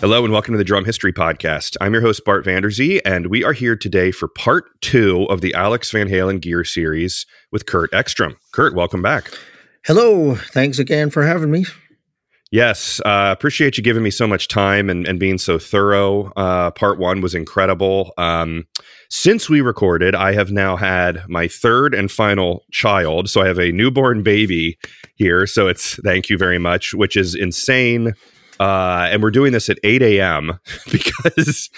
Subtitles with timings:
[0.00, 1.76] Hello and welcome to the Drum History Podcast.
[1.80, 5.52] I'm your host, Bart Vanderzee, and we are here today for part two of the
[5.54, 8.36] Alex Van Halen Gear series with Kurt Ekstrom.
[8.52, 9.32] Kurt, welcome back.
[9.84, 10.36] Hello.
[10.36, 11.64] Thanks again for having me.
[12.52, 16.32] Yes, uh, appreciate you giving me so much time and, and being so thorough.
[16.36, 18.14] Uh, part one was incredible.
[18.16, 18.68] Um,
[19.10, 23.28] since we recorded, I have now had my third and final child.
[23.28, 24.78] So I have a newborn baby
[25.16, 25.44] here.
[25.48, 28.14] So it's thank you very much, which is insane.
[28.60, 30.58] Uh, and we're doing this at 8 a.m.
[30.90, 31.70] because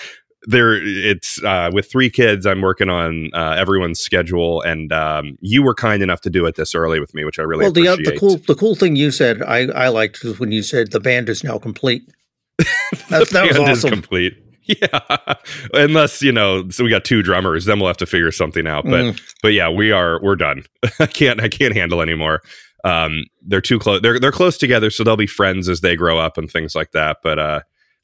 [0.44, 5.62] there it's uh, with three kids i'm working on uh, everyone's schedule and um, you
[5.62, 7.86] were kind enough to do it this early with me which i really well the,
[7.86, 10.92] uh, the cool the cool thing you said i i liked was when you said
[10.92, 12.02] the band is now complete.
[13.08, 13.90] That, that was awesome.
[13.90, 14.34] complete.
[14.66, 15.34] Yeah.
[15.74, 18.84] Unless you know so we got two drummers then we'll have to figure something out
[18.84, 19.20] but mm.
[19.42, 20.62] but yeah we are we're done.
[21.00, 22.40] I can't i can't handle anymore
[22.84, 26.18] um they're too close they're they're close together so they'll be friends as they grow
[26.18, 27.60] up and things like that but uh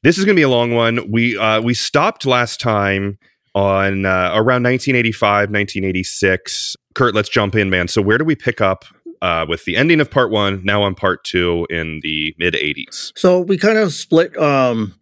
[0.07, 1.11] this is going to be a long one.
[1.11, 3.19] We uh, we stopped last time
[3.57, 6.77] on uh, around 1985, 1986.
[6.95, 7.89] Kurt, let's jump in, man.
[7.89, 8.85] So where do we pick up
[9.21, 10.65] uh, with the ending of part one?
[10.65, 13.13] Now on part two in the mid 80s.
[13.17, 14.37] So we kind of split.
[14.37, 14.95] Um,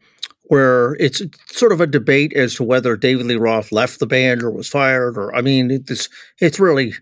[0.48, 4.42] where it's sort of a debate as to whether David Lee Roth left the band
[4.42, 6.92] or was fired, or I mean, it's it's really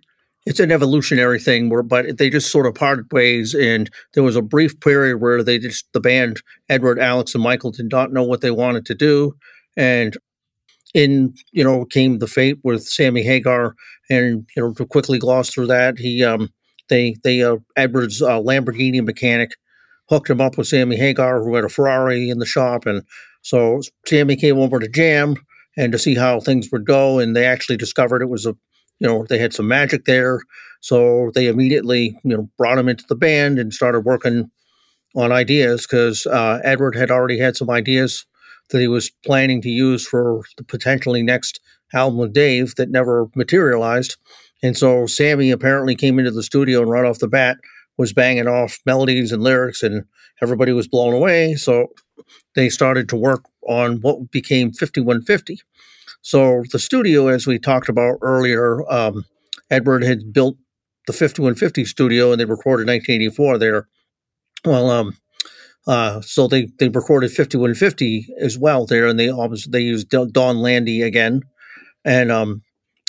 [0.46, 4.36] it's an evolutionary thing where but they just sort of parted ways and there was
[4.36, 8.22] a brief period where they just the band edward alex and michael did not know
[8.22, 9.34] what they wanted to do
[9.76, 10.16] and
[10.94, 13.74] in you know came the fate with sammy hagar
[14.10, 16.48] and you know to quickly gloss through that he um
[16.88, 19.52] they they uh, edward's uh, lamborghini mechanic
[20.08, 23.02] hooked him up with sammy hagar who had a ferrari in the shop and
[23.42, 25.36] so sammy came over to jam
[25.76, 28.54] and to see how things would go and they actually discovered it was a
[29.02, 30.40] you know, they had some magic there.
[30.80, 34.48] So they immediately, you know, brought him into the band and started working
[35.16, 38.24] on ideas because uh, Edward had already had some ideas
[38.70, 41.60] that he was planning to use for the potentially next
[41.92, 44.16] album with Dave that never materialized.
[44.62, 47.58] And so Sammy apparently came into the studio and right off the bat
[47.98, 50.04] was banging off melodies and lyrics, and
[50.40, 51.54] everybody was blown away.
[51.56, 51.88] So
[52.54, 55.60] they started to work on what became 5150.
[56.22, 59.24] So the studio, as we talked about earlier, um,
[59.70, 60.56] Edward had built
[61.06, 63.88] the 5150 studio and they recorded 1984 there.
[64.64, 65.16] Well, um,
[65.86, 69.32] uh, so they, they recorded 5150 as well there, and they
[69.68, 71.42] they used Donn Landee again,
[72.04, 72.62] and um,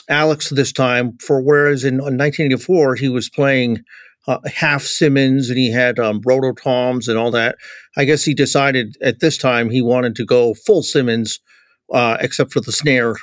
[0.09, 3.83] Alex this time for whereas in, in 1984 he was playing
[4.27, 7.57] uh, half Simmons and he had um, rototoms and all that.
[7.95, 11.39] I guess he decided at this time he wanted to go full Simmons
[11.91, 13.15] uh, except for the snare.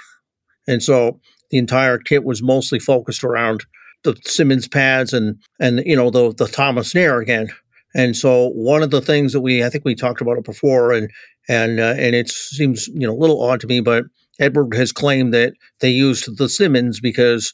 [0.67, 3.65] And so the entire kit was mostly focused around
[4.03, 7.49] the Simmons pads and and you know the the Thomas snare again.
[7.95, 10.93] And so one of the things that we I think we talked about it before
[10.93, 11.11] and
[11.49, 14.05] and uh, and it seems you know a little odd to me, but
[14.39, 17.53] Edward has claimed that they used the Simmons because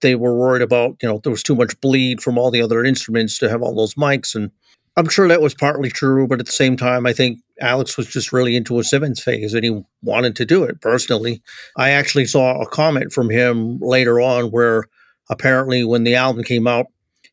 [0.00, 2.84] they were worried about you know there was too much bleed from all the other
[2.84, 4.50] instruments to have all those mics and
[4.98, 8.08] I'm sure that was partly true, but at the same time, I think Alex was
[8.08, 11.40] just really into a Simmons phase and he wanted to do it personally.
[11.76, 14.86] I actually saw a comment from him later on where
[15.30, 16.86] apparently when the album came out,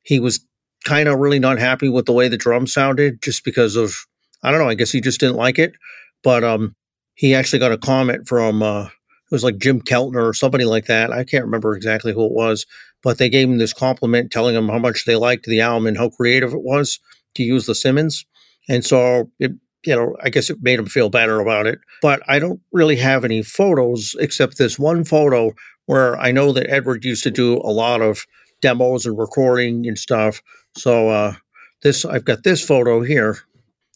[0.03, 0.45] he was
[0.83, 3.95] kind of really not happy with the way the drums sounded just because of,
[4.43, 5.73] I don't know, I guess he just didn't like it.
[6.21, 6.75] But um,
[7.15, 10.85] he actually got a comment from, uh, it was like Jim Keltner or somebody like
[10.85, 11.11] that.
[11.11, 12.67] I can't remember exactly who it was,
[13.01, 15.97] but they gave him this compliment telling him how much they liked the album and
[15.97, 16.99] how creative it was
[17.35, 18.25] to use the Simmons.
[18.67, 19.51] And so it,
[19.85, 21.79] you know, I guess it made him feel better about it.
[22.01, 25.53] But I don't really have any photos except this one photo
[25.85, 28.25] where I know that Edward used to do a lot of
[28.61, 30.41] demos and recording and stuff.
[30.75, 31.33] So uh,
[31.83, 33.37] this I've got this photo here.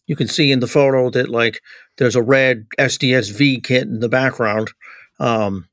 [0.06, 1.61] You can see in the photo that like
[1.97, 4.71] there's a red SDS-V kit in the background.
[5.19, 5.67] Um,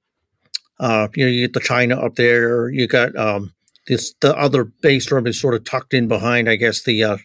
[0.78, 2.69] uh, you know, you get the China up there.
[2.69, 3.54] You got um,
[3.87, 7.16] this the other bass drum is sort of tucked in behind, I guess the uh,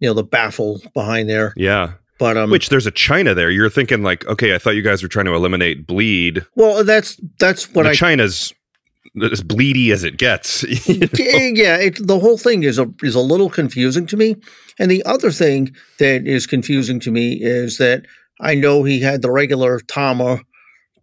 [0.00, 1.52] you know the baffle behind there.
[1.56, 1.94] Yeah.
[2.18, 3.50] But um, which there's a China there.
[3.50, 6.46] You're thinking like, okay, I thought you guys were trying to eliminate bleed.
[6.54, 8.54] Well, that's that's what the I China's
[9.22, 10.62] as bleedy as it gets.
[10.86, 11.08] You know?
[11.12, 14.36] Yeah, it, the whole thing is a is a little confusing to me.
[14.78, 18.06] And the other thing that is confusing to me is that
[18.40, 20.40] I know he had the regular Tama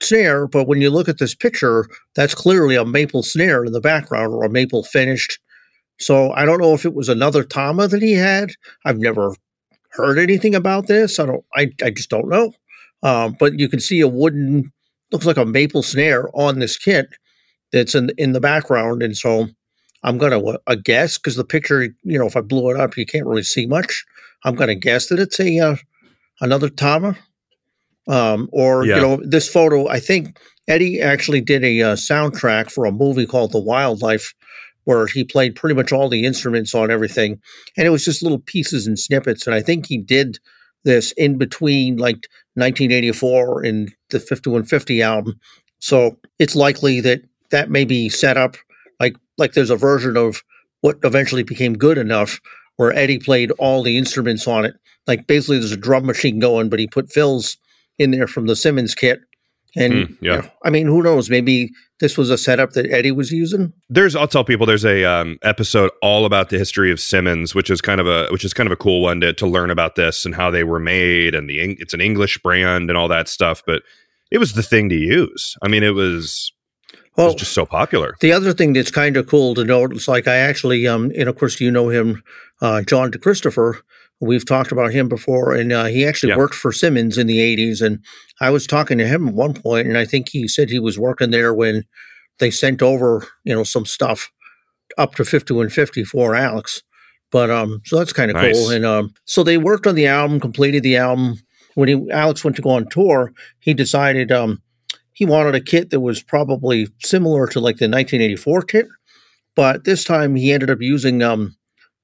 [0.01, 3.81] snare, but when you look at this picture, that's clearly a maple snare in the
[3.81, 5.39] background or a maple finished
[5.99, 8.51] so I don't know if it was another Tama that he had.
[8.85, 9.35] I've never
[9.91, 11.19] heard anything about this.
[11.19, 11.45] I don't.
[11.55, 12.53] I, I just don't know.
[13.03, 14.71] Um, but you can see a wooden,
[15.11, 17.07] looks like a maple snare on this kit
[17.71, 19.47] that's in in the background, and so
[20.03, 23.05] I'm gonna uh, guess because the picture, you know, if I blew it up, you
[23.05, 24.05] can't really see much.
[24.43, 25.75] I'm gonna guess that it's a uh,
[26.41, 27.17] another Tama.
[28.05, 28.95] Um, or yeah.
[28.95, 29.87] you know, this photo.
[29.87, 30.37] I think
[30.67, 34.33] Eddie actually did a uh, soundtrack for a movie called The Wild Life,
[34.85, 37.39] where he played pretty much all the instruments on everything,
[37.77, 39.47] and it was just little pieces and snippets.
[39.47, 40.39] And I think he did
[40.83, 45.39] this in between like 1984 and the 5150 album.
[45.79, 47.21] So it's likely that
[47.51, 48.57] that may be set up
[48.99, 50.43] like like there's a version of
[50.81, 52.39] what eventually became good enough
[52.77, 54.75] where Eddie played all the instruments on it.
[55.07, 57.57] Like basically there's a drum machine going, but he put fills
[57.99, 59.21] in there from the Simmons kit.
[59.75, 61.29] And mm, yeah, you know, I mean, who knows?
[61.29, 63.73] Maybe this was a setup that Eddie was using.
[63.89, 67.69] There's, I'll tell people, there's a um, episode all about the history of Simmons, which
[67.69, 69.95] is kind of a, which is kind of a cool one to to learn about
[69.95, 73.27] this and how they were made, and the it's an English brand and all that
[73.27, 73.63] stuff.
[73.65, 73.83] But
[74.31, 75.55] it was the thing to use.
[75.63, 76.51] I mean, it was
[77.15, 78.15] well, it's just so popular.
[78.21, 81.29] The other thing that's kind of cool to note is like I actually, um, and
[81.29, 82.23] of course you know him,
[82.61, 83.81] uh, John DeChristopher.
[84.19, 86.37] We've talked about him before, and uh, he actually yeah.
[86.37, 87.81] worked for Simmons in the '80s.
[87.81, 87.99] And
[88.39, 90.97] I was talking to him at one point, and I think he said he was
[90.97, 91.83] working there when
[92.39, 94.31] they sent over, you know, some stuff
[94.97, 96.83] up to 5150 for Alex.
[97.31, 98.55] But um, so that's kind of nice.
[98.55, 98.69] cool.
[98.69, 101.39] And um, so they worked on the album, completed the album.
[101.75, 104.61] When he, Alex went to go on tour, he decided um,
[105.13, 108.87] he wanted a kit that was probably similar to like the 1984 kit,
[109.55, 111.55] but this time he ended up using um,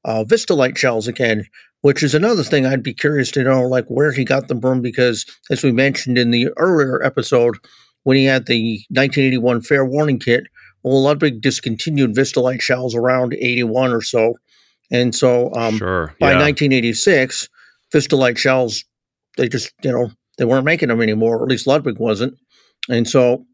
[0.06, 1.46] uh, Vistalite shells again,
[1.82, 4.82] which is another thing I'd be curious to know, like where he got them from,
[4.82, 7.58] because as we mentioned in the earlier episode,
[8.04, 10.46] when he had the 1981 Fair Warning kit,
[10.84, 14.36] well, Ludwig discontinued Vistalite shells around 81 or so.
[14.92, 17.50] And so um, sure, by 1986,
[17.92, 18.84] Vistalite shells,
[19.38, 22.36] they just, you know, they weren't making them anymore, or at least Ludwig wasn't.
[22.90, 23.46] And so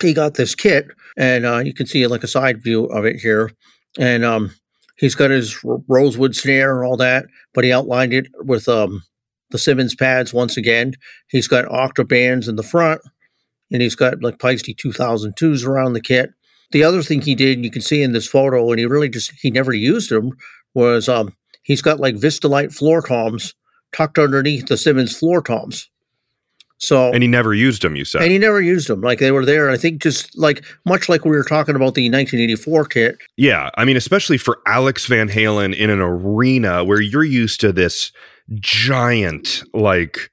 [0.00, 0.86] he got this kit,
[1.16, 3.50] and uh, you can see like a side view of it here.
[3.98, 4.52] And um,
[5.00, 5.58] he's got his
[5.88, 9.02] rosewood snare and all that, but he outlined it with um,
[9.50, 10.94] the Simmons pads once again.
[11.28, 13.00] He's got octobans in the front,
[13.72, 16.30] and he's got like Paiste 2002s around the kit.
[16.70, 19.32] The other thing he did, you can see in this photo, and he really just
[19.40, 20.36] he never used them,
[20.74, 23.54] was um, he's got like Vistalite floor toms
[23.92, 25.90] tucked underneath the Simmons floor toms.
[26.80, 27.94] So and he never used them.
[27.94, 29.02] You said, and he never used them.
[29.02, 29.70] Like they were there.
[29.70, 33.18] I think just like much like we were talking about the 1984 kit.
[33.36, 37.72] Yeah, I mean, especially for Alex Van Halen in an arena where you're used to
[37.72, 38.12] this
[38.54, 40.30] giant like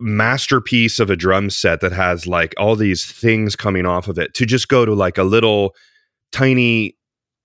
[0.00, 4.34] masterpiece of a drum set that has like all these things coming off of it
[4.34, 5.76] to just go to like a little
[6.32, 6.96] tiny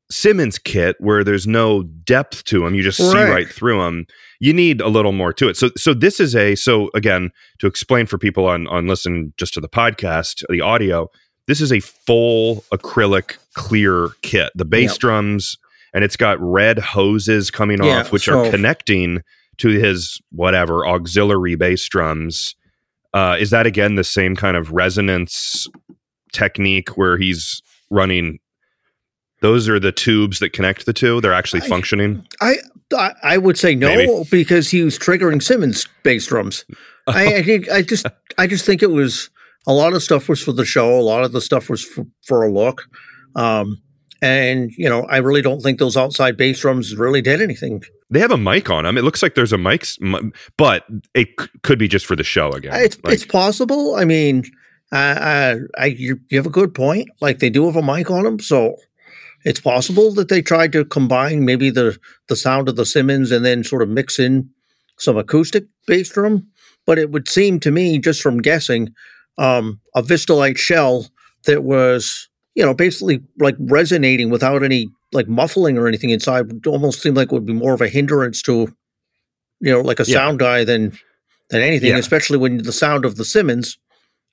[0.09, 3.11] Simmons kit where there's no depth to them, you just right.
[3.11, 4.05] see right through them.
[4.39, 5.57] You need a little more to it.
[5.57, 9.53] So, so this is a so again to explain for people on on listen just
[9.55, 11.09] to the podcast, the audio.
[11.47, 14.51] This is a full acrylic clear kit.
[14.55, 14.99] The bass yep.
[14.99, 15.57] drums
[15.93, 18.39] and it's got red hoses coming yeah, off, which so.
[18.39, 19.21] are connecting
[19.57, 22.55] to his whatever auxiliary bass drums.
[23.13, 25.67] Uh, is that again the same kind of resonance
[26.31, 28.37] technique where he's running
[29.41, 31.21] those are the tubes that connect the two.
[31.21, 32.25] They're actually I, functioning.
[32.41, 32.55] I
[33.23, 34.23] I would say no Maybe.
[34.31, 36.65] because he was triggering Simmons bass drums.
[37.07, 38.05] I, I, think I just
[38.37, 39.29] I just think it was
[39.65, 40.99] a lot of stuff was for the show.
[40.99, 42.83] A lot of the stuff was for, for a look.
[43.35, 43.81] Um,
[44.21, 47.83] and you know, I really don't think those outside bass drums really did anything.
[48.09, 48.97] They have a mic on them.
[48.97, 49.85] It looks like there's a mic,
[50.55, 52.73] but it c- could be just for the show again.
[52.75, 53.95] It's like, it's possible.
[53.95, 54.45] I mean,
[54.93, 57.09] uh, I, you, you have a good point.
[57.19, 58.77] Like they do have a mic on them, so
[59.43, 63.45] it's possible that they tried to combine maybe the the sound of the Simmons and
[63.45, 64.49] then sort of mix in
[64.97, 66.47] some acoustic bass drum.
[66.85, 68.93] But it would seem to me, just from guessing,
[69.37, 71.07] um, a Vistalite shell
[71.45, 76.67] that was, you know, basically like resonating without any like muffling or anything inside would
[76.67, 78.73] almost seem like it would be more of a hindrance to,
[79.59, 80.13] you know, like a yeah.
[80.13, 80.97] sound guy than
[81.49, 81.97] than anything, yeah.
[81.97, 83.77] especially when the sound of the Simmons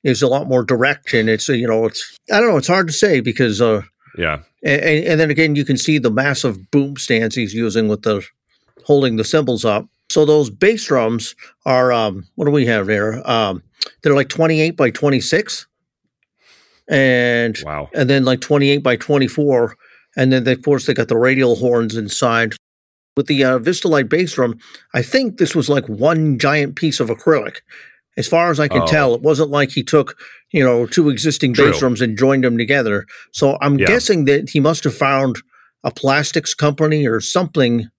[0.02, 2.86] is a lot more direct and it's you know it's I don't know it's hard
[2.86, 3.82] to say because uh,
[4.16, 4.40] yeah.
[4.64, 8.26] And, and, then again, you can see the massive boom stance he's using with the
[8.84, 9.86] holding the cymbals up.
[10.08, 11.34] So those bass drums
[11.66, 13.28] are um, what do we have there?
[13.28, 13.62] Um,
[14.02, 15.66] they're like 28 by 26,
[16.88, 19.76] and wow, and then like 28 by 24,
[20.16, 22.54] and then they, of course they got the radial horns inside.
[23.16, 24.58] With the uh, Vistalite bass drum,
[24.92, 27.58] I think this was like one giant piece of acrylic.
[28.16, 28.86] As far as I can oh.
[28.86, 30.18] tell, it wasn't like he took,
[30.54, 31.72] you know, two existing True.
[31.72, 33.06] bass drums and joined them together.
[33.32, 33.86] So I'm yeah.
[33.86, 35.36] guessing that he must have found
[35.82, 37.90] a plastics company or something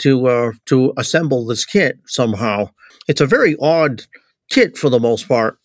[0.00, 2.70] to uh, to assemble this kit somehow.
[3.06, 4.02] It's a very odd
[4.50, 5.56] kit for the most part.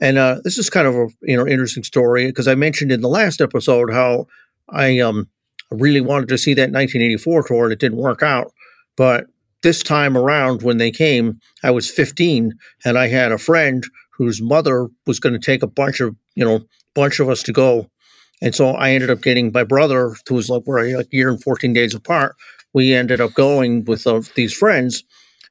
[0.00, 3.00] And uh, this is kind of a you know interesting story because I mentioned in
[3.00, 4.26] the last episode how
[4.68, 5.28] I um
[5.70, 8.52] really wanted to see that 1984 tour and it didn't work out.
[8.96, 9.26] But
[9.62, 13.84] this time around when they came, I was 15 and I had a friend
[14.16, 16.60] whose mother was going to take a bunch of you know
[16.94, 17.90] bunch of us to go,
[18.40, 21.42] and so I ended up getting my brother, who was like we're a year and
[21.42, 22.36] fourteen days apart.
[22.72, 25.04] We ended up going with uh, these friends,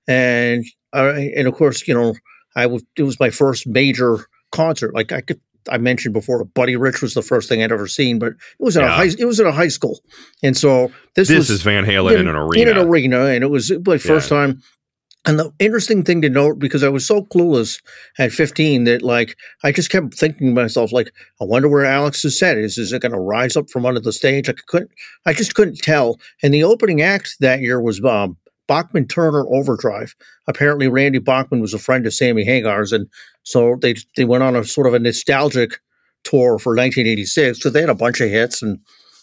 [0.07, 2.15] and I, and of course you know
[2.55, 4.93] I was it was my first major concert.
[4.93, 8.19] Like I could I mentioned before, Buddy Rich was the first thing I'd ever seen,
[8.19, 8.93] but it was at yeah.
[8.93, 9.99] a high it was at a high school,
[10.43, 13.25] and so this, this was, is Van Halen in, in, an arena, in an arena,
[13.25, 14.37] and it was my first yeah.
[14.37, 14.61] time.
[15.25, 17.81] And the interesting thing to note, because I was so clueless
[18.19, 22.23] at 15 that like I just kept thinking to myself, like, I wonder where Alex
[22.23, 22.77] is set is.
[22.77, 24.49] Is it going to rise up from under the stage?
[24.49, 24.91] I couldn't,
[25.25, 26.19] I just couldn't tell.
[26.43, 30.15] And the opening act that year was um, Bachman Turner Overdrive.
[30.47, 33.07] Apparently, Randy Bachman was a friend of Sammy Hagar's, and
[33.43, 35.79] so they they went on a sort of a nostalgic
[36.23, 37.61] tour for 1986.
[37.61, 38.79] So they had a bunch of hits, and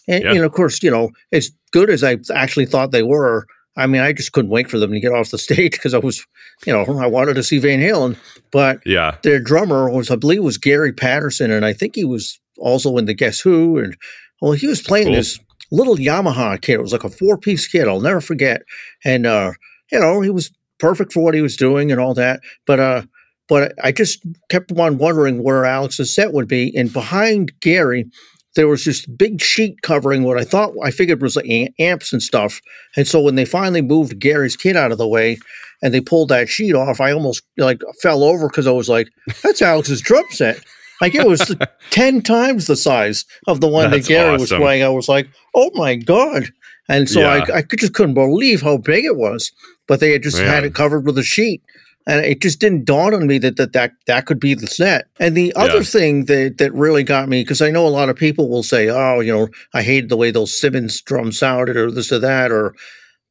[0.07, 0.31] and, yeah.
[0.31, 3.45] and of course, you know, as good as I actually thought they were,
[3.75, 5.99] I mean, I just couldn't wait for them to get off the stage because I
[5.99, 6.25] was,
[6.65, 8.17] you know, I wanted to see Van Halen.
[8.51, 12.39] But yeah, their drummer was, I believe, was Garry Peterson, and I think he was
[12.57, 13.97] also in the Guess Who, and
[14.41, 15.15] well, he was playing cool.
[15.15, 15.39] this
[15.71, 16.79] little Yamaha kit.
[16.79, 17.87] It was like a four piece kit.
[17.87, 18.61] I'll never forget.
[19.03, 19.53] And uh,
[19.91, 22.41] you know, he was perfect for what he was doing and all that.
[22.65, 23.03] But uh,
[23.47, 26.75] but I just kept on wondering where Alex's set would be.
[26.75, 28.05] And behind Gary,
[28.55, 32.21] there was this big sheet covering what I thought I figured was like amps and
[32.21, 32.61] stuff.
[32.95, 35.39] And so when they finally moved Gary's kit out of the way
[35.81, 39.09] and they pulled that sheet off, I almost like fell over because I was like,
[39.43, 40.63] "That's Alex's drum set."
[41.01, 41.53] Like it was
[41.89, 44.39] 10 times the size of the one That's that Gary awesome.
[44.39, 44.83] was playing.
[44.83, 46.49] I was like, oh my God.
[46.87, 47.45] And so yeah.
[47.53, 49.51] I, I just couldn't believe how big it was.
[49.85, 50.47] But they had just Man.
[50.47, 51.61] had it covered with a sheet.
[52.05, 55.07] And it just didn't dawn on me that that, that, that could be the set.
[55.19, 55.83] And the other yeah.
[55.83, 58.89] thing that, that really got me, because I know a lot of people will say,
[58.89, 62.51] oh, you know, I hated the way those Simmons drums sounded or this or that.
[62.51, 62.75] or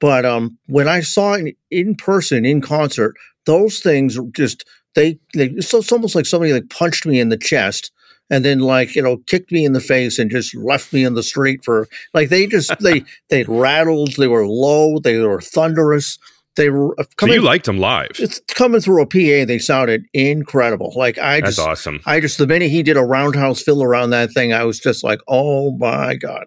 [0.00, 3.14] But um, when I saw it in person, in concert,
[3.46, 4.64] those things just–
[4.94, 7.90] they, they it's, it's almost like somebody like punched me in the chest
[8.30, 11.14] and then like you know kicked me in the face and just left me in
[11.14, 16.18] the street for like they just they they rattled they were low they were thunderous
[16.56, 19.58] they were uh, coming, so you liked them live it's coming through a pa they
[19.58, 23.62] sounded incredible like i That's just awesome i just the minute he did a roundhouse
[23.62, 26.46] fill around that thing i was just like oh my god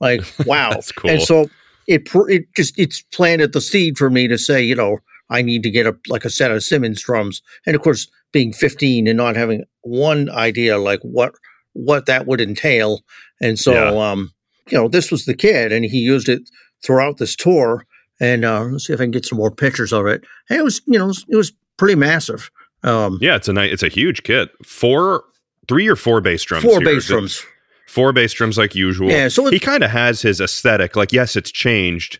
[0.00, 1.10] like wow That's cool.
[1.10, 1.48] and so
[1.86, 4.98] it it just it's planted the seed for me to say you know
[5.28, 7.42] I need to get a like a set of Simmons drums.
[7.66, 11.34] And of course, being 15 and not having one idea like what
[11.72, 13.02] what that would entail.
[13.40, 14.10] And so yeah.
[14.10, 14.32] um,
[14.68, 16.48] you know, this was the kid and he used it
[16.84, 17.86] throughout this tour.
[18.20, 20.24] And uh, let's see if I can get some more pictures of it.
[20.48, 22.50] And it was, you know, it was pretty massive.
[22.82, 24.50] Um, yeah, it's a nice, it's a huge kit.
[24.64, 25.24] Four,
[25.68, 26.64] three or four bass drums.
[26.64, 26.94] Four here.
[26.94, 27.44] bass drums.
[27.88, 29.10] Four bass drums like usual.
[29.10, 30.96] Yeah, so he kind of has his aesthetic.
[30.96, 32.18] Like, yes, it's changed,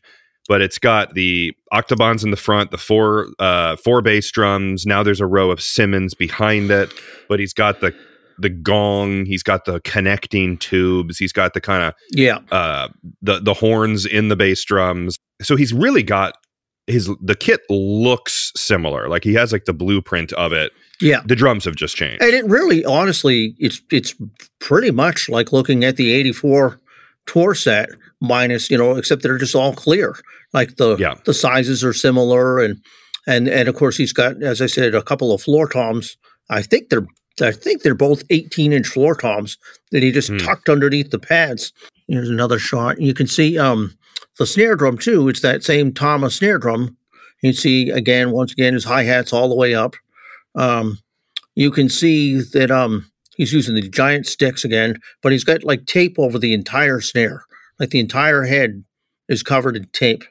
[0.49, 4.87] but it's got the octobans in the front, the four uh, four bass drums.
[4.87, 6.93] Now there's a row of Simmons behind it,
[7.29, 7.93] but he's got the
[8.38, 9.26] the gong.
[9.26, 11.19] He's got the connecting tubes.
[11.19, 12.88] He's got the kind of yeah uh,
[13.23, 15.19] the the horns in the bass drums.
[15.43, 16.35] So he's really got
[16.87, 19.09] his the kit looks similar.
[19.09, 20.73] Like he has like the blueprint of it.
[21.00, 24.14] Yeah, the drums have just changed, and it really, honestly, it's it's
[24.61, 26.81] pretty much like looking at the '84
[27.26, 27.90] tour set
[28.21, 30.16] minus you know except they're just all clear
[30.55, 31.14] like the yeah.
[31.25, 32.81] the sizes are similar and
[33.26, 36.16] and and of course he's got as i said a couple of floor toms
[36.49, 37.07] i think they're
[37.40, 39.59] i think they're both 18 inch floor toms
[39.90, 40.45] that he just mm.
[40.45, 41.73] tucked underneath the pads.
[42.09, 43.00] Here's another shot.
[43.00, 43.97] You can see um
[44.38, 45.28] the snare drum too.
[45.28, 46.97] It's that same thomas snare drum.
[47.43, 49.95] You see again once again his hi-hats all the way up.
[50.55, 50.99] Um
[51.55, 55.87] you can see that um he's using the giant sticks again but he's got like
[55.87, 57.45] tape over the entire snare.
[57.78, 58.85] Like the entire head
[59.28, 60.25] is covered in tape.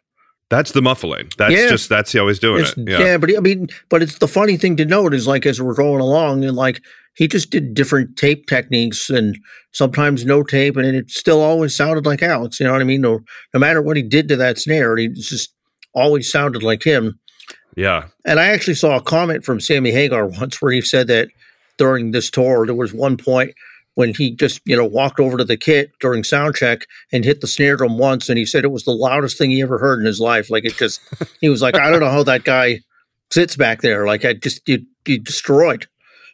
[0.50, 1.30] That's the muffling.
[1.38, 1.70] That's yeah.
[1.70, 2.88] just that's how he's doing it's, it.
[2.88, 3.00] Yeah.
[3.00, 5.74] yeah, but I mean, but it's the funny thing to note is like as we're
[5.74, 6.82] going along, and like
[7.16, 9.38] he just did different tape techniques and
[9.72, 12.60] sometimes no tape, and it still always sounded like Alex.
[12.60, 13.02] You know what I mean?
[13.02, 13.22] No,
[13.54, 15.52] no matter what he did to that snare, he just
[15.96, 17.20] always sounded like him.
[17.76, 18.06] Yeah.
[18.26, 21.30] And I actually saw a comment from Sammy Hagar once where he said that
[21.78, 23.54] during this tour there was one point
[23.96, 27.42] when he just you know walked over to the kit during sound check and hit
[27.42, 30.00] the snare drum once and he said it was the loudest thing he ever heard
[30.00, 30.50] in his life.
[30.50, 31.02] Like it just
[31.42, 32.82] he was like i don't know how that guy
[33.32, 34.06] sits back there.
[34.06, 35.88] Like i just you, you destroyed.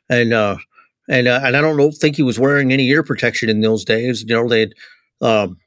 [0.10, 0.58] And uh
[1.08, 3.86] and uh, and i don't know think he was wearing any ear protection in those
[3.86, 4.24] days.
[4.24, 4.74] You know they had
[5.22, 5.58] um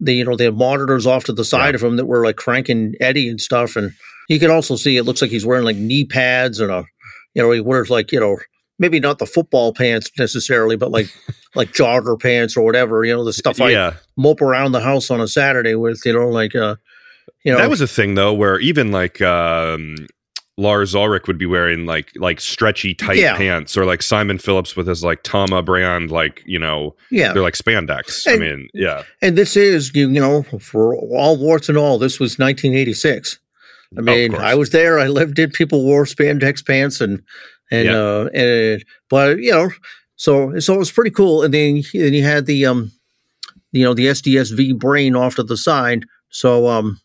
[0.00, 1.76] the you know they had monitors off to the side yeah.
[1.76, 3.92] of him that were like cranking eddie and stuff and
[4.28, 6.84] you can also see it looks like he's wearing like knee pads and a
[7.34, 8.36] you know he wears like you know
[8.78, 11.06] maybe not the football pants necessarily, but like
[11.54, 13.04] like jogger pants or whatever.
[13.04, 13.94] You know, the stuff I yeah.
[14.16, 16.02] mope around the house on a Saturday with.
[16.04, 16.76] You know, like uh,
[17.44, 19.96] you know, that was a thing though, where even like um,
[20.58, 23.36] Lars Ulrich would be wearing like like stretchy tight yeah.
[23.36, 27.42] pants, or like Simon Phillips with his like Tama brand, like you know, yeah, they're
[27.42, 28.26] like spandex.
[28.26, 29.02] And, I mean, yeah.
[29.22, 33.38] And this is you know for all warts and all, this was 1986.
[33.96, 34.98] I mean, oh, I was there.
[34.98, 35.52] I lived it.
[35.52, 37.22] People wore spandex pants and
[37.70, 37.96] and yeah.
[37.96, 39.70] uh and but you know,
[40.16, 41.42] so so it was pretty cool.
[41.42, 42.92] And then then you had the um,
[43.72, 46.04] you know, the SDSV brain off to the side.
[46.30, 47.00] So um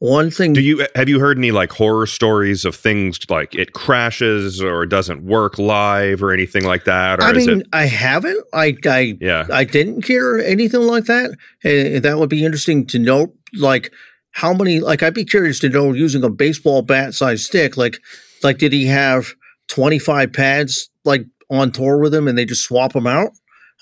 [0.00, 0.52] one thing.
[0.52, 4.86] Do you have you heard any like horror stories of things like it crashes or
[4.86, 7.20] doesn't work live or anything like that?
[7.20, 8.44] I mean, it, I haven't.
[8.52, 9.46] I I yeah.
[9.52, 11.36] I didn't hear anything like that.
[11.64, 13.34] And that would be interesting to note.
[13.54, 13.92] Like
[14.30, 14.78] how many?
[14.78, 17.76] Like I'd be curious to know using a baseball bat size stick.
[17.76, 17.98] Like
[18.42, 19.34] like did he have
[19.68, 23.30] twenty five pads like on tour with him and they just swap them out?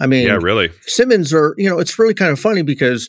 [0.01, 0.71] I mean, yeah, really.
[0.83, 3.09] Simmons are you know it's really kind of funny because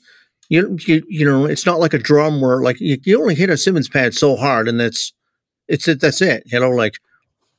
[0.50, 3.50] you, you you know it's not like a drum where like you, you only hit
[3.50, 5.14] a Simmons pad so hard and that's
[5.68, 6.94] it's it that's it you know like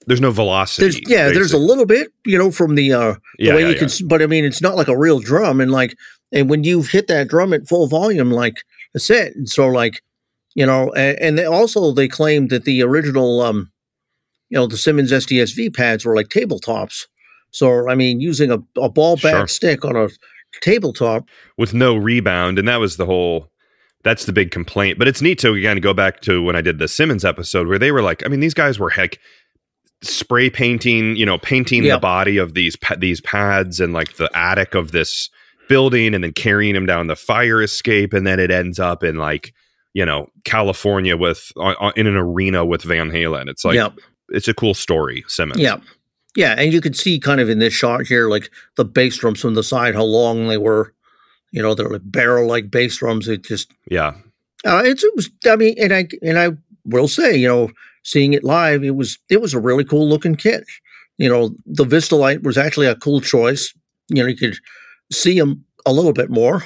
[0.09, 0.85] there's no velocity.
[0.85, 1.35] There's, yeah, basically.
[1.35, 3.87] there's a little bit, you know, from the uh the yeah, way yeah, you yeah.
[3.87, 5.95] can, but I mean, it's not like a real drum, and like,
[6.33, 8.65] and when you hit that drum at full volume, like
[8.95, 9.37] that's it.
[9.37, 10.03] And so, like,
[10.55, 13.71] you know, and, and they also they claimed that the original, um,
[14.51, 17.07] you know, the Simmons SDSV pads were like tabletops.
[17.51, 19.49] So, I mean, using a, a ball bat sure.
[19.49, 20.09] stick on a
[20.61, 23.49] tabletop with no rebound, and that was the whole.
[24.05, 24.99] That's the big complaint.
[24.99, 27.79] But it's neat to again go back to when I did the Simmons episode where
[27.79, 29.19] they were like, I mean, these guys were heck
[30.03, 31.97] spray painting, you know, painting yep.
[31.97, 35.31] the body of these these pads and like the attic of this
[35.69, 39.17] building, and then carrying them down the fire escape, and then it ends up in
[39.17, 39.53] like
[39.95, 43.49] you know California with uh, in an arena with Van Halen.
[43.49, 43.95] It's like yep.
[44.31, 45.61] It's a cool story, Simmons.
[45.61, 45.79] Yeah,
[46.37, 49.41] yeah, and you can see kind of in this shot here, like the bass drums
[49.41, 50.95] from the side, how long they were.
[51.51, 53.27] You know, they're like barrel-like bass drums.
[53.27, 54.15] It just yeah,
[54.67, 55.31] uh, it was.
[55.47, 56.51] I mean, and I and I
[56.85, 57.71] will say, you know,
[58.05, 60.65] seeing it live, it was it was a really cool looking kit.
[61.17, 63.75] You know, the Vistalite was actually a cool choice.
[64.09, 64.57] You know, you could
[65.11, 66.65] see them a little bit more,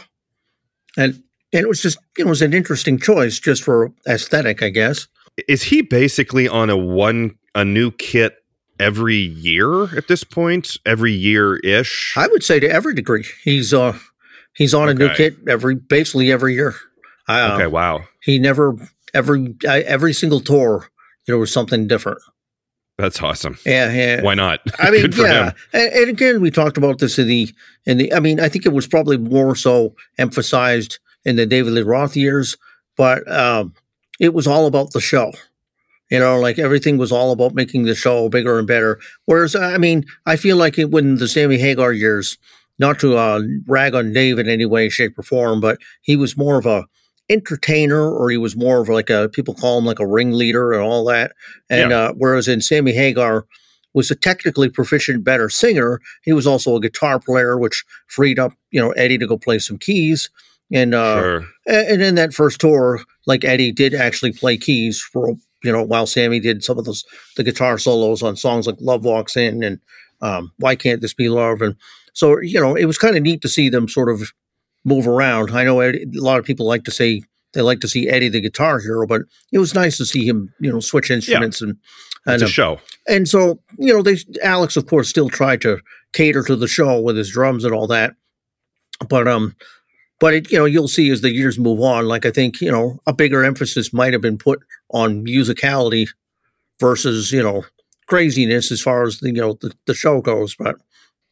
[0.96, 1.22] and
[1.52, 5.06] and it was just it was an interesting choice just for aesthetic, I guess.
[5.48, 8.38] Is he basically on a one a new kit
[8.78, 12.14] every year at this point, every year ish.
[12.16, 13.98] I would say to every degree, he's uh
[14.54, 15.04] he's on okay.
[15.04, 16.74] a new kit every basically every year.
[17.28, 18.04] Uh, okay, wow.
[18.22, 18.76] He never
[19.14, 20.88] every every single tour
[21.26, 22.18] there was something different.
[22.98, 23.58] That's awesome.
[23.64, 24.22] Yeah, yeah.
[24.22, 24.60] Why not?
[24.78, 25.52] I mean, yeah.
[25.72, 27.52] And, and, again, we talked about this in the
[27.86, 28.12] in the.
[28.12, 32.16] I mean, I think it was probably more so emphasized in the David Lee Roth
[32.16, 32.56] years,
[32.96, 33.74] but um,
[34.20, 35.32] it was all about the show.
[36.12, 39.00] You know, like everything was all about making the show bigger and better.
[39.24, 42.36] Whereas, I mean, I feel like it when the Sammy Hagar years,
[42.78, 46.36] not to uh, rag on Dave in any way, shape, or form, but he was
[46.36, 46.84] more of a
[47.30, 50.82] entertainer, or he was more of like a people call him like a ringleader and
[50.82, 51.32] all that.
[51.70, 51.98] And yeah.
[51.98, 53.46] uh, whereas in Sammy Hagar
[53.94, 58.52] was a technically proficient, better singer, he was also a guitar player, which freed up
[58.70, 60.28] you know Eddie to go play some keys.
[60.70, 61.46] And uh, sure.
[61.66, 66.06] and in that first tour, like Eddie did actually play keys for you know, while
[66.06, 67.04] Sammy did some of those
[67.36, 69.80] the guitar solos on songs like "Love Walks In" and
[70.20, 71.76] um, "Why Can't This Be Love," and
[72.12, 74.32] so you know, it was kind of neat to see them sort of
[74.84, 75.50] move around.
[75.50, 77.22] I know Eddie, a lot of people like to say
[77.52, 79.22] they like to see Eddie the guitar hero, but
[79.52, 81.68] it was nice to see him, you know, switch instruments yeah.
[81.68, 81.76] and
[82.26, 82.80] and it's a uh, show.
[83.08, 85.80] And so, you know, they Alex, of course, still tried to
[86.12, 88.14] cater to the show with his drums and all that.
[89.08, 89.56] But um,
[90.20, 92.06] but it, you know, you'll see as the years move on.
[92.06, 94.60] Like I think you know, a bigger emphasis might have been put
[94.92, 96.08] on musicality
[96.80, 97.64] versus you know
[98.06, 100.54] craziness as far as the, you know the, the show goes.
[100.56, 100.76] But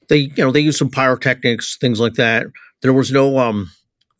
[0.08, 2.46] they you know they use some pyrotechnics, things like that.
[2.82, 3.70] There was no um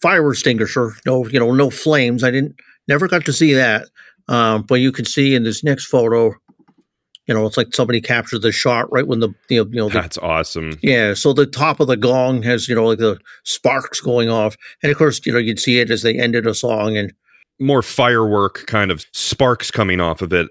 [0.01, 2.25] fire extinguisher, no you know no flames.
[2.25, 2.57] I didn't
[2.89, 3.87] never got to see that.
[4.29, 6.35] Um, but you can see in this next photo
[7.31, 9.89] you know, it's like somebody captured the shot right when the you know, you know
[9.89, 10.73] the, that's awesome.
[10.83, 14.57] Yeah, so the top of the gong has you know like the sparks going off,
[14.83, 17.13] and of course you know you'd see it as they ended a song and
[17.61, 20.49] more firework kind of sparks coming off of it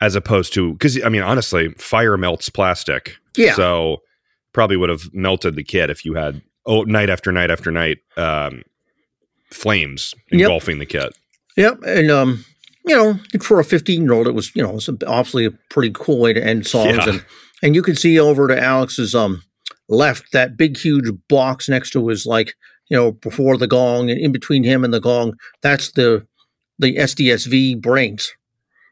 [0.00, 3.16] as opposed to because I mean honestly, fire melts plastic.
[3.36, 4.02] Yeah, so
[4.52, 7.98] probably would have melted the kit if you had oh night after night after night
[8.16, 8.62] um,
[9.50, 10.88] flames engulfing yep.
[10.88, 11.18] the kit.
[11.56, 12.44] Yep, and um,
[12.84, 15.90] you know, for a 15 year old, it was, you know, it's obviously a pretty
[15.94, 16.96] cool way to end songs.
[16.96, 17.08] Yeah.
[17.08, 17.24] And,
[17.62, 19.42] and you can see over to Alex's um,
[19.88, 22.54] left that big, huge box next to his, like,
[22.88, 26.26] you know, before the gong and in between him and the gong, that's the,
[26.80, 28.32] the SDSV brains.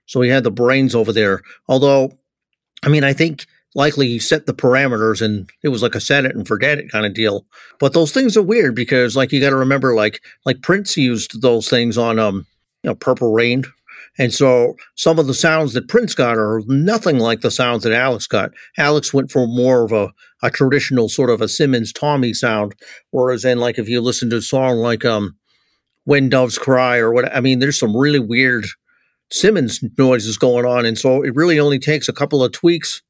[0.06, 1.42] So he had the brains over there.
[1.68, 2.12] Although,
[2.82, 6.24] I mean, I think likely he set the parameters and it was like a set
[6.24, 7.46] it and forget it kind of deal.
[7.78, 11.42] But those things are weird because like you got to remember like like Prince used
[11.42, 12.46] those things on um
[12.82, 13.64] you know Purple Rain
[14.18, 17.92] And so some of the sounds that Prince got are nothing like the sounds that
[17.92, 18.50] Alex got.
[18.76, 22.74] Alex went for more of a, a traditional sort of a Simmons Tommy sound,
[23.10, 25.36] whereas then like if you listen to a song like um
[26.08, 28.64] When Doves Cry or what I mean, there's some really weird
[29.30, 30.86] Simmons noises going on.
[30.86, 33.02] And so it really only takes a couple of tweaks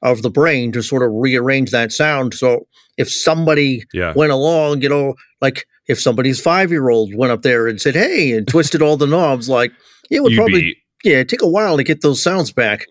[0.00, 2.32] of the brain to sort of rearrange that sound.
[2.32, 4.14] So if somebody yeah.
[4.16, 7.94] went along, you know, like if somebody's five year old went up there and said,
[7.94, 9.70] "Hey," and twisted all the knobs, like
[10.10, 12.86] it would You'd probably be, yeah take a while to get those sounds back.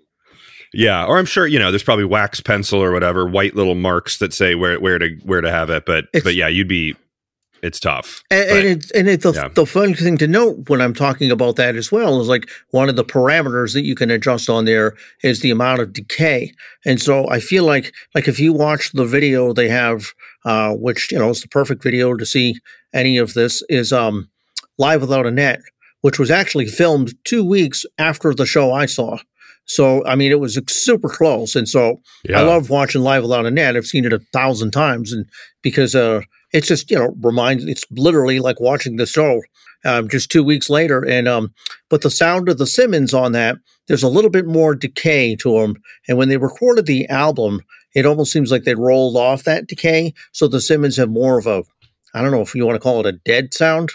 [0.71, 4.19] Yeah, or I'm sure you know there's probably wax pencil or whatever white little marks
[4.19, 6.95] that say where where to where to have it, but it's, but yeah, you'd be
[7.61, 8.23] it's tough.
[8.29, 9.47] And, but, and it's and it's the, yeah.
[9.49, 12.89] the fun thing to note when I'm talking about that as well is like one
[12.89, 16.53] of the parameters that you can adjust on there is the amount of decay.
[16.85, 20.13] And so I feel like like if you watch the video they have,
[20.45, 22.55] uh, which you know is the perfect video to see
[22.93, 24.29] any of this, is um,
[24.77, 25.61] live without a net,
[26.01, 29.17] which was actually filmed two weeks after the show I saw.
[29.65, 32.39] So I mean, it was super close, and so yeah.
[32.39, 33.75] I love watching Live Without a Net.
[33.75, 35.25] I've seen it a thousand times, and
[35.61, 36.21] because uh,
[36.57, 39.41] it's just you know reminds it's literally like watching the show
[39.85, 41.53] um, just two weeks later and um
[41.87, 45.53] but the sound of the simmons on that there's a little bit more decay to
[45.59, 45.75] them
[46.07, 47.61] and when they recorded the album
[47.93, 51.45] it almost seems like they rolled off that decay so the simmons have more of
[51.45, 51.63] a
[52.15, 53.91] i don't know if you want to call it a dead sound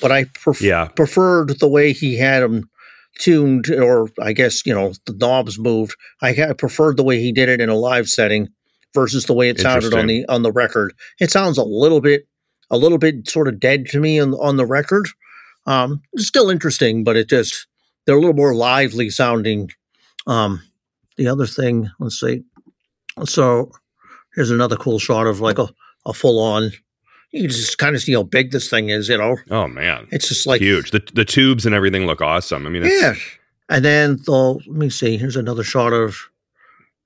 [0.00, 0.86] but i pref- yeah.
[0.86, 2.70] preferred the way he had them
[3.18, 7.32] tuned or i guess you know the knobs moved i, I preferred the way he
[7.32, 8.48] did it in a live setting
[8.96, 10.94] versus the way it sounded on the on the record.
[11.20, 12.26] It sounds a little bit
[12.70, 15.06] a little bit sort of dead to me on on the record.
[15.66, 17.66] Um, still interesting, but it just
[18.04, 19.70] they're a little more lively sounding.
[20.26, 20.62] Um,
[21.16, 22.42] the other thing, let's see.
[23.24, 23.70] So
[24.34, 25.68] here's another cool shot of like a,
[26.06, 26.72] a full on.
[27.32, 29.36] You just kind of see how big this thing is, you know.
[29.50, 30.90] Oh man, it's just like huge.
[30.90, 32.66] The the tubes and everything look awesome.
[32.66, 33.14] I mean, yeah.
[33.68, 35.18] And then the let me see.
[35.18, 36.16] Here's another shot of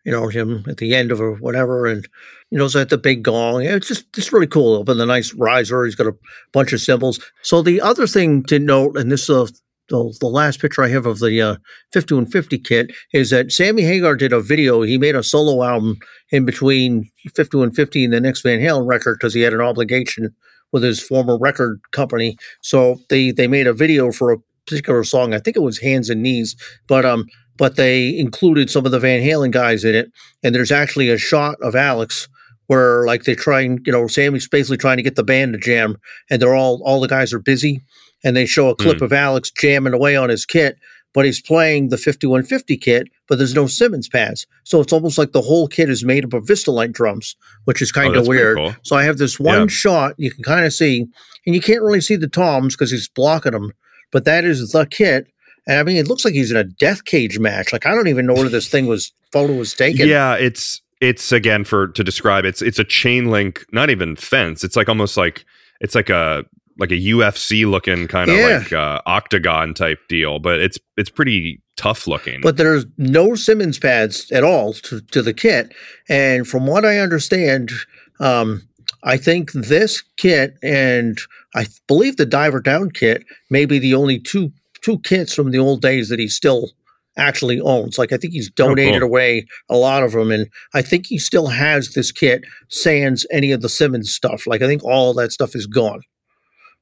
[0.05, 2.07] you know, him at the end of or whatever, and
[2.51, 3.63] you know, it's at the big gong.
[3.63, 4.81] It's just it's really cool.
[4.81, 6.17] Up in the nice riser, he's got a
[6.53, 7.21] bunch of cymbals.
[7.43, 9.47] So the other thing to note, and this is uh,
[9.91, 11.57] the, the last picture I have of the uh,
[11.93, 14.83] 5150 kit is that Sammy Hagar did a video.
[14.83, 15.99] He made a solo album
[16.31, 20.35] in between 5150 and the next Van Halen record because he had an obligation
[20.73, 22.37] with his former record company.
[22.63, 25.35] So they they made a video for a particular song.
[25.35, 27.27] I think it was Hands and Knees, but um
[27.61, 30.11] but they included some of the Van Halen guys in it.
[30.43, 32.27] And there's actually a shot of Alex
[32.69, 35.99] where like they're trying, you know, Sammy's basically trying to get the band to jam,
[36.31, 37.83] and they're all all the guys are busy,
[38.25, 39.03] and they show a clip mm.
[39.03, 40.79] of Alex jamming away on his kit,
[41.13, 44.47] but he's playing the 5150 kit, but there's no Simmons pads.
[44.65, 47.93] So it's almost like the whole kit is made up of Vistalite drums, which is
[47.93, 48.57] kind of oh, weird.
[48.57, 48.75] Cool.
[48.85, 49.67] So I have this one yeah.
[49.67, 51.07] shot you can kind of see,
[51.45, 53.73] and you can't really see the toms because he's blocking them,
[54.13, 55.27] but that is the kit
[55.67, 57.73] and I mean, it looks like he's in a death cage match.
[57.73, 60.09] Like I don't even know where this thing was photo was taken.
[60.09, 64.65] Yeah, it's it's again for to describe it's it's a chain link, not even fence.
[64.65, 65.45] It's like almost like
[65.81, 66.45] it's like a
[66.79, 68.59] like a UFC looking kind of yeah.
[68.59, 72.41] like uh, octagon type deal, but it's it's pretty tough looking.
[72.41, 75.73] But there's no Simmons pads at all to, to the kit,
[76.09, 77.71] and from what I understand,
[78.19, 78.69] um,
[79.03, 81.19] I think this kit and
[81.55, 85.59] I believe the Diver Down kit may be the only two two kits from the
[85.59, 86.71] old days that he still
[87.17, 87.99] actually owns.
[87.99, 89.09] Like I think he's donated oh, cool.
[89.09, 93.53] away a lot of them, and I think he still has this kit sans any
[93.53, 94.47] of the Simmons stuff.
[94.47, 96.01] Like I think all that stuff is gone.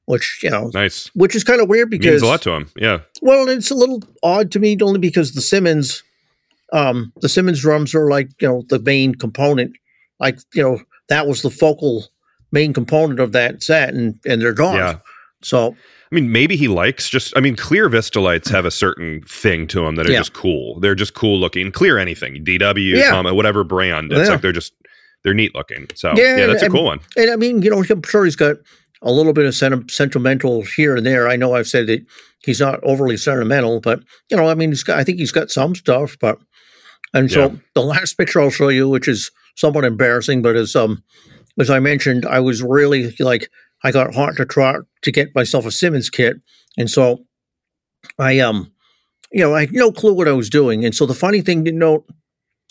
[0.05, 1.07] Which you know, nice.
[1.13, 2.69] Which is kind of weird because means a lot to him.
[2.75, 3.01] Yeah.
[3.21, 6.01] Well, it's a little odd to me only because the Simmons,
[6.73, 9.75] um, the Simmons drums are like you know the main component.
[10.19, 12.07] Like you know that was the focal
[12.51, 14.77] main component of that set, and and they're gone.
[14.77, 14.97] Yeah.
[15.43, 15.75] So
[16.11, 17.37] I mean, maybe he likes just.
[17.37, 20.19] I mean, clear Vistalites have a certain thing to them that are yeah.
[20.19, 20.79] just cool.
[20.79, 21.71] They're just cool looking.
[21.71, 23.31] Clear anything, DW, yeah.
[23.31, 24.11] whatever brand.
[24.11, 24.33] It's yeah.
[24.33, 24.73] like they're just
[25.23, 25.87] they're neat looking.
[25.93, 26.99] So yeah, yeah that's and, a cool one.
[27.15, 28.55] And I mean, you know, I'm sure he's got
[29.01, 31.27] a little bit of senti- sentimental here and there.
[31.27, 32.05] I know I've said that
[32.43, 34.97] he's not overly sentimental, but you know, I mean, he's got.
[34.97, 36.39] I think he's got some stuff, but
[37.13, 41.03] and so the last picture I'll show you, which is somewhat embarrassing, but as um
[41.59, 43.49] as I mentioned, I was really like
[43.83, 46.37] I got hard to try to get myself a Simmons kit,
[46.77, 47.25] and so
[48.17, 48.71] I um,
[49.31, 50.85] you know, I had no clue what I was doing.
[50.85, 52.05] And so the funny thing to note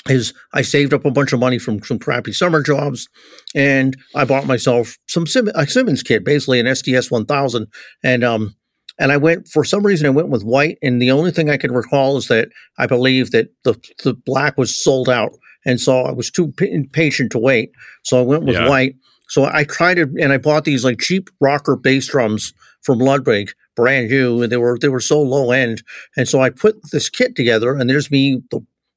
[0.09, 3.09] is I saved up a bunch of money from some crappy summer jobs,
[3.55, 7.67] and I bought myself some Sim- a Simmons kit, basically an SDS 1000,
[8.03, 8.55] and um.
[9.01, 11.57] And I went for some reason I went with white, and the only thing I
[11.57, 15.31] can recall is that I believe that the the black was sold out,
[15.65, 17.71] and so I was too impatient to wait.
[18.03, 18.69] So I went with yeah.
[18.69, 18.97] white,
[19.29, 23.53] so I tried it and I bought these like cheap rocker bass drums from Ludwig,
[23.77, 25.83] brand new and they were they were so low end.
[26.17, 28.43] And so I put this kit together and there's me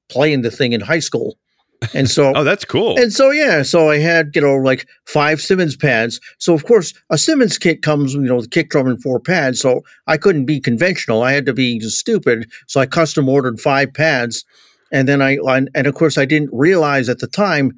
[0.10, 1.38] playing the thing in high school.
[1.94, 2.98] And so Oh, that's cool.
[2.98, 6.22] And so yeah, so I had, you know, like five Simmons pads.
[6.38, 9.60] So of course a Simmons kit comes, you know, the kick drum and four pads.
[9.60, 11.24] So I couldn't be conventional.
[11.24, 12.50] I had to be stupid.
[12.67, 14.46] So I custom ordered five pads.
[14.94, 17.78] And then I and of course I didn't realize at the time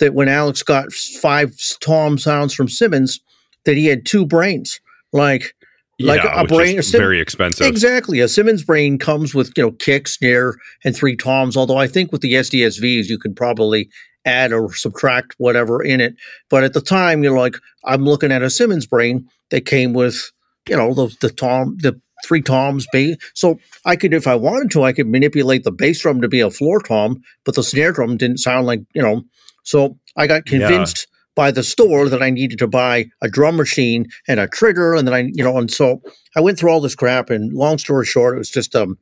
[0.00, 3.20] that when Alex got five tom sounds from Simmons,
[3.64, 4.80] that he had two brains.
[5.12, 5.54] Like
[6.00, 7.66] like yeah, a brain Sim- very expensive.
[7.66, 8.20] Exactly.
[8.20, 12.10] A Simmons brain comes with, you know, kick, snare, and three toms, although I think
[12.10, 13.90] with the SDSVs you can probably
[14.24, 16.14] add or subtract whatever in it.
[16.48, 20.30] But at the time, you're like, I'm looking at a Simmons brain that came with,
[20.68, 23.16] you know, the the tom the three toms bass.
[23.34, 26.40] So I could, if I wanted to, I could manipulate the bass drum to be
[26.40, 29.22] a floor tom, but the snare drum didn't sound like, you know.
[29.62, 33.56] So I got convinced yeah by the store that I needed to buy a drum
[33.56, 36.02] machine and a trigger, and then I, you know, and so
[36.36, 37.30] I went through all this crap.
[37.30, 38.98] And long story short, it was just um,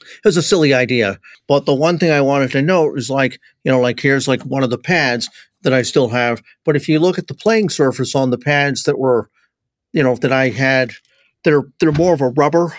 [0.00, 1.18] it was a silly idea.
[1.46, 4.42] But the one thing I wanted to note is like, you know, like here's like
[4.42, 5.30] one of the pads
[5.62, 6.42] that I still have.
[6.64, 9.30] But if you look at the playing surface on the pads that were,
[9.92, 10.92] you know, that I had,
[11.44, 12.76] they're they're more of a rubber,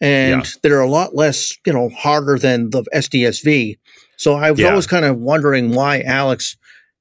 [0.00, 0.50] and yeah.
[0.62, 3.78] they're a lot less, you know, harder than the SDSV.
[4.16, 4.70] So I was yeah.
[4.70, 6.56] always kind of wondering why Alex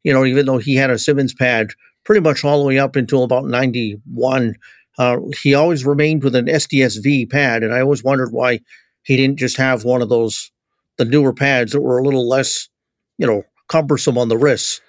[0.05, 1.71] you know, even though he had a Simmons pad
[2.05, 4.55] pretty much all the way up until about 91,
[4.99, 7.63] uh, he always remained with an SDSV pad.
[7.63, 8.61] And I always wondered why
[9.01, 10.51] he didn't just have one of those,
[10.97, 12.69] the newer pads that were a little less,
[13.17, 14.79] you know, cumbersome on the wrists.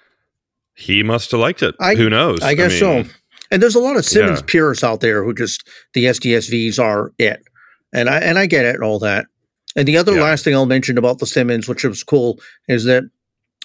[0.75, 1.73] He must have liked it.
[1.79, 2.43] I, Who knows?
[2.43, 3.11] I guess I mean, so.
[3.49, 4.45] And there's a lot of Simmons yeah.
[4.45, 7.41] purists out there who just the SDSVs are it,
[7.91, 9.25] and I and I get it and all that.
[9.77, 10.23] And the other yeah.
[10.23, 13.03] last thing I'll mention about the Simmons, which was cool, is that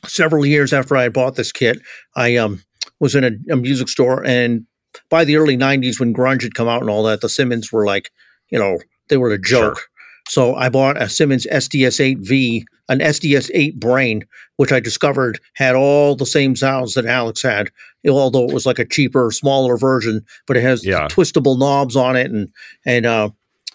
[0.06, 1.80] several years after I bought this kit,
[2.14, 2.62] I um,
[3.00, 4.66] was in a, a, music store, and
[5.08, 7.86] by the early '90s, when grunge had come out and all that, the Simmons were
[7.86, 8.10] like,
[8.50, 9.78] you know, they were a joke.
[9.78, 9.86] Sure.
[10.28, 14.24] So I bought a Simmons SDS8V, an SDS8 brain,
[14.56, 17.70] which I discovered had all the same sounds that Alex had,
[18.08, 20.24] although it was like a cheaper, smaller version.
[20.46, 21.08] But it has yeah.
[21.08, 22.50] twistable knobs on it, and
[22.84, 23.30] and uh,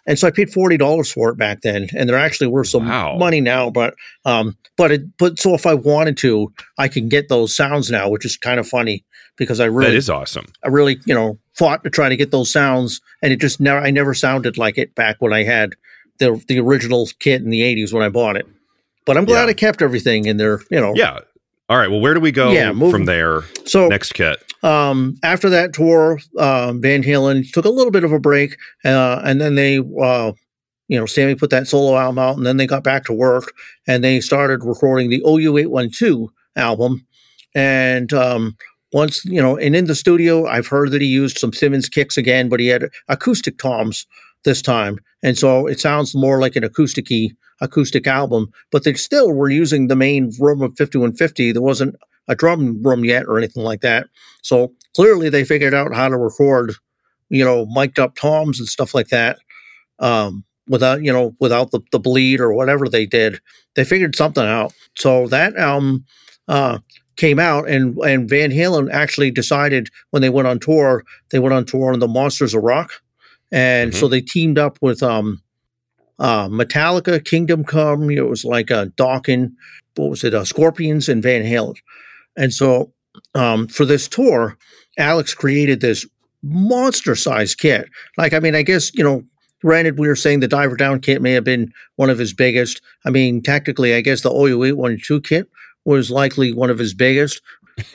[0.08, 2.88] and so I paid forty dollars for it back then, and they're actually worth some
[2.88, 3.18] wow.
[3.18, 3.70] money now.
[3.70, 3.94] But
[4.26, 8.10] um, but it, but so if I wanted to, I can get those sounds now,
[8.10, 9.04] which is kind of funny
[9.36, 10.46] because I really that is awesome.
[10.64, 13.80] I really you know fought to try to get those sounds, and it just never
[13.80, 15.76] I never sounded like it back when I had
[16.20, 18.48] the the original kit in the '80s when I bought it.
[19.06, 19.50] But I'm glad yeah.
[19.50, 20.62] I kept everything in there.
[20.72, 20.94] You know.
[20.96, 21.20] Yeah.
[21.70, 21.90] All right.
[21.90, 23.42] Well, where do we go yeah, from there?
[23.66, 24.42] So next kit.
[24.68, 29.22] Um, after that tour, uh, Van Halen took a little bit of a break, uh,
[29.24, 30.34] and then they, uh,
[30.90, 33.54] you know, Sammy put that solo album out, and then they got back to work,
[33.88, 37.08] and they started recording the OU eight one two album,
[37.56, 38.58] and um,
[38.92, 42.18] once you know, and in the studio, I've heard that he used some Simmons kicks
[42.18, 44.06] again, but he had acoustic toms
[44.44, 47.30] this time, and so it sounds more like an acousticy
[47.62, 48.52] acoustic album.
[48.70, 51.54] But they still were using the main room of fifty one fifty.
[51.54, 51.96] There wasn't
[52.28, 54.08] a drum room yet or anything like that.
[54.42, 56.74] So clearly they figured out how to record,
[57.30, 59.38] you know, mic'd up toms and stuff like that.
[60.00, 63.40] Um, without, you know, without the, the bleed or whatever they did.
[63.76, 64.74] They figured something out.
[64.96, 66.06] So that album
[66.48, 66.80] uh,
[67.16, 71.54] came out and and Van Halen actually decided when they went on tour, they went
[71.54, 72.92] on tour on the Monsters of Rock.
[73.52, 74.00] And mm-hmm.
[74.00, 75.42] so they teamed up with um,
[76.20, 78.10] uh, Metallica, Kingdom Come.
[78.10, 79.54] It was like a Dokken,
[79.96, 81.78] what was it, uh, Scorpions and Van Halen.
[82.38, 82.94] And so
[83.36, 84.58] um, for this tour,
[84.98, 86.06] Alex created this
[86.44, 87.90] monster sized kit.
[88.18, 89.24] Like, I mean, I guess, you know,
[89.62, 92.82] granted, we were saying the Diver Down kit may have been one of his biggest.
[93.06, 95.50] I mean, technically, I guess the OU 812 kit
[95.86, 97.42] was likely one of his biggest.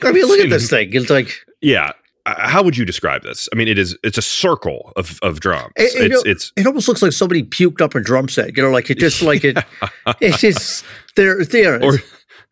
[0.01, 0.89] I mean, look at this thing.
[0.93, 1.33] It's like.
[1.65, 1.93] Yeah.
[2.25, 3.47] Uh, how would you describe this?
[3.53, 5.71] I mean, it is it's a circle of, of drums.
[5.77, 8.57] It, it, it's, it's it almost looks like somebody puked up a drum set.
[8.57, 9.57] You know, like it just like it.
[10.19, 10.83] it's just
[11.15, 11.81] there there.
[11.81, 11.99] Or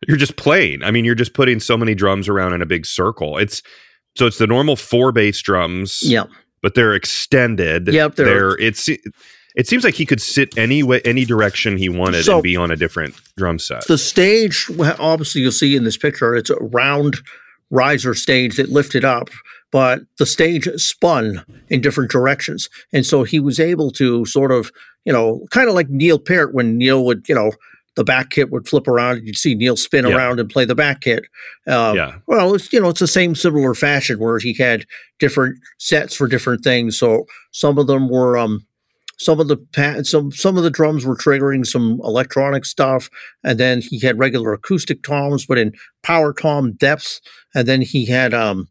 [0.08, 0.82] you're just playing.
[0.82, 3.38] I mean, you're just putting so many drums around in a big circle.
[3.38, 3.62] It's
[4.16, 6.00] so it's the normal four bass drums.
[6.02, 6.24] Yeah.
[6.62, 7.88] But they're extended.
[7.88, 8.14] Yep.
[8.16, 8.88] They're, they're it's
[9.54, 12.56] it seems like he could sit any way any direction he wanted so and be
[12.56, 13.86] on a different drum set.
[13.86, 17.16] The stage obviously you'll see in this picture, it's a round
[17.70, 19.30] riser stage that lifted up,
[19.70, 22.68] but the stage spun in different directions.
[22.92, 24.70] And so he was able to sort of,
[25.04, 27.52] you know, kind of like Neil Peart when Neil would, you know,
[27.94, 30.14] the back kit would flip around and you'd see Neil spin yeah.
[30.14, 31.24] around and play the back kit.
[31.66, 32.14] Um, yeah.
[32.26, 34.86] Well, it's, you know, it's the same similar fashion where he had
[35.18, 36.98] different sets for different things.
[36.98, 38.66] So some of them were, um,
[39.18, 43.08] some of the some some of the drums were triggering some electronic stuff,
[43.44, 47.20] and then he had regular acoustic toms, but in power tom depths,
[47.54, 48.68] and then he had, um,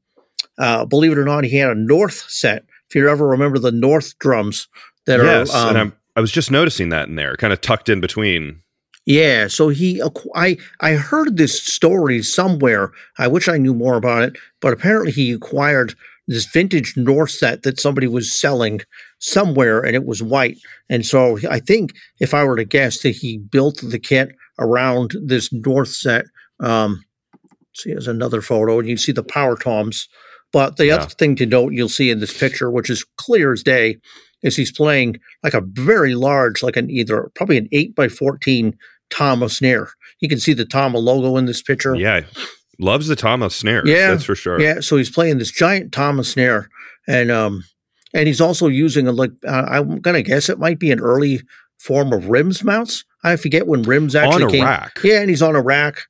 [0.57, 3.71] uh, believe it or not, he had a north set if you ever remember the
[3.71, 4.67] North drums
[5.05, 5.61] that yes, are.
[5.61, 8.61] Um, and I'm, I was just noticing that in there, kind of tucked in between.
[9.05, 10.01] Yeah, so he,
[10.35, 12.91] I, I heard this story somewhere.
[13.17, 15.95] I wish I knew more about it, but apparently he acquired
[16.27, 18.81] this vintage North set that somebody was selling
[19.19, 20.59] somewhere, and it was white.
[20.87, 25.15] And so I think, if I were to guess, that he built the kit around
[25.21, 26.25] this North set.
[26.59, 27.03] Um,
[27.73, 30.07] see, there's another photo, and you see the power toms.
[30.53, 30.95] But the yeah.
[30.95, 33.97] other thing to note, you'll see in this picture, which is clear as day,
[34.43, 38.75] is he's playing like a very large, like an either probably an eight by fourteen
[39.09, 39.89] Tama snare.
[40.19, 41.95] You can see the Tama logo in this picture.
[41.95, 42.21] Yeah,
[42.79, 43.85] loves the Tama snare.
[43.85, 44.59] Yeah, that's for sure.
[44.59, 46.69] Yeah, so he's playing this giant Tama snare,
[47.07, 47.63] and um,
[48.13, 51.41] and he's also using a like uh, I'm gonna guess it might be an early
[51.79, 53.03] form of rims mounts.
[53.23, 54.63] I forget when rims actually on a came.
[54.63, 54.99] rack.
[55.03, 56.03] Yeah, and he's on a rack.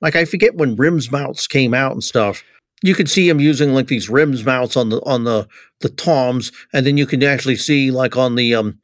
[0.00, 2.42] Like I forget when rims mounts came out and stuff.
[2.82, 5.48] You can see him using like these rims mounts on the on the
[5.80, 8.78] the toms, and then you can actually see like on the um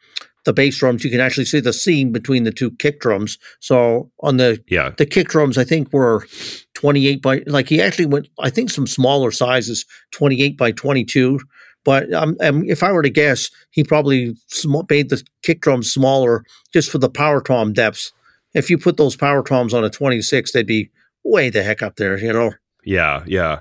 [0.45, 3.39] the bass drums, you can actually see the seam between the two kick drums.
[3.61, 6.27] So on the yeah the kick drums, I think were
[6.75, 8.29] twenty eight by like he actually went.
[8.39, 11.41] I think some smaller sizes, twenty eight by twenty two.
[11.85, 16.45] But um, if I were to guess, he probably sm- made the kick drums smaller
[16.73, 18.13] just for the power tom depths.
[18.55, 20.91] If you put those power toms on a twenty six, they'd be
[21.25, 22.53] way the heck up there, you know.
[22.85, 23.61] Yeah, yeah.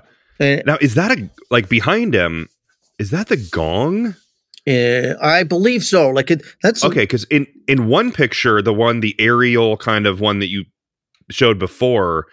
[0.66, 2.48] Now is that a like behind him?
[2.98, 4.14] Is that the gong?
[4.68, 6.08] Uh, I believe so.
[6.10, 7.02] Like it, that's okay.
[7.02, 10.64] Because in in one picture, the one the aerial kind of one that you
[11.30, 12.26] showed before,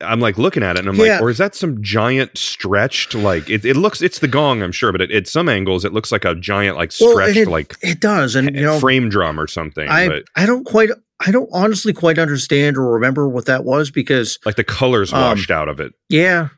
[0.00, 1.14] I'm like looking at it and I'm yeah.
[1.14, 4.72] like, or is that some giant stretched like it, it looks it's the gong, I'm
[4.72, 7.48] sure, but it, at some angles it looks like a giant like stretched well, it,
[7.48, 9.88] like it does, and you know frame drum or something.
[9.88, 10.24] I but.
[10.36, 14.56] I don't quite I don't honestly quite understand or remember what that was because like
[14.56, 15.94] the colors um, washed um, out of it.
[16.08, 16.48] Yeah.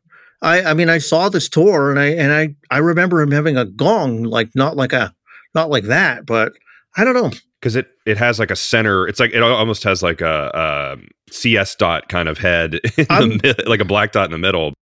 [0.42, 3.56] I I mean I saw this tour and I and I I remember him having
[3.56, 5.14] a gong like not like a
[5.54, 6.52] not like that, but
[6.96, 9.06] I don't know because it it has like a center.
[9.06, 13.64] It's like it almost has like a, um, a CS dot kind of head, the,
[13.66, 14.74] like a black dot in the middle.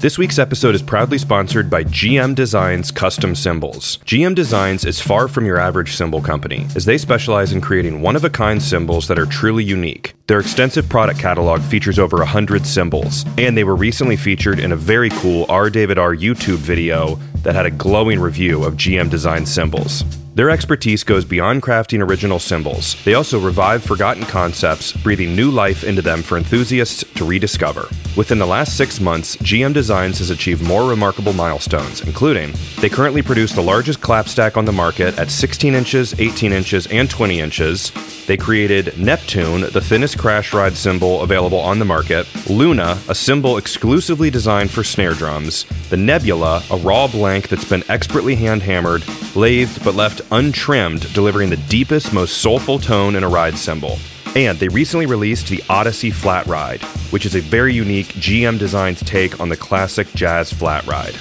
[0.00, 3.98] This week's episode is proudly sponsored by GM Designs Custom Cymbals.
[4.06, 8.16] GM Designs is far from your average cymbal company, as they specialize in creating one
[8.16, 10.14] of a kind cymbals that are truly unique.
[10.26, 14.76] Their extensive product catalog features over 100 cymbals, and they were recently featured in a
[14.76, 15.68] very cool R.
[15.68, 16.16] David R.
[16.16, 20.02] YouTube video that had a glowing review of GM Design cymbals.
[20.32, 23.02] Their expertise goes beyond crafting original cymbals.
[23.04, 27.88] They also revive forgotten concepts, breathing new life into them for enthusiasts to rediscover.
[28.16, 33.22] Within the last six months, GM Designs has achieved more remarkable milestones, including they currently
[33.22, 37.40] produce the largest clap stack on the market at 16 inches, 18 inches, and 20
[37.40, 37.92] inches.
[38.26, 43.56] They created Neptune, the thinnest crash ride cymbal available on the market, Luna, a cymbal
[43.56, 49.04] exclusively designed for snare drums, the Nebula, a raw blank that's been expertly hand hammered,
[49.34, 53.98] lathed but left untrimmed, delivering the deepest, most soulful tone in a ride cymbal.
[54.36, 59.00] And they recently released the Odyssey Flat Ride, which is a very unique GM Designs
[59.00, 61.14] take on the classic jazz flat ride.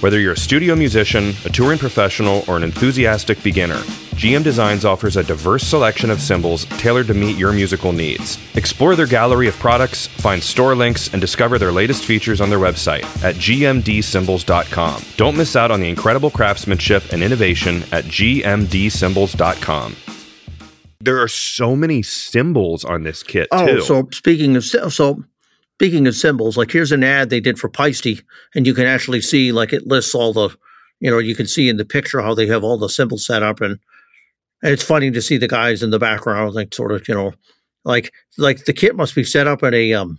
[0.00, 3.82] Whether you're a studio musician, a touring professional, or an enthusiastic beginner,
[4.16, 8.38] GM Designs offers a diverse selection of cymbals tailored to meet your musical needs.
[8.56, 12.58] Explore their gallery of products, find store links, and discover their latest features on their
[12.58, 15.02] website at gmdcymbals.com.
[15.18, 19.96] Don't miss out on the incredible craftsmanship and innovation at gmdcymbals.com.
[21.00, 23.48] There are so many cymbals on this kit.
[23.52, 23.80] Oh, too.
[23.82, 25.24] so speaking of so
[25.74, 28.22] speaking of cymbals, like here's an ad they did for Paiste,
[28.54, 30.56] and you can actually see like it lists all the,
[31.00, 33.42] you know, you can see in the picture how they have all the cymbals set
[33.42, 33.78] up and
[34.62, 37.32] and it's funny to see the guys in the background, like sort of, you know,
[37.84, 40.18] like like the kit must be set up at a um,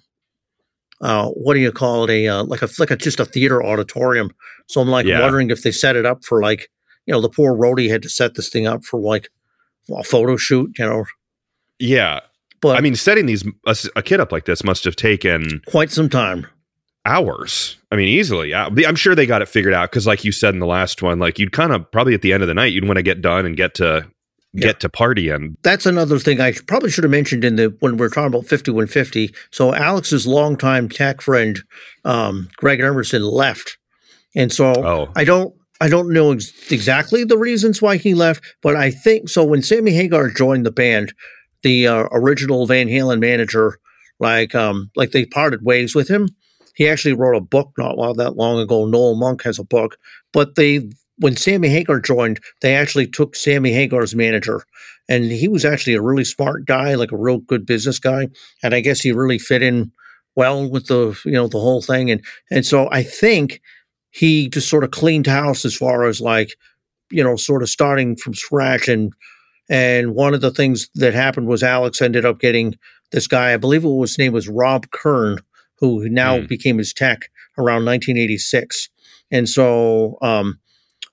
[1.02, 2.10] uh, what do you call it?
[2.10, 4.32] A uh, like a like a just a theater auditorium.
[4.68, 5.22] So I'm like yeah.
[5.22, 6.70] wondering if they set it up for like,
[7.06, 9.30] you know, the poor roadie had to set this thing up for like
[9.96, 11.06] a photo shoot, you know.
[11.80, 12.22] Yeah,
[12.62, 15.92] but I mean, setting these a, a kit up like this must have taken quite
[15.92, 16.48] some time
[17.06, 17.78] hours.
[17.92, 18.54] I mean, easily.
[18.54, 21.20] I'm sure they got it figured out because, like you said in the last one,
[21.20, 23.22] like you'd kind of probably at the end of the night, you'd want to get
[23.22, 24.06] done and get to
[24.58, 24.74] get yeah.
[24.74, 28.06] to party and that's another thing i probably should have mentioned in the when we
[28.06, 31.60] are talking about 5150 so alex's longtime tech friend
[32.06, 33.78] um, greg emerson left.
[34.36, 35.12] And so oh.
[35.16, 39.30] i don't i don't know ex- exactly the reasons why he left but i think
[39.30, 41.14] so when sammy hagar joined the band
[41.64, 43.80] the uh, original van halen manager
[44.20, 46.30] like um like they parted ways with him.
[46.76, 48.86] He actually wrote a book not that long ago.
[48.86, 49.98] Noel monk has a book
[50.34, 50.90] but they
[51.20, 54.64] when Sammy Hagar joined, they actually took Sammy Hagar's manager,
[55.10, 58.28] and he was actually a really smart guy, like a real good business guy,
[58.64, 59.92] and I guess he really fit in
[60.36, 63.62] well with the you know the whole thing, and and so I think
[64.18, 66.58] he just sort of cleaned house as far as like,
[67.12, 68.88] you know, sort of starting from scratch.
[68.88, 69.14] And
[69.70, 72.76] and one of the things that happened was Alex ended up getting
[73.12, 75.40] this guy, I believe it was his name was Rob Kern,
[75.80, 76.48] who now mm.
[76.48, 78.90] became his tech around 1986.
[79.30, 80.60] And so um,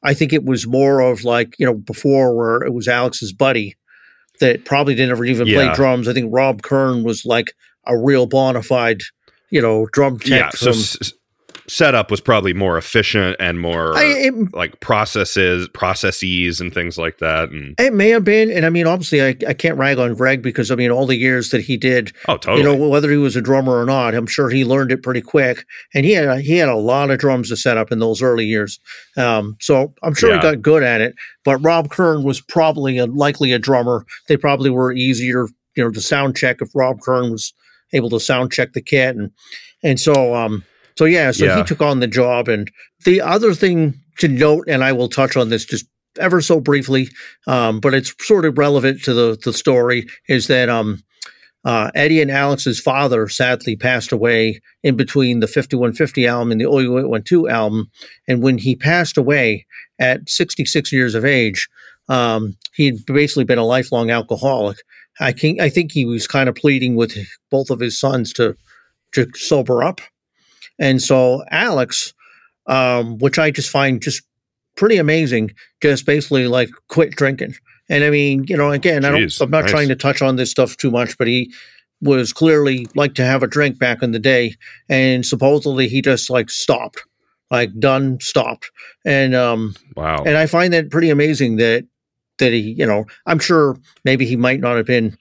[0.05, 3.75] I think it was more of like, you know, before where it was Alex's buddy
[4.41, 5.55] that probably didn't ever even yeah.
[5.55, 6.07] play drums.
[6.07, 7.55] I think Rob Kern was like
[7.87, 9.01] a real bona fide,
[9.51, 10.29] you know, drum tech.
[10.29, 10.73] Yeah, so
[11.69, 17.19] setup was probably more efficient and more I, it, like processes processes and things like
[17.19, 20.15] that and it may have been and i mean obviously I, I can't rag on
[20.15, 22.59] greg because i mean all the years that he did oh totally.
[22.59, 25.23] you know whether he was a drummer or not i'm sure he learned it pretty
[25.23, 27.99] quick and he had a, he had a lot of drums to set up in
[27.99, 28.79] those early years.
[29.17, 30.37] Um, so i'm sure yeah.
[30.37, 34.05] he got good at it but rob kern was probably a likely a drummer.
[34.29, 35.47] They probably were easier
[35.77, 37.53] you know to sound check if rob kern was
[37.93, 39.31] able to sound check the kit and
[39.83, 40.65] and so um
[40.97, 41.57] so yeah, so yeah.
[41.57, 42.49] he took on the job.
[42.49, 42.71] And
[43.05, 45.87] the other thing to note, and I will touch on this just
[46.19, 47.09] ever so briefly,
[47.47, 51.03] um, but it's sort of relevant to the the story, is that um,
[51.65, 56.67] uh, Eddie and Alex's father sadly passed away in between the 5150 album and the
[56.67, 57.91] OU812 album.
[58.29, 59.67] And when he passed away
[59.99, 61.69] at 66 years of age,
[62.09, 64.77] um, he'd basically been a lifelong alcoholic.
[65.21, 67.17] I, can, I think he was kind of pleading with
[67.51, 68.57] both of his sons to
[69.13, 70.01] to sober up.
[70.79, 72.15] And so Alex,
[72.67, 74.23] um, which I just find just
[74.77, 75.53] pretty amazing,
[75.83, 77.55] just basically like quit drinking.
[77.89, 79.71] And I mean, you know, again, Jeez, I don't, I'm not nice.
[79.71, 81.53] trying to touch on this stuff too much, but he
[82.01, 84.57] was clearly like to have a drink back in the day,
[84.89, 87.03] and supposedly he just like stopped,
[87.51, 88.71] like done, stopped,
[89.05, 90.23] and um, wow.
[90.25, 91.87] And I find that pretty amazing that
[92.39, 95.17] that he, you know, I'm sure maybe he might not have been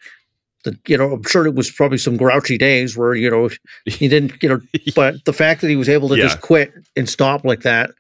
[0.64, 3.50] the, you know, I'm sure it was probably some grouchy days where, you know,
[3.86, 4.62] he didn't, you know,
[4.96, 6.24] but the fact that he was able to yeah.
[6.24, 7.92] just quit and stop like that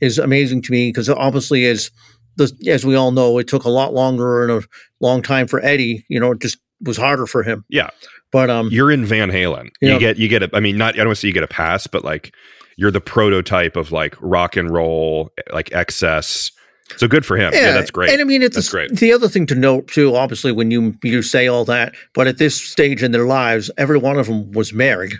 [0.00, 1.90] is amazing to me because obviously, as
[2.36, 4.66] the, as we all know, it took a lot longer and a
[5.00, 7.64] long time for Eddie, you know, it just was harder for him.
[7.68, 7.90] Yeah.
[8.30, 9.64] But, um, you're in Van Halen.
[9.80, 11.28] You, you know, get, you get a, I mean, not, I don't want to say
[11.28, 12.34] you get a pass, but like
[12.76, 16.50] you're the prototype of like rock and roll, like excess,
[16.96, 17.52] so good for him.
[17.52, 18.10] Yeah, yeah that's great.
[18.10, 18.90] And I mean, it's that's great.
[18.92, 22.38] The other thing to note too, obviously, when you you say all that, but at
[22.38, 25.14] this stage in their lives, every one of them was married,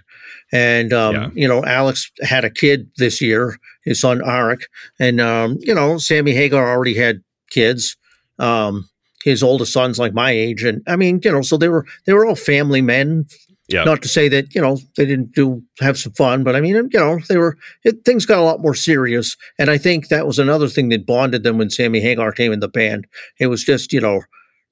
[0.52, 1.30] and um, yeah.
[1.34, 4.64] you know, Alex had a kid this year, his son Arik,
[4.98, 7.96] and um, you know, Sammy Hagar already had kids.
[8.38, 8.88] Um,
[9.24, 12.12] his oldest son's like my age, and I mean, you know, so they were they
[12.12, 13.26] were all family men,
[13.72, 13.84] yeah.
[13.84, 16.74] Not to say that you know they didn't do have some fun, but I mean
[16.74, 20.26] you know they were it, things got a lot more serious, and I think that
[20.26, 23.06] was another thing that bonded them when Sammy Hagar came in the band.
[23.38, 24.22] It was just you know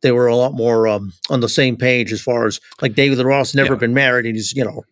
[0.03, 3.19] they were a lot more um, on the same page as far as like David
[3.19, 3.79] Lee Roth never yeah.
[3.79, 4.85] been married, and he's you know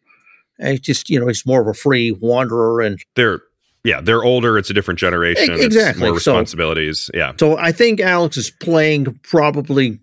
[0.58, 3.40] he's just you know he's more of a free wanderer, and they're
[3.84, 4.58] yeah they're older.
[4.58, 5.54] It's a different generation.
[5.54, 7.02] Exactly, more responsibilities.
[7.02, 7.32] So, yeah.
[7.38, 9.98] So I think Alex is playing probably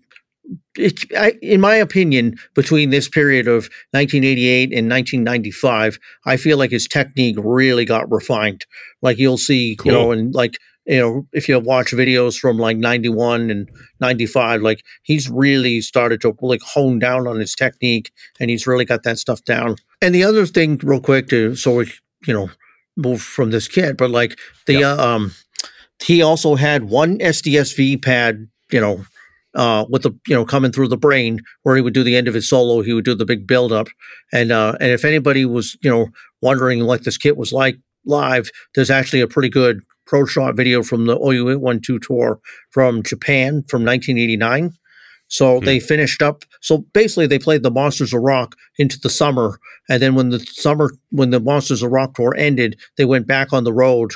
[0.76, 6.70] it, I, in my opinion, between this period of 1988 and 1995, I feel like
[6.70, 8.66] his technique really got refined.
[9.02, 9.92] Like you'll see, cool.
[9.92, 13.68] you know, and like you know, if you watch videos from like 91 and
[14.00, 18.84] 95, like he's really started to like hone down on his technique, and he's really
[18.84, 19.76] got that stuff down.
[20.00, 21.92] And the other thing, real quick, to so we
[22.26, 22.50] you know
[22.96, 24.98] move from this kid, but like the yep.
[24.98, 25.32] uh, um,
[26.00, 29.04] he also had one SDSV pad, you know
[29.56, 32.28] uh, with the you know coming through the brain where he would do the end
[32.28, 33.88] of his solo he would do the big build up
[34.32, 36.08] and uh, and if anybody was you know
[36.42, 40.82] wondering what this kit was like live there's actually a pretty good pro shot video
[40.82, 42.38] from the OU812 tour
[42.70, 44.72] from Japan from 1989
[45.28, 45.64] so mm-hmm.
[45.64, 50.02] they finished up so basically they played the Monsters of Rock into the summer and
[50.02, 53.64] then when the summer when the Monsters of Rock tour ended they went back on
[53.64, 54.12] the road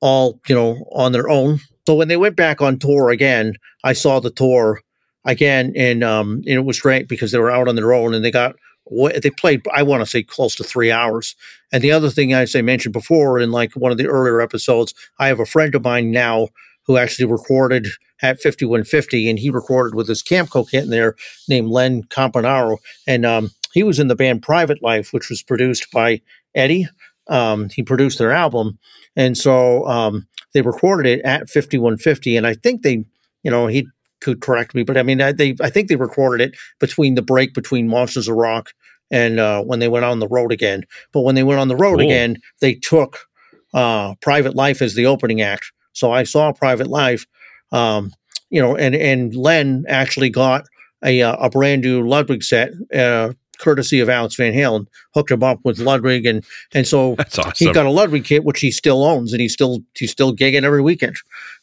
[0.00, 3.54] all you know on their own so when they went back on tour again,
[3.84, 4.80] I saw the tour
[5.24, 8.24] again, and um, and it was great because they were out on their own and
[8.24, 8.56] they got
[8.90, 9.62] they played.
[9.72, 11.34] I want to say close to three hours.
[11.72, 15.28] And the other thing, I mentioned before in like one of the earlier episodes, I
[15.28, 16.48] have a friend of mine now
[16.86, 17.86] who actually recorded
[18.22, 21.16] at 5150, and he recorded with his Camco kit in there
[21.48, 25.90] named Len Campanaro, and um, he was in the band Private Life, which was produced
[25.92, 26.20] by
[26.54, 26.88] Eddie.
[27.28, 28.78] Um, he produced their album,
[29.16, 32.36] and so um, they recorded it at 5150.
[32.36, 33.04] And I think they,
[33.42, 33.86] you know, he
[34.20, 37.22] could correct me, but I mean, I, they, I think they recorded it between the
[37.22, 38.72] break between Monsters of Rock
[39.10, 40.84] and uh, when they went on the road again.
[41.12, 42.06] But when they went on the road cool.
[42.06, 43.26] again, they took
[43.74, 45.72] uh, Private Life as the opening act.
[45.92, 47.26] So I saw Private Life,
[47.70, 48.12] um,
[48.50, 50.64] you know, and and Len actually got
[51.04, 53.32] a uh, a brand new Ludwig set, uh,
[53.62, 56.44] courtesy of Alex Van Halen, hooked him up with Ludwig, and
[56.74, 57.52] and so awesome.
[57.56, 60.64] he got a Ludwig kit, which he still owns, and he's still he's still gigging
[60.64, 61.16] every weekend,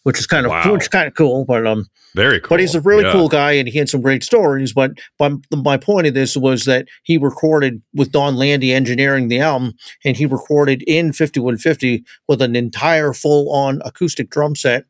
[0.04, 0.72] which is kind of wow.
[0.72, 1.46] which is kind of cool.
[1.46, 2.50] But um, very cool.
[2.50, 3.12] But he's a really yeah.
[3.12, 4.74] cool guy, and he had some great stories.
[4.74, 9.40] But but my point of this was that he recorded with Donn Landee engineering the
[9.40, 9.74] album,
[10.06, 14.86] and he recorded in 5150 with an entire full on acoustic drum set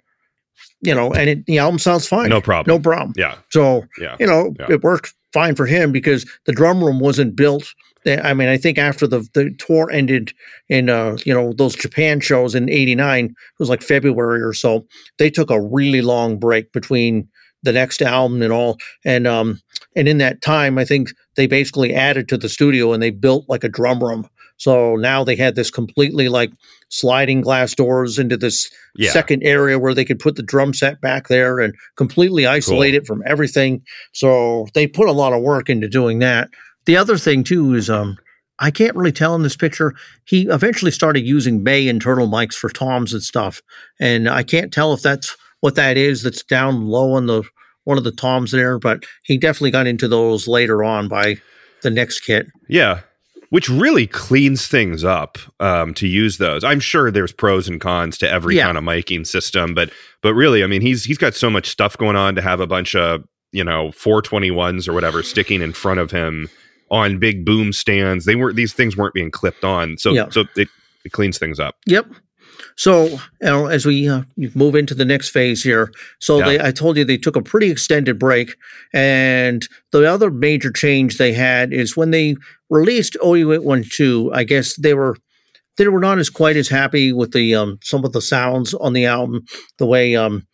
[0.81, 2.29] you know, and it, the album sounds fine.
[2.29, 2.75] No problem.
[2.75, 3.13] No problem.
[3.17, 3.35] Yeah.
[3.49, 4.15] So, yeah.
[4.19, 4.67] you know, yeah.
[4.69, 7.73] it worked fine for him because the drum room wasn't built.
[8.05, 10.33] I mean, I think after the the tour ended
[10.69, 14.87] in uh, you know those Japan shows in '89, it was like February or so.
[15.17, 17.27] They took a really long break between
[17.61, 19.59] the next album and all, and um,
[19.95, 23.45] and in that time, I think they basically added to the studio and they built
[23.49, 24.27] like a drum room.
[24.59, 26.51] So now they had this completely like
[26.89, 29.09] sliding glass doors into this yeah.
[29.11, 32.97] second area where they could put the drum set back there and completely isolate cool.
[33.01, 33.81] it from everything.
[34.13, 36.49] So they put a lot of work into doing that.
[36.85, 38.17] The other thing too is um
[38.59, 39.95] I can't really tell in this picture.
[40.25, 43.61] He eventually started using May internal mics for toms and stuff,
[43.99, 46.23] and I can't tell if that's what that is.
[46.23, 47.43] That's down low on the
[47.85, 51.37] one of the toms there, but he definitely got into those later on by
[51.81, 52.47] the next kit.
[52.67, 53.01] Yeah,
[53.49, 56.63] which really cleans things up um, to use those.
[56.63, 58.65] I'm sure there's pros and cons to every yeah.
[58.65, 59.91] kind of miking system, but
[60.21, 62.67] but really, I mean, he's he's got so much stuff going on to have a
[62.67, 66.49] bunch of you know 421s or whatever sticking in front of him
[66.91, 68.25] on big boom stands.
[68.25, 70.29] They weren't these things weren't being clipped on, so yeah.
[70.29, 70.67] so it,
[71.05, 71.75] it cleans things up.
[71.85, 72.07] Yep.
[72.79, 74.21] So, you know, as we uh,
[74.55, 76.45] move into the next phase here, so yeah.
[76.45, 78.55] they, I told you they took a pretty extended break,
[78.93, 82.37] and the other major change they had is when they
[82.69, 84.31] released OU eight one two.
[84.33, 85.17] I guess they were
[85.75, 88.93] they were not as quite as happy with the um, some of the sounds on
[88.93, 89.43] the album,
[89.77, 90.47] the way um,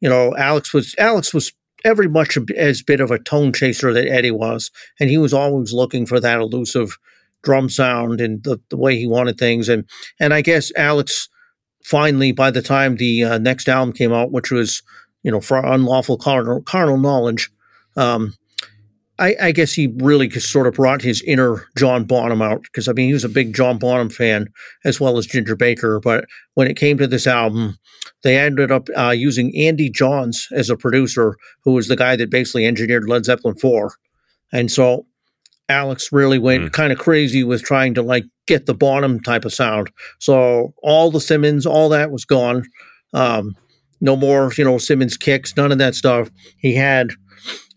[0.00, 1.52] you know Alex was Alex was
[1.84, 4.70] every much as bit of a tone chaser that Eddie was,
[5.00, 6.96] and he was always looking for that elusive
[7.42, 9.84] drum sound and the, the way he wanted things, and
[10.20, 11.28] and I guess Alex
[11.84, 14.82] finally, by the time the uh, next album came out, which was,
[15.22, 17.50] you know, for unlawful carnal, carnal knowledge,
[17.96, 18.34] um,
[19.18, 22.92] I, I, guess he really sort of brought his inner John Bonham out because I
[22.92, 24.48] mean he was a big John Bonham fan
[24.84, 26.00] as well as Ginger Baker.
[26.00, 26.24] But
[26.54, 27.78] when it came to this album,
[28.24, 32.30] they ended up uh, using Andy Johns as a producer, who was the guy that
[32.30, 33.94] basically engineered Led Zeppelin four,
[34.52, 35.06] and so
[35.68, 36.72] Alex really went mm.
[36.72, 39.90] kind of crazy with trying to like get the Bonham type of sound.
[40.18, 42.64] So all the Simmons, all that was gone.
[43.12, 43.54] Um,
[44.00, 46.30] no more, you know, Simmons kicks, none of that stuff.
[46.58, 47.10] He had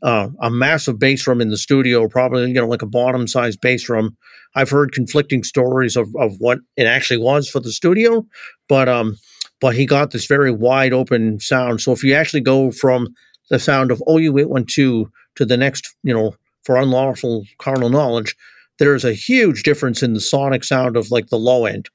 [0.01, 3.61] uh, a massive bass drum in the studio, probably, you know, like a Bonham sized
[3.61, 4.17] bass drum.
[4.55, 8.25] I've heard conflicting stories of, of what it actually was for the studio,
[8.67, 9.17] but um,
[9.61, 11.81] but he got this very wide open sound.
[11.81, 13.07] So if you actually go from
[13.49, 16.35] the sound of OU812 to the next, you know,
[16.67, 18.35] for unlawful carnal knowledge,
[18.77, 21.89] there's a huge difference in the sonic sound of like the low end.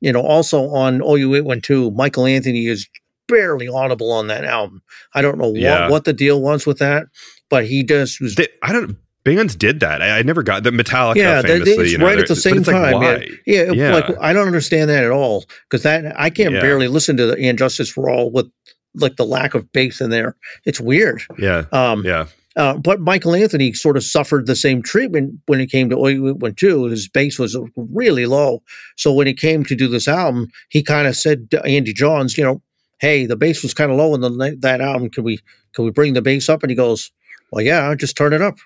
[0.00, 2.88] You know, also on OU812, Michael Anthony is
[3.26, 4.82] barely audible on that album.
[5.14, 5.82] I don't know yeah.
[5.82, 7.06] what, what the deal was with that,
[7.50, 8.36] but he just was.
[8.36, 8.96] They, I don't.
[9.24, 10.00] Bands did that.
[10.00, 11.16] I, I never got the Metallica.
[11.16, 12.94] Yeah, famously, it's you know, right at the same time.
[12.94, 16.54] Like, yeah, yeah, yeah, like I don't understand that at all because that I can't
[16.54, 16.60] yeah.
[16.60, 18.48] barely listen to the Injustice Justice for All with
[18.94, 20.36] like the lack of bass in there.
[20.66, 21.22] It's weird.
[21.38, 21.64] Yeah.
[21.72, 22.26] Um, yeah.
[22.56, 26.90] Uh, but Michael Anthony sort of suffered the same treatment when it came to OU812.
[26.90, 28.62] His bass was really low.
[28.96, 32.38] So when it came to do this album, he kind of said to Andy Johns,
[32.38, 32.62] you know,
[33.00, 35.10] hey, the bass was kind of low in the, that album.
[35.10, 35.40] Can we
[35.74, 36.62] can we bring the bass up?
[36.62, 37.10] And he goes,
[37.50, 38.56] well, yeah, just turn it up.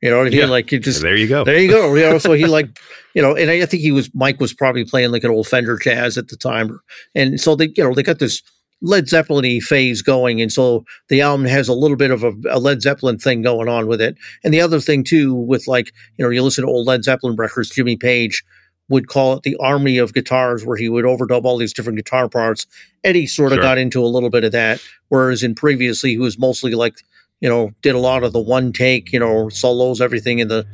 [0.00, 0.46] You know, and he yeah.
[0.46, 1.94] like he just there you go, there you go.
[1.94, 2.80] You know, so he like,
[3.14, 5.78] you know, and I think he was Mike was probably playing like an old Fender
[5.78, 6.80] Jazz at the time,
[7.14, 8.42] and so they, you know, they got this
[8.82, 10.42] Led Zeppelin phase going.
[10.42, 13.68] And so the album has a little bit of a, a, Led Zeppelin thing going
[13.68, 14.16] on with it.
[14.44, 17.36] And the other thing, too, with like, you know, you listen to old Led Zeppelin
[17.36, 18.44] records, Jimmy Page
[18.88, 22.28] would call it the army of guitars, where he would overdub all these different guitar
[22.28, 22.66] parts.
[23.04, 23.62] Eddie sort of sure.
[23.62, 26.96] got into a little bit of that, whereas in previously he was mostly like,
[27.40, 30.66] you know, did a lot of the one take, you know, solos, everything in the.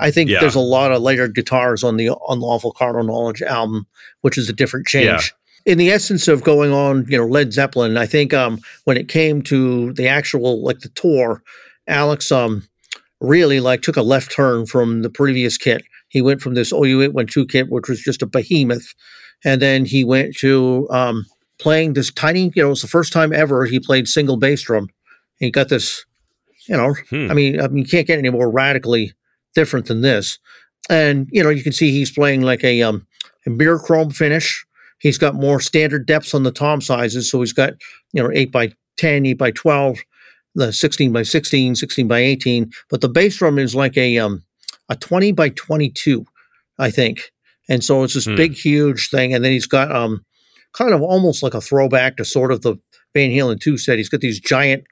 [0.00, 0.40] I think yeah.
[0.40, 3.86] there's a lot of later guitars on the Unlawful Carnal Knowledge album,
[4.22, 5.04] which is a different change.
[5.32, 8.96] Yeah in the essence of going on, you know, Led Zeppelin, I think um, when
[8.96, 11.42] it came to the actual like the tour,
[11.86, 12.66] Alex um,
[13.20, 15.82] really like took a left turn from the previous kit.
[16.08, 18.94] He went from this OU812 kit, which was just a behemoth,
[19.44, 21.26] and then he went to um,
[21.58, 22.52] playing this tiny.
[22.54, 24.88] You know, it was the first time ever he played single bass drum.
[25.38, 26.04] He got this.
[26.68, 27.30] You know, hmm.
[27.30, 29.12] I mean, I mean, you can't get any more radically
[29.54, 30.38] different than this.
[30.88, 33.06] And you know, you can see he's playing like a um,
[33.46, 34.64] a mirror chrome finish
[35.04, 37.30] He's got more standard depths on the tom sizes.
[37.30, 37.74] So he's got,
[38.14, 39.98] you know, 8 by 10, 8 by 12,
[40.54, 42.70] the 16 by 16, 16 by 18.
[42.88, 44.44] But the bass drum is like a, um,
[44.88, 46.24] a 20 by 22,
[46.78, 47.32] I think.
[47.68, 48.34] And so it's this hmm.
[48.34, 49.34] big, huge thing.
[49.34, 50.24] And then he's got um,
[50.72, 52.76] kind of almost like a throwback to sort of the
[53.12, 53.98] Van Halen 2 set.
[53.98, 54.84] He's got these giant,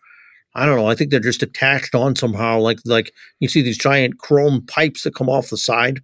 [0.54, 2.58] I don't know, I think they're just attached on somehow.
[2.58, 6.02] Like, like you see these giant chrome pipes that come off the side.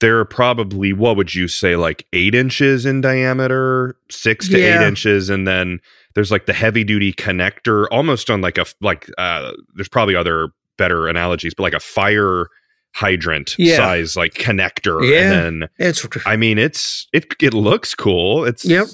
[0.00, 4.80] They're probably, what would you say, like eight inches in diameter, six to yeah.
[4.80, 5.28] eight inches.
[5.28, 5.80] And then
[6.14, 10.48] there's like the heavy duty connector almost on like a, like, uh, there's probably other
[10.78, 12.46] better analogies, but like a fire
[12.92, 13.76] hydrant yeah.
[13.76, 15.20] size like connector yeah.
[15.20, 18.88] and then it's i mean it's it it looks cool it's yep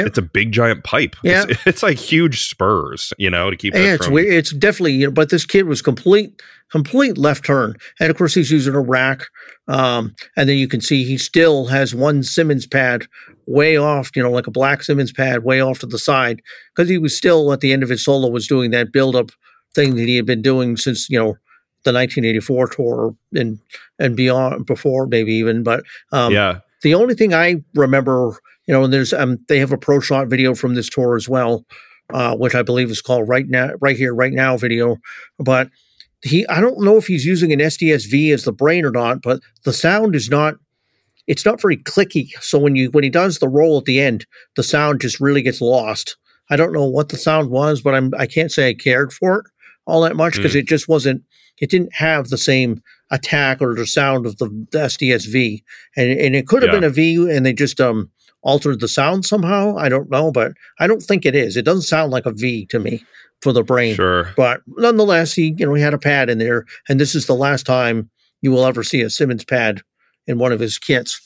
[0.00, 1.16] it's a big giant pipe.
[1.22, 3.74] Yeah, it's, it's, like huge spurs, you know, to keep.
[3.74, 4.18] Yeah, it's from-.
[4.18, 6.40] It's definitely you know, but this kid was complete,
[6.70, 9.24] complete left turn, and of course he's using a rack,
[9.68, 13.06] um, and then you can see he still has one Simmons pad
[13.46, 16.42] way off, you know, like a black Simmons pad way off to the side,
[16.74, 19.30] because he was still at the end of his solo was doing that build up
[19.74, 21.36] thing that he had been doing since you know
[21.84, 23.58] the 1984 tour and
[23.98, 26.60] and beyond before maybe even, but um, yeah.
[26.82, 28.36] The only thing I remember
[28.66, 31.28] you know, and there's um they have a pro shot video from this tour as
[31.28, 31.64] well,
[32.12, 34.96] uh, which I believe is called right now, right here, right now video.
[35.38, 35.68] But
[36.22, 39.40] he, I don't know if he's using an SDSV as the brain or not, but
[39.64, 40.54] the sound is not.
[41.28, 42.30] It's not very clicky.
[42.40, 45.42] So when you when he does the roll at the end, the sound just really
[45.42, 46.16] gets lost.
[46.50, 49.40] I don't know what the sound was, but I'm I can't say I cared for
[49.40, 49.46] it
[49.86, 50.60] all that much because mm.
[50.60, 51.22] it just wasn't.
[51.60, 55.62] It didn't have the same attack or the sound of the, the SDSV,
[55.96, 56.80] and and it could have yeah.
[56.80, 58.10] been a V, and they just um
[58.42, 59.76] altered the sound somehow.
[59.76, 61.56] I don't know, but I don't think it is.
[61.56, 63.04] It doesn't sound like a V to me
[63.40, 63.94] for the brain.
[63.94, 64.32] Sure.
[64.36, 67.34] But nonetheless, he you know he had a pad in there, and this is the
[67.34, 69.82] last time you will ever see a Simmons pad
[70.26, 71.20] in one of his kits.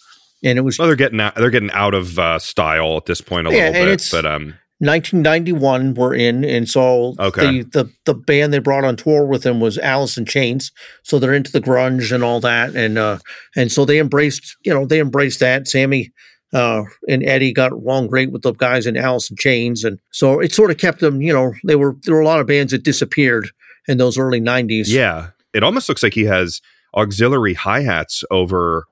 [0.45, 3.21] And it was well, they're getting out, they're getting out of uh, style at this
[3.21, 4.55] point a yeah, little bit, but um.
[4.79, 7.63] 1991 we're in and so okay.
[7.63, 10.71] the, the the band they brought on tour with them was Alice in Chains
[11.03, 13.17] so they're into the grunge and all that and uh
[13.57, 16.13] and so they embraced you know they embraced that Sammy
[16.53, 20.41] uh, and Eddie got along great with the guys in Alice in Chains, and so
[20.41, 21.21] it sort of kept them.
[21.21, 23.51] You know, they were there were a lot of bands that disappeared
[23.89, 24.87] in those early '90s.
[24.89, 26.61] Yeah, it almost looks like he has
[26.95, 28.85] auxiliary hi hats over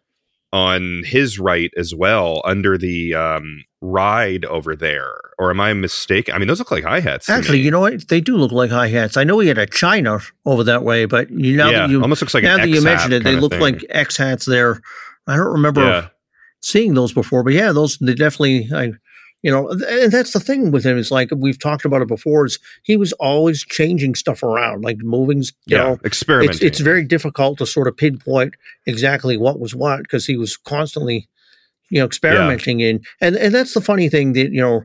[0.52, 5.16] on his right as well under the um, ride over there.
[5.36, 6.34] Or am I mistaken?
[6.34, 7.28] I mean, those look like hi hats.
[7.28, 8.08] Actually, you know what?
[8.08, 9.16] They do look like hi hats.
[9.16, 12.20] I know he had a China over that way, but you know, yeah, you almost
[12.20, 13.60] looks like now that you mentioned it, they look thing.
[13.60, 14.80] like X hats there.
[15.26, 15.82] I don't remember.
[15.82, 16.08] Yeah
[16.64, 18.92] seeing those before, but yeah, those they definitely I
[19.44, 22.46] you know, and that's the thing with him is like we've talked about it before.
[22.46, 25.42] Is he was always changing stuff around, like moving.
[25.42, 26.54] You yeah, know, experimenting.
[26.54, 28.54] It's, it's, very difficult to sort of pinpoint
[28.86, 31.28] exactly what was what because he was constantly,
[31.90, 32.88] you know, experimenting yeah.
[32.88, 33.00] in.
[33.20, 34.84] And and that's the funny thing that you know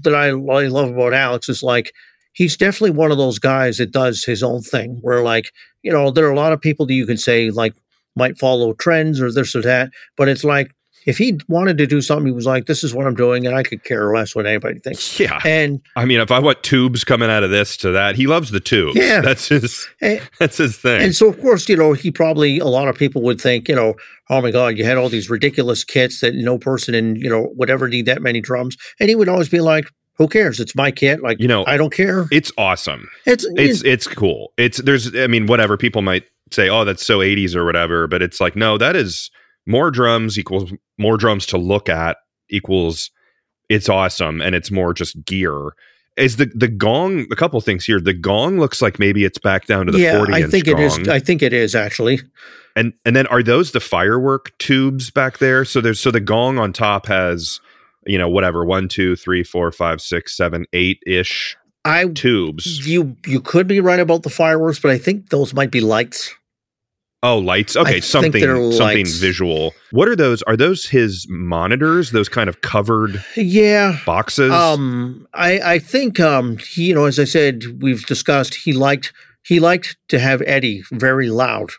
[0.00, 1.92] that I, I love about Alex is like
[2.32, 5.00] he's definitely one of those guys that does his own thing.
[5.02, 5.52] Where like
[5.82, 7.74] you know there are a lot of people that you can say like
[8.16, 10.72] might follow trends or this or that, but it's like
[11.06, 13.54] if he wanted to do something, he was like, "This is what I'm doing," and
[13.54, 15.18] I could care less what anybody thinks.
[15.18, 18.26] Yeah, and I mean, if I want tubes coming out of this to that, he
[18.26, 18.96] loves the tubes.
[18.96, 19.88] Yeah, that's his.
[20.00, 21.02] And, that's his thing.
[21.02, 23.74] And so, of course, you know, he probably a lot of people would think, you
[23.74, 23.94] know,
[24.28, 27.44] oh my God, you had all these ridiculous kits that no person in you know
[27.54, 29.86] whatever need that many drums, and he would always be like,
[30.20, 30.60] who cares?
[30.60, 31.22] It's my kit.
[31.22, 32.26] Like, you know, I don't care.
[32.30, 33.08] It's awesome.
[33.24, 34.52] It's it's it's cool.
[34.58, 38.22] It's there's I mean, whatever people might say, oh, that's so 80s or whatever, but
[38.22, 39.30] it's like, no, that is
[39.66, 42.16] more drums equals more drums to look at
[42.50, 43.10] equals
[43.68, 45.70] it's awesome and it's more just gear.
[46.16, 48.00] Is the the gong a couple things here.
[48.00, 50.76] The gong looks like maybe it's back down to the yeah, 40 i think it
[50.76, 50.82] gong.
[50.82, 52.20] is i think it is actually.
[52.76, 55.64] And and then are those the firework tubes back there?
[55.64, 57.60] So there's so the gong on top has
[58.06, 62.86] you know whatever one two three four five six seven eight ish i tubes.
[62.86, 66.34] you you could be right about the fireworks but i think those might be lights
[67.22, 67.76] Oh, lights.
[67.76, 68.40] Okay, I something
[68.72, 69.18] something lights.
[69.18, 69.74] visual.
[69.90, 70.42] What are those?
[70.42, 72.12] Are those his monitors?
[72.12, 74.52] Those kind of covered yeah boxes?
[74.52, 79.12] Um I I think um he you know as I said we've discussed he liked
[79.44, 81.70] he liked to have Eddie very loud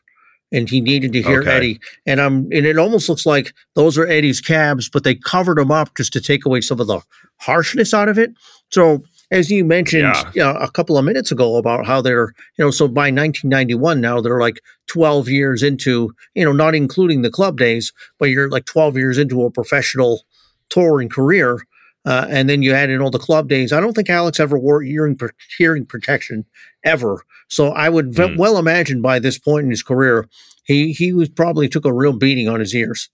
[0.52, 1.52] and he needed to hear okay.
[1.52, 5.58] Eddie and um and it almost looks like those are Eddie's cabs but they covered
[5.58, 7.02] them up just to take away some of the
[7.40, 8.32] harshness out of it.
[8.70, 10.32] So as you mentioned yeah.
[10.36, 14.02] you know, a couple of minutes ago about how they're, you know, so by 1991
[14.02, 18.50] now they're like 12 years into, you know, not including the club days, but you're
[18.50, 20.24] like 12 years into a professional
[20.70, 21.60] touring career.
[22.04, 23.72] Uh, and then you add in all the club days.
[23.72, 25.18] I don't think Alex ever wore hearing
[25.58, 26.46] hearing protection
[26.84, 27.24] ever.
[27.48, 28.38] So I would mm.
[28.38, 30.28] well imagine by this point in his career,
[30.64, 33.10] he he was probably took a real beating on his ears.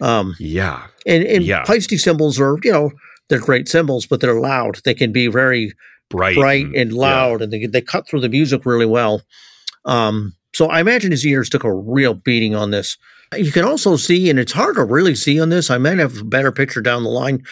[0.00, 1.64] Um, yeah, and and yeah.
[1.64, 2.90] Cymbals are you know
[3.28, 4.80] they're great cymbals, but they're loud.
[4.84, 5.72] They can be very
[6.10, 7.44] bright, bright and, and loud, yeah.
[7.44, 9.22] and they they cut through the music really well.
[9.84, 12.96] Um, so I imagine his ears took a real beating on this.
[13.36, 15.70] You can also see, and it's hard to really see on this.
[15.70, 17.42] I might have a better picture down the line.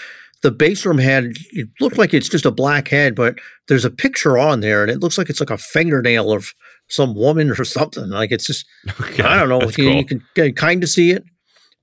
[0.43, 3.37] The bass drum head, it looked like it's just a black head, but
[3.69, 6.53] there's a picture on there, and it looks like it's like a fingernail of
[6.89, 8.11] some woman or something.
[8.11, 8.67] Like it's just,
[9.01, 9.63] okay, I don't know.
[9.63, 9.95] You, cool.
[9.97, 11.25] you, can kind of see it,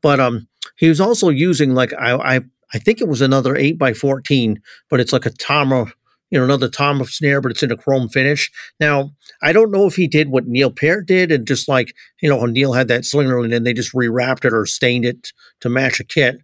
[0.02, 2.42] but um, he was also using like I I
[2.74, 5.92] I think it was another eight by fourteen, but it's like a Tama
[6.30, 8.52] you know, another Tom snare, but it's in a chrome finish.
[8.80, 9.12] Now,
[9.42, 12.46] I don't know if he did what Neil Peart did and just like, you know,
[12.46, 16.00] Neil had that slinger and then they just rewrapped it or stained it to match
[16.00, 16.40] a kit,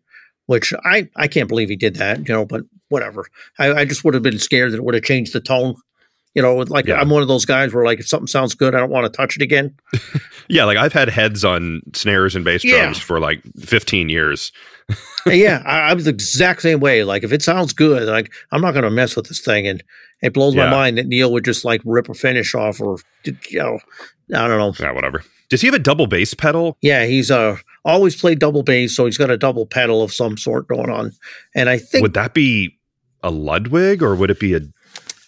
[0.47, 3.25] which I, I can't believe he did that, you know, but whatever.
[3.59, 5.75] I, I just would have been scared that it would have changed the tone.
[6.33, 6.99] You know, like yeah.
[6.99, 9.15] I'm one of those guys where like if something sounds good, I don't want to
[9.15, 9.73] touch it again.
[10.49, 13.03] yeah, like I've had heads on snares and bass drums yeah.
[13.03, 14.51] for like 15 years
[15.25, 17.03] yeah, I, am the exact same way.
[17.03, 19.83] Like if it sounds good, like I'm not going to mess with this thing, and
[20.21, 20.65] it blows yeah.
[20.65, 23.79] my mind that Neil would just like rip a finish off, or you know,
[24.33, 24.73] I don't know.
[24.79, 25.23] Yeah, whatever.
[25.49, 26.77] Does he have a double bass pedal?
[26.81, 30.37] Yeah, he's uh always played double bass, so he's got a double pedal of some
[30.37, 31.11] sort going on.
[31.55, 32.77] And I think would that be
[33.23, 34.61] a Ludwig or would it be a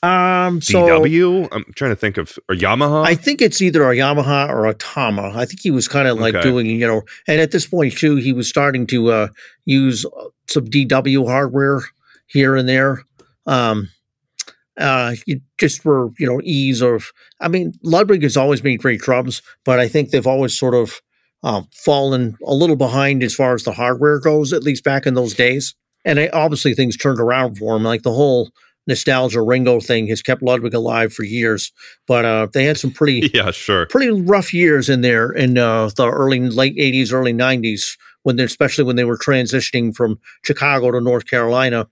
[0.03, 1.47] um, so DW.
[1.51, 3.05] I'm trying to think of or Yamaha.
[3.05, 5.31] I think it's either a Yamaha or a Tama.
[5.35, 6.47] I think he was kind of like okay.
[6.47, 9.27] doing, you know, and at this point too, he was starting to uh,
[9.65, 10.05] use
[10.47, 11.81] some DW hardware
[12.27, 13.03] here and there.
[13.45, 13.89] Um,
[14.77, 15.15] uh,
[15.57, 17.11] just for you know ease of.
[17.39, 21.01] I mean, Ludwig has always made great drums, but I think they've always sort of
[21.43, 25.15] uh, fallen a little behind as far as the hardware goes, at least back in
[25.15, 25.75] those days.
[26.05, 27.83] And I, obviously, things turned around for him.
[27.83, 28.51] Like the whole
[28.87, 31.71] nostalgia Ringo thing has kept Ludwig alive for years.
[32.07, 35.89] But uh, they had some pretty yeah sure pretty rough years in there in uh,
[35.95, 40.91] the early late eighties, early nineties when they especially when they were transitioning from Chicago
[40.91, 41.87] to North Carolina.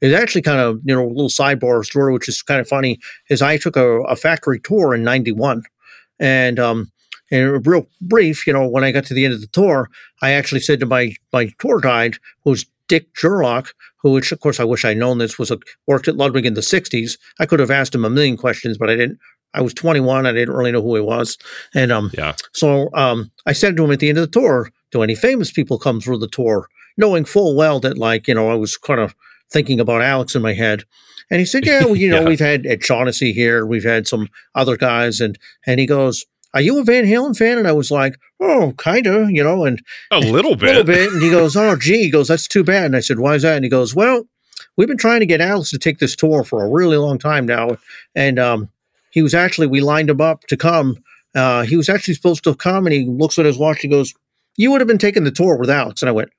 [0.00, 2.98] It's actually kind of you know a little sidebar story, which is kind of funny.
[3.28, 5.62] Is I took a, a factory tour in '91,
[6.18, 6.90] and um,
[7.30, 9.90] and real brief, you know, when I got to the end of the tour,
[10.22, 14.60] I actually said to my my tour guide, who's Dick Gerlach, who, which of course
[14.60, 17.18] I wish I'd known this, was a, worked at Ludwig in the 60s.
[17.38, 19.18] I could have asked him a million questions, but I didn't.
[19.54, 20.26] I was 21.
[20.26, 21.38] I didn't really know who he was.
[21.74, 22.34] And um, yeah.
[22.52, 25.52] so um, I said to him at the end of the tour, do any famous
[25.52, 26.68] people come through the tour?
[26.96, 29.14] Knowing full well that, like, you know, I was kind of
[29.52, 30.84] thinking about Alex in my head.
[31.30, 32.28] And he said, yeah, well, you know, yeah.
[32.28, 33.64] we've had Ed Shaughnessy here.
[33.64, 35.20] We've had some other guys.
[35.20, 36.24] And, and he goes,
[36.54, 37.58] are you a Van Halen fan?
[37.58, 40.84] And I was like, oh, kind of, you know, and a little bit, a little
[40.84, 41.12] bit.
[41.12, 42.86] And he goes, oh, gee, he goes, that's too bad.
[42.86, 43.56] And I said, why is that?
[43.56, 44.24] And he goes, well,
[44.76, 47.44] we've been trying to get Alex to take this tour for a really long time
[47.44, 47.76] now.
[48.14, 48.70] And um,
[49.10, 51.02] he was actually, we lined him up to come.
[51.34, 53.80] Uh, he was actually supposed to come and he looks at his watch.
[53.80, 54.14] He goes,
[54.56, 56.02] you would have been taking the tour with Alex.
[56.02, 56.30] And I went,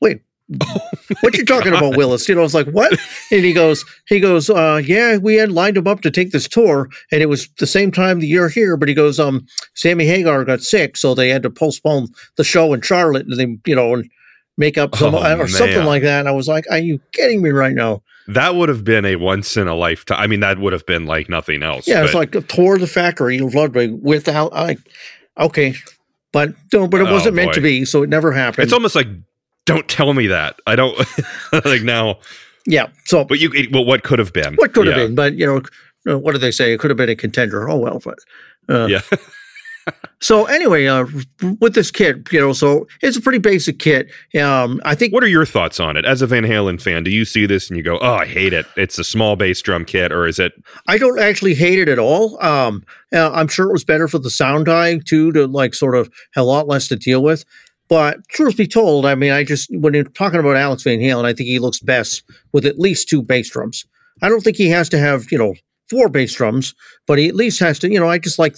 [0.00, 0.22] wait,
[0.62, 0.90] Oh
[1.20, 1.82] what you talking God.
[1.82, 2.28] about, Willis?
[2.28, 2.92] You know, I was like, what?
[3.30, 6.48] And he goes, he goes, uh, yeah, we had lined him up to take this
[6.48, 8.76] tour, and it was the same time the year here.
[8.76, 12.72] But he goes, um, Sammy Hagar got sick, so they had to postpone the show
[12.72, 14.10] in Charlotte, and they, you know, and
[14.56, 15.48] make up some oh, or man.
[15.48, 16.20] something like that.
[16.20, 18.02] And I was like, are you kidding me right now?
[18.26, 20.20] That would have been a once in a lifetime.
[20.20, 21.88] I mean, that would have been like nothing else.
[21.88, 22.04] Yeah, but.
[22.06, 24.78] it's like a tour of the factory of Ludwig without, like,
[25.38, 25.74] okay,
[26.32, 28.64] but no, but it oh, wasn't meant to be, so it never happened.
[28.64, 29.08] It's almost like
[29.66, 30.56] don't tell me that.
[30.66, 30.98] I don't
[31.64, 32.18] like now.
[32.66, 32.88] Yeah.
[33.04, 34.54] So, but you, well, what could have been?
[34.56, 35.14] What could have been?
[35.14, 36.72] But you know, what do they say?
[36.72, 37.68] It could have been a contender.
[37.68, 38.18] Oh well, but
[38.68, 39.00] uh, yeah.
[40.20, 41.06] so anyway, uh,
[41.60, 44.10] with this kit, you know, so it's a pretty basic kit.
[44.40, 45.12] Um, I think.
[45.12, 47.04] What are your thoughts on it as a Van Halen fan?
[47.04, 48.66] Do you see this and you go, "Oh, I hate it.
[48.76, 50.52] It's a small bass drum kit," or is it?
[50.86, 52.42] I don't actually hate it at all.
[52.42, 55.96] Um, uh, I'm sure it was better for the sound guy too, to like sort
[55.96, 57.44] of have a lot less to deal with.
[57.90, 61.24] But truth be told, I mean, I just when you're talking about Alex Van Halen,
[61.24, 62.22] I think he looks best
[62.52, 63.84] with at least two bass drums.
[64.22, 65.54] I don't think he has to have you know
[65.90, 66.74] four bass drums,
[67.08, 67.90] but he at least has to.
[67.90, 68.56] You know, I just like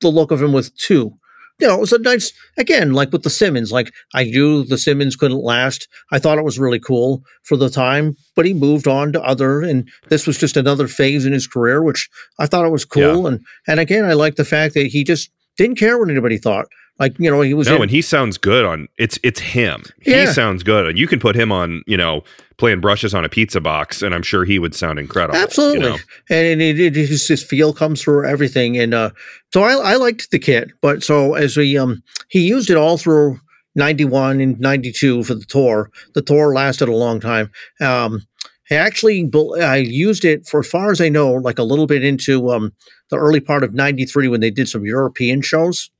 [0.00, 1.12] the look of him with two.
[1.60, 3.70] You know, it was a nice again, like with the Simmons.
[3.70, 5.86] Like I knew the Simmons couldn't last.
[6.10, 9.60] I thought it was really cool for the time, but he moved on to other,
[9.60, 12.08] and this was just another phase in his career, which
[12.38, 13.22] I thought it was cool.
[13.24, 13.28] Yeah.
[13.28, 16.66] And and again, I like the fact that he just didn't care what anybody thought.
[16.98, 19.82] Like you know, he was no, in, and he sounds good on it's it's him.
[20.06, 20.26] Yeah.
[20.26, 22.22] He sounds good, and you can put him on you know
[22.56, 25.36] playing brushes on a pizza box, and I'm sure he would sound incredible.
[25.36, 25.98] Absolutely, you know?
[26.30, 29.10] and it, it, his, his feel comes through everything, and uh,
[29.52, 30.70] so I, I liked the kit.
[30.80, 33.40] But so as we um he used it all through
[33.74, 35.90] 91 and 92 for the tour.
[36.14, 37.50] The tour lasted a long time.
[37.80, 38.22] Um,
[38.70, 39.30] I actually
[39.60, 42.72] I used it for as far as I know, like a little bit into um,
[43.10, 45.90] the early part of '93 when they did some European shows.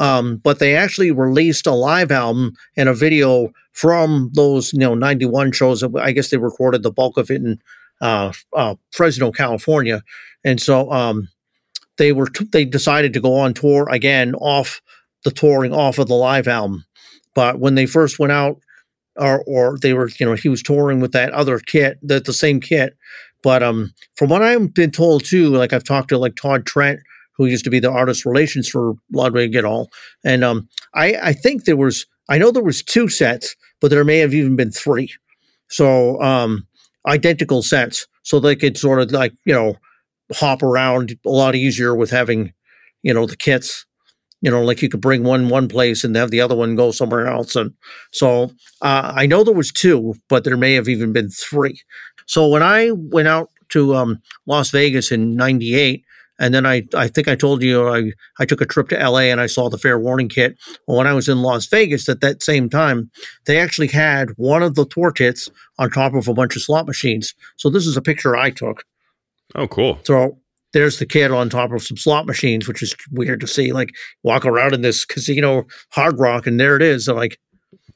[0.00, 4.94] Um, but they actually released a live album and a video from those, you know,
[4.94, 5.84] 91 shows.
[5.84, 7.60] I guess they recorded the bulk of it in
[8.00, 10.02] uh, uh, Fresno, California.
[10.42, 11.28] And so um,
[11.98, 14.80] they were t- they decided to go on tour again off
[15.24, 16.86] the touring off of the live album.
[17.34, 18.58] But when they first went out,
[19.16, 22.32] or or they were you know he was touring with that other kit, that the
[22.32, 22.96] same kit.
[23.42, 27.00] But um, from what I've been told too, like I've talked to like Todd Trent,
[27.40, 29.88] who used to be the artist relations for Ludwig et al.
[30.22, 34.04] And um, I I think there was I know there was two sets, but there
[34.04, 35.10] may have even been three.
[35.68, 36.66] So um,
[37.08, 39.76] identical sets, so they could sort of like you know
[40.34, 42.52] hop around a lot easier with having
[43.02, 43.86] you know the kits
[44.42, 46.90] you know, like you could bring one one place and have the other one go
[46.90, 47.56] somewhere else.
[47.56, 47.74] And
[48.10, 48.44] so
[48.80, 51.82] uh, I know there was two, but there may have even been three.
[52.26, 56.04] So when I went out to um, Las Vegas in '98,
[56.40, 59.28] and then I, I think I told you I, I took a trip to LA
[59.28, 60.56] and I saw the Fair Warning kit.
[60.88, 63.10] Well, when I was in Las Vegas at that same time,
[63.44, 66.86] they actually had one of the tour kits on top of a bunch of slot
[66.86, 67.34] machines.
[67.56, 68.84] So this is a picture I took.
[69.54, 70.00] Oh, cool.
[70.04, 70.38] So
[70.72, 73.72] there's the kid on top of some slot machines, which is weird to see.
[73.72, 73.90] Like
[74.22, 77.04] walk around in this casino hard rock, and there it is.
[77.04, 77.38] So like,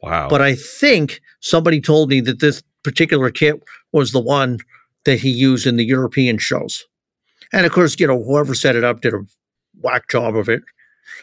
[0.02, 0.28] wow.
[0.28, 4.58] But I think somebody told me that this particular kit was the one
[5.04, 6.84] that he used in the European shows,
[7.54, 9.24] and of course, you know, whoever set it up did a
[9.80, 10.62] whack job of it.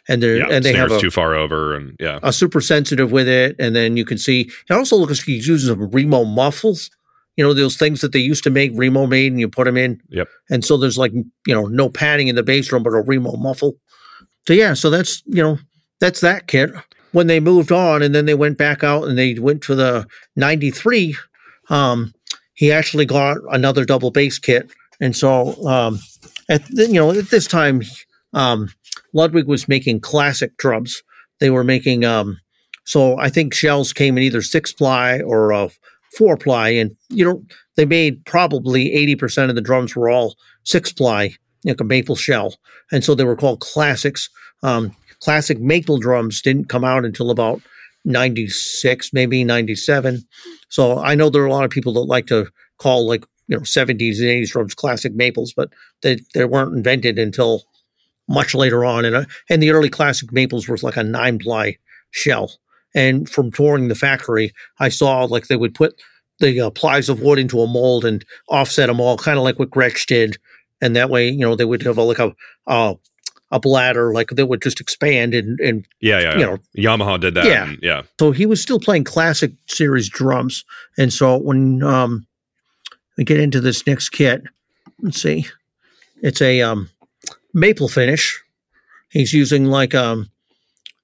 [0.08, 3.28] And yeah, and they have a, too far over, and yeah, a super sensitive with
[3.28, 3.56] it.
[3.60, 6.90] And then you can see it also looks like he's using some Remo muffles
[7.38, 9.78] you know those things that they used to make Remo made and you put them
[9.78, 10.02] in.
[10.10, 10.28] Yep.
[10.50, 13.36] And so there's like you know no padding in the bass drum but a Remo
[13.36, 13.78] muffle.
[14.48, 15.58] So yeah, so that's you know
[16.00, 16.72] that's that kit.
[17.14, 20.08] When they moved on and then they went back out and they went to the
[20.36, 21.16] '93,
[21.70, 22.14] um,
[22.54, 26.00] he actually got another double bass kit, and so um,
[26.50, 27.82] at you know at this time,
[28.34, 28.70] um,
[29.14, 31.02] Ludwig was making classic drums.
[31.40, 32.40] They were making um,
[32.86, 35.70] so I think shells came in either six ply or a
[36.18, 37.44] four ply, and you know
[37.76, 42.16] they made probably eighty percent of the drums were all six ply, like a maple
[42.16, 42.56] shell,
[42.92, 44.30] and so they were called classics.
[44.64, 47.62] Um, classic maple drums didn't come out until about
[48.06, 50.24] 96 maybe 97
[50.68, 52.48] so i know there are a lot of people that like to
[52.80, 55.70] call like you know 70s and 80s drums classic maples but
[56.02, 57.64] they, they weren't invented until
[58.28, 61.78] much later on and, uh, and the early classic maples was like a nine ply
[62.10, 62.52] shell
[62.94, 66.02] and from touring the factory, I saw like they would put
[66.40, 69.60] the uh, plies of wood into a mold and offset them all, kind of like
[69.60, 70.38] what Gretsch did.
[70.82, 72.34] And that way, you know, they would have a, like a
[72.68, 72.96] uh,
[73.54, 77.34] a bladder, like that would just expand and, and yeah, yeah, you know, Yamaha did
[77.36, 77.46] that.
[77.46, 78.04] Yeah, and, yeah.
[78.18, 80.64] So he was still playing classic series drums,
[80.98, 82.26] and so when um,
[83.18, 84.44] we get into this next kit,
[85.02, 85.46] let's see,
[86.22, 86.90] it's a um,
[87.54, 88.42] maple finish.
[89.10, 90.30] He's using like um,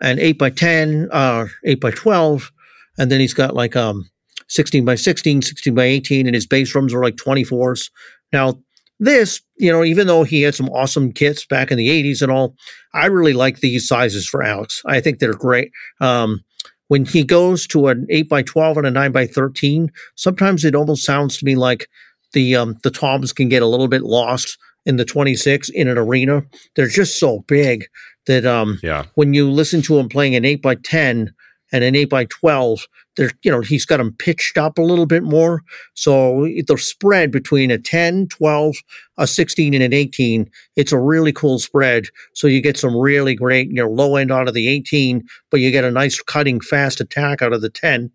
[0.01, 2.51] an 8 by 10 uh 8 by 12
[2.97, 4.09] and then he's got like um
[4.47, 7.89] 16 by 16 16 by 18 and his bass drums are like 24s
[8.31, 8.53] now
[8.99, 12.31] this you know even though he had some awesome kits back in the 80s and
[12.31, 12.55] all
[12.93, 14.81] i really like these sizes for alex.
[14.85, 15.71] I think they're great.
[15.99, 16.43] Um
[16.87, 20.75] when he goes to an 8 by 12 and a 9 by 13 sometimes it
[20.75, 21.89] almost sounds to me like
[22.33, 25.97] the um the toms can get a little bit lost in the 26 in an
[25.97, 26.43] arena
[26.75, 27.85] they're just so big
[28.27, 29.05] that um, yeah.
[29.15, 31.33] when you listen to him playing an 8 by 10
[31.71, 32.87] and an 8 by 12
[33.17, 35.63] you know he's got them pitched up a little bit more.
[35.95, 38.75] So the spread between a 10 12
[39.17, 42.07] a 16 and an 18 it's a really cool spread.
[42.33, 45.59] So you get some really great you know low end out of the 18 but
[45.59, 48.11] you get a nice cutting fast attack out of the 10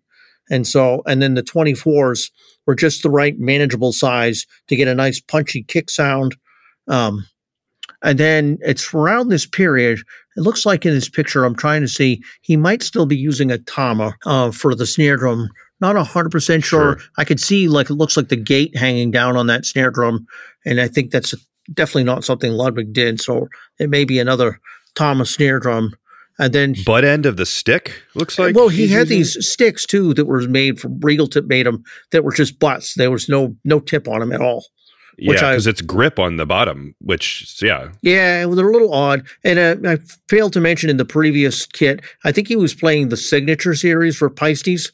[0.49, 2.31] and so and then the 24s
[2.65, 6.35] were just the right manageable size to get a nice punchy kick sound.
[6.87, 7.25] Um,
[8.01, 9.99] and then it's around this period.
[10.35, 13.51] It looks like in this picture, I'm trying to see he might still be using
[13.51, 15.49] a Tama uh, for the snare drum.
[15.79, 16.97] Not hundred percent sure.
[16.97, 17.07] sure.
[17.17, 20.25] I could see like it looks like the gate hanging down on that snare drum,
[20.65, 21.35] and I think that's
[21.73, 23.19] definitely not something Ludwig did.
[23.19, 23.47] So
[23.79, 24.59] it may be another
[24.95, 25.93] Tama snare drum.
[26.39, 28.55] And then butt end of the stick looks like.
[28.55, 32.23] Well, he had these sticks too that were made from Regal Tip made them that
[32.23, 32.95] were just butts.
[32.95, 34.65] There was no no tip on them at all.
[35.19, 39.25] Which yeah, because it's grip on the bottom, which yeah, yeah, they're a little odd.
[39.43, 39.97] And uh, I
[40.27, 44.17] failed to mention in the previous kit, I think he was playing the signature series
[44.17, 44.91] for Paistis,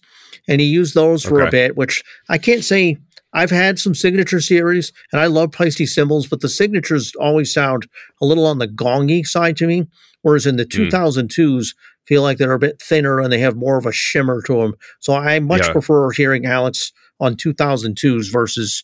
[0.48, 1.48] and he used those for okay.
[1.48, 1.78] a bit.
[1.78, 2.98] Which I can't say
[3.34, 7.88] I've had some signature series, and I love Paiste cymbals, but the signatures always sound
[8.22, 9.88] a little on the gongy side to me.
[10.22, 11.74] Whereas in the 2002s, mm.
[12.06, 14.74] feel like they're a bit thinner and they have more of a shimmer to them.
[15.00, 15.72] So I much yeah.
[15.72, 18.84] prefer hearing Alex on 2002s versus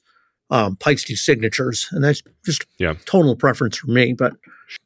[0.50, 2.94] um, Paiste signatures, and that's just yeah.
[3.06, 4.14] tonal preference for me.
[4.14, 4.34] But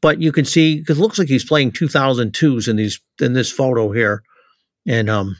[0.00, 3.50] but you can see because it looks like he's playing 2002s in these in this
[3.50, 4.22] photo here,
[4.86, 5.36] and um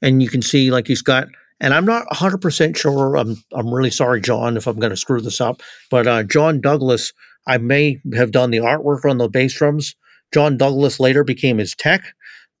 [0.00, 1.28] and you can see like he's got.
[1.60, 3.16] And I'm not 100 percent sure.
[3.16, 5.62] I'm I'm really sorry, John, if I'm going to screw this up.
[5.90, 7.12] But uh, John Douglas
[7.46, 9.94] I may have done the artwork on the bass drums.
[10.32, 12.02] John Douglas later became his tech,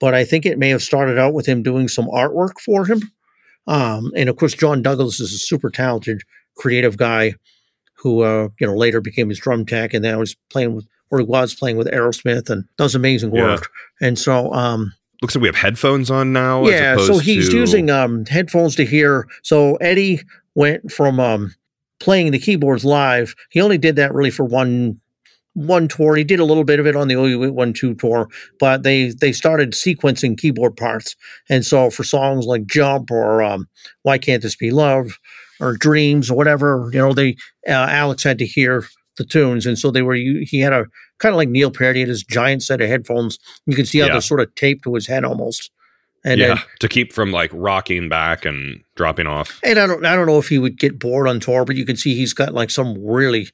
[0.00, 3.00] but I think it may have started out with him doing some artwork for him.
[3.66, 6.22] Um, and of course, John Douglas is a super talented,
[6.56, 7.34] creative guy
[7.94, 11.18] who uh, you know later became his drum tech, and then was playing with or
[11.18, 13.68] he was playing with Aerosmith and does amazing work.
[14.00, 14.08] Yeah.
[14.08, 16.66] And so, um, looks like we have headphones on now.
[16.66, 17.56] Yeah, so he's to...
[17.56, 19.28] using um, headphones to hear.
[19.42, 20.22] So Eddie
[20.54, 21.54] went from um,
[22.00, 23.34] playing the keyboards live.
[23.50, 25.00] He only did that really for one
[25.52, 26.16] one tour.
[26.16, 28.28] He did a little bit of it on the OU one two tour,
[28.58, 31.14] but they they started sequencing keyboard parts.
[31.50, 33.68] And so for songs like Jump or um,
[34.00, 35.18] Why Can't This Be Love
[35.62, 37.36] or Dreams or whatever, you know, they
[37.68, 38.84] uh, Alex had to hear
[39.16, 40.14] the tunes, and so they were.
[40.14, 40.86] He had a
[41.18, 41.96] kind of like Neil Peart.
[41.96, 43.38] He had his giant set of headphones.
[43.66, 44.12] You can see how yeah.
[44.12, 45.70] they're sort of taped to his head almost.
[46.24, 49.58] And yeah, then, to keep from like rocking back and dropping off.
[49.64, 51.84] And I don't, I don't know if he would get bored on tour, but you
[51.84, 53.48] can see he's got like some really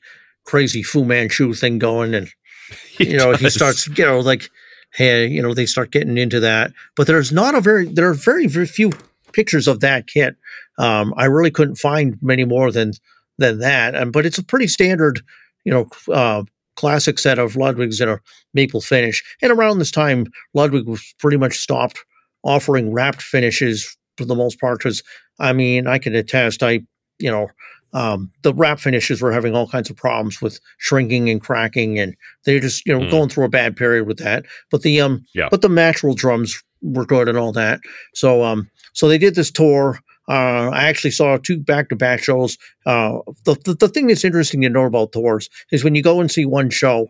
[0.45, 2.29] crazy Fu Manchu thing going, and
[2.99, 3.41] you know does.
[3.41, 4.51] he starts, you know, like,
[4.93, 6.73] hey, you know, they start getting into that.
[6.95, 8.93] But there's not a very, there are very, very few
[9.33, 10.37] pictures of that kit.
[10.79, 12.93] Um, I really couldn't find many more than
[13.39, 13.95] than that.
[13.95, 15.21] Um, but it's a pretty standard,
[15.65, 16.45] you know, uh,
[16.77, 18.21] classic set of Ludwigs in a
[18.55, 19.23] maple finish.
[19.43, 22.05] And around this time, Ludwig was pretty much stopped
[22.45, 24.79] offering wrapped finishes for the most part.
[24.79, 25.03] Because
[25.39, 26.81] I mean, I can attest, I
[27.19, 27.49] you know.
[27.95, 32.15] Um, the wrap finishes were having all kinds of problems with shrinking and cracking, and
[32.45, 33.11] they're just you know mm.
[33.11, 34.45] going through a bad period with that.
[34.71, 35.49] But the um, yeah.
[35.51, 37.81] but the natural drums were good and all that.
[38.13, 40.01] So um, so they did this tour.
[40.29, 42.59] Uh, I actually saw two back-to-back shows.
[42.85, 46.21] Uh, the, the, the thing that's interesting to know about tours is when you go
[46.21, 47.09] and see one show,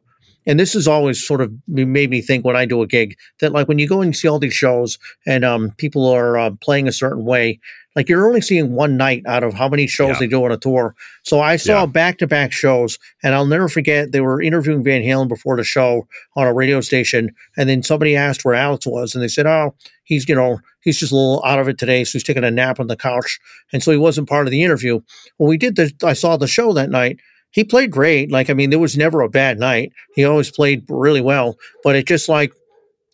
[0.49, 3.53] and this is always sort of made me think when I do a gig that
[3.53, 6.89] like when you go and see all these shows and um, people are uh, playing
[6.89, 7.61] a certain way,
[7.95, 10.19] like you're only seeing one night out of how many shows yeah.
[10.21, 10.95] they do on a tour.
[11.25, 15.03] So I saw back to back shows, and I'll never forget they were interviewing Van
[15.03, 19.15] Halen before the show on a radio station, and then somebody asked where Alex was,
[19.15, 19.75] and they said, "Oh,
[20.05, 22.51] he's you know he's just a little out of it today, so he's taking a
[22.51, 23.41] nap on the couch,
[23.73, 25.01] and so he wasn't part of the interview."
[25.37, 27.19] When we did the, I saw the show that night.
[27.51, 28.31] He played great.
[28.31, 29.93] Like I mean, there was never a bad night.
[30.15, 32.53] He always played really well, but it just like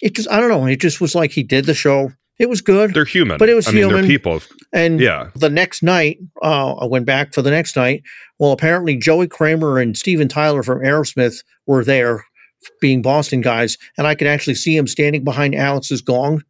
[0.03, 0.67] it just I don't know.
[0.67, 2.95] It just was like he did the show it was good.
[2.95, 4.03] They're human, but it was I human.
[4.03, 5.31] Mean, people, and yeah.
[5.37, 8.03] The next night, uh, I went back for the next night.
[8.39, 12.25] Well, apparently Joey Kramer and Steven Tyler from Aerosmith were there,
[12.81, 16.43] being Boston guys, and I could actually see him standing behind Alex's gong.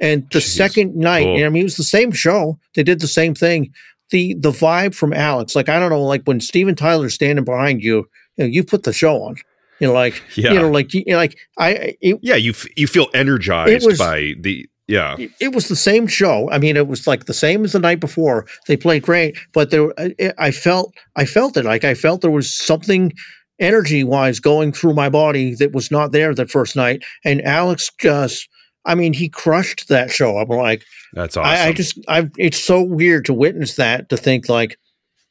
[0.00, 1.44] And the Jeez, second night, cool.
[1.44, 2.58] I mean, it was the same show.
[2.74, 3.72] They did the same thing.
[4.12, 7.82] The the vibe from Alex, like I don't know, like when Steven Tyler's standing behind
[7.82, 9.36] you, you know, you put the show on.
[9.80, 10.52] You know, like yeah.
[10.52, 11.96] you know, like you know, like I.
[12.00, 15.16] It, yeah, you f- you feel energized was, by the yeah.
[15.40, 16.50] It was the same show.
[16.50, 18.46] I mean, it was like the same as the night before.
[18.68, 19.92] They played great, but there
[20.38, 23.12] I felt I felt it like I felt there was something
[23.58, 27.02] energy wise going through my body that was not there that first night.
[27.24, 28.48] And Alex just
[28.84, 30.38] I mean, he crushed that show.
[30.38, 31.50] I'm like, that's awesome.
[31.50, 34.78] I, I just, I, it's so weird to witness that, to think like,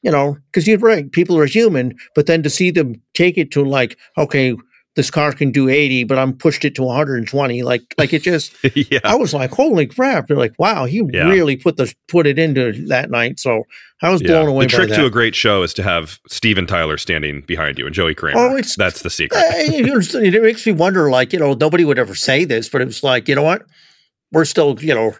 [0.01, 3.51] you know, because you're right, people are human, but then to see them take it
[3.51, 4.55] to like, okay,
[4.95, 7.63] this car can do 80, but I'm pushed it to 120.
[7.63, 8.99] Like, like it just, yeah.
[9.03, 10.27] I was like, holy crap.
[10.27, 11.29] They're like, wow, he yeah.
[11.29, 13.39] really put the, put it into that night.
[13.39, 13.63] So
[14.01, 14.49] I was blown yeah.
[14.49, 14.65] away.
[14.65, 17.95] The trick to a great show is to have Steven Tyler standing behind you and
[17.95, 18.39] Joey Kramer.
[18.39, 19.41] Oh, it's, That's the secret.
[19.47, 23.01] it makes me wonder, like, you know, nobody would ever say this, but it was
[23.01, 23.63] like, you know what?
[24.33, 25.13] We're still, you know,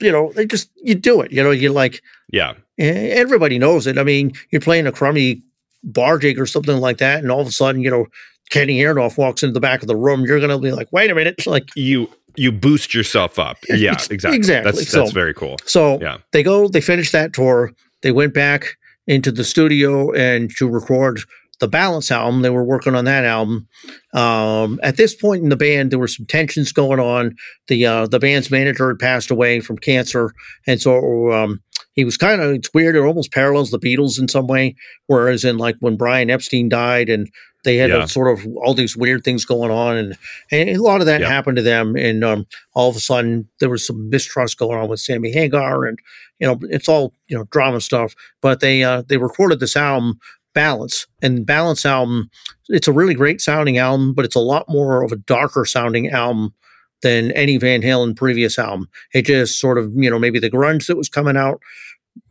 [0.00, 3.98] you know, they just, you do it, you know, you like, yeah, everybody knows it.
[3.98, 5.42] I mean, you're playing a crummy
[5.82, 8.06] bar jig or something like that, and all of a sudden, you know,
[8.50, 11.10] Kenny Aronoff walks into the back of the room, you're going to be like, wait
[11.10, 11.46] a minute.
[11.46, 13.58] Like you, you boost yourself up.
[13.68, 14.36] Yeah, exactly.
[14.36, 14.72] Exactly.
[14.72, 15.56] That's, so, that's very cool.
[15.66, 16.18] So yeah.
[16.32, 17.72] they go, they finish that tour.
[18.02, 18.76] They went back
[19.06, 21.20] into the studio and to record
[21.60, 22.42] the Balance album.
[22.42, 23.68] They were working on that album.
[24.14, 27.36] Um, at this point in the band, there were some tensions going on.
[27.66, 30.32] The uh, the band's manager had passed away from cancer,
[30.66, 31.60] and so um,
[31.94, 32.96] he was kind of it's weird.
[32.96, 34.76] It almost parallels the Beatles in some way.
[35.06, 37.28] Whereas in like when Brian Epstein died and
[37.68, 38.04] they had yeah.
[38.04, 40.18] a, sort of all these weird things going on, and,
[40.50, 41.28] and a lot of that yeah.
[41.28, 41.96] happened to them.
[41.96, 45.84] And um, all of a sudden, there was some mistrust going on with Sammy Hagar,
[45.84, 45.98] and
[46.38, 48.14] you know, it's all you know drama stuff.
[48.40, 50.18] But they uh, they recorded this album
[50.54, 52.30] Balance, and Balance album.
[52.70, 56.08] It's a really great sounding album, but it's a lot more of a darker sounding
[56.08, 56.54] album
[57.02, 58.88] than any Van Halen previous album.
[59.12, 61.60] It just sort of, you know, maybe the grunge that was coming out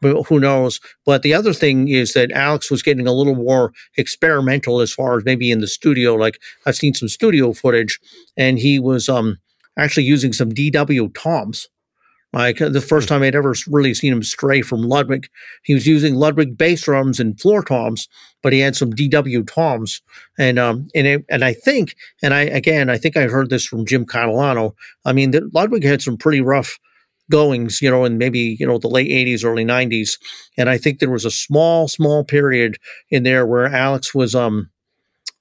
[0.01, 0.79] who knows?
[1.05, 5.17] But the other thing is that Alex was getting a little more experimental as far
[5.17, 6.15] as maybe in the studio.
[6.15, 7.99] Like I've seen some studio footage,
[8.35, 9.38] and he was um,
[9.77, 11.67] actually using some DW toms,
[12.33, 15.27] Like the first time I'd ever really seen him stray from Ludwig,
[15.63, 18.07] he was using Ludwig bass drums and floor toms,
[18.43, 20.01] but he had some DW toms,
[20.38, 23.65] and um and it, and I think and I again I think I heard this
[23.65, 24.73] from Jim Catalano.
[25.05, 26.79] I mean, that Ludwig had some pretty rough
[27.30, 30.17] goings, you know, in maybe you know the late '80s, early '90s,
[30.57, 32.78] and I think there was a small small period
[33.09, 34.69] in there where Alex was um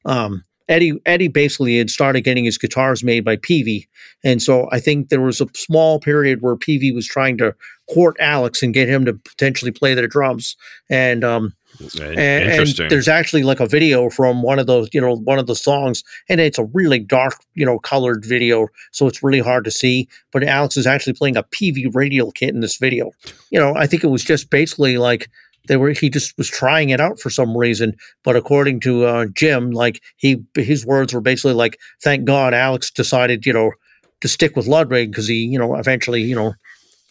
[0.05, 3.87] um Eddie Eddie basically had started getting his guitars made by Peavey,
[4.25, 7.55] and so I think there was a small period where Peavey was trying to
[7.93, 10.57] court Alex and get him to potentially play their drums.
[10.91, 15.17] And um, and, and, there's actually like a video from one of those, you know,
[15.17, 19.23] one of the songs, and it's a really dark, you know, colored video, so it's
[19.23, 20.09] really hard to see.
[20.33, 23.11] But Alex is actually playing a Peavey radial kit in this video.
[23.51, 25.29] You know, I think it was just basically like
[25.67, 29.27] they were he just was trying it out for some reason but according to uh,
[29.35, 33.73] jim like he his words were basically like thank god alex decided you know
[34.21, 36.55] to stick with ludwig because he you know eventually you know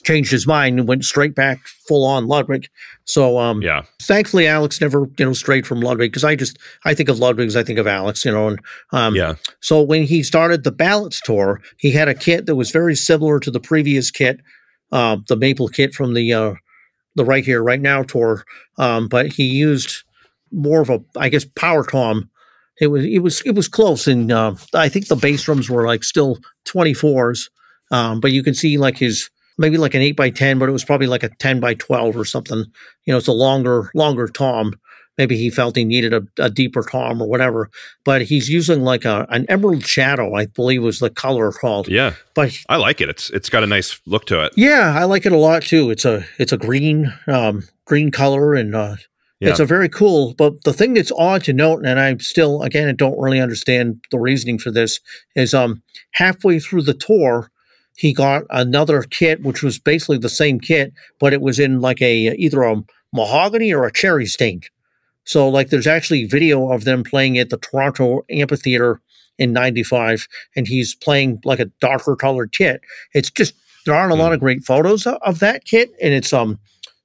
[0.05, 2.67] changed his mind and went straight back full on ludwig.
[3.03, 3.83] So um yeah.
[4.01, 7.47] thankfully alex never you know strayed from ludwig because i just i think of ludwig
[7.47, 8.59] as i think of alex you know and
[8.91, 9.35] um yeah.
[9.59, 13.39] so when he started the Balance tour he had a kit that was very similar
[13.39, 14.39] to the previous kit
[14.91, 16.53] uh, the maple kit from the uh,
[17.15, 18.45] the Right Here, Right Now tour,
[18.77, 20.03] um, but he used
[20.51, 22.29] more of a, I guess, power tom.
[22.79, 25.85] It was it was it was close, and uh, I think the bass drums were
[25.85, 27.49] like still twenty fours,
[27.91, 30.73] um, but you can see like his maybe like an eight by ten, but it
[30.73, 32.65] was probably like a ten by twelve or something.
[33.05, 34.73] You know, it's a longer longer tom.
[35.17, 37.69] Maybe he felt he needed a, a deeper tom or whatever.
[38.03, 41.87] But he's using like a an emerald shadow, I believe was the color called.
[41.87, 43.09] Yeah, but I like it.
[43.09, 44.53] It's it's got a nice look to it.
[44.57, 45.89] Yeah, I like it a lot too.
[45.89, 48.95] It's a it's a green um, green color and uh,
[49.41, 49.49] yeah.
[49.49, 52.87] It's a very cool, but the thing that's odd to note, and I still, again,
[52.87, 55.01] I don't really understand the reasoning for this,
[55.35, 55.83] is um
[56.13, 57.51] halfway through the tour,
[57.95, 62.01] he got another kit, which was basically the same kit, but it was in like
[62.01, 62.83] a either a
[63.13, 64.61] mahogany or a cherry stain.
[65.23, 69.01] So, like, there's actually video of them playing at the Toronto Amphitheater
[69.39, 72.81] in 95, and he's playing like a darker colored kit.
[73.13, 74.19] It's just, there aren't a mm.
[74.19, 76.59] lot of great photos of, of, that kit, and it's, um,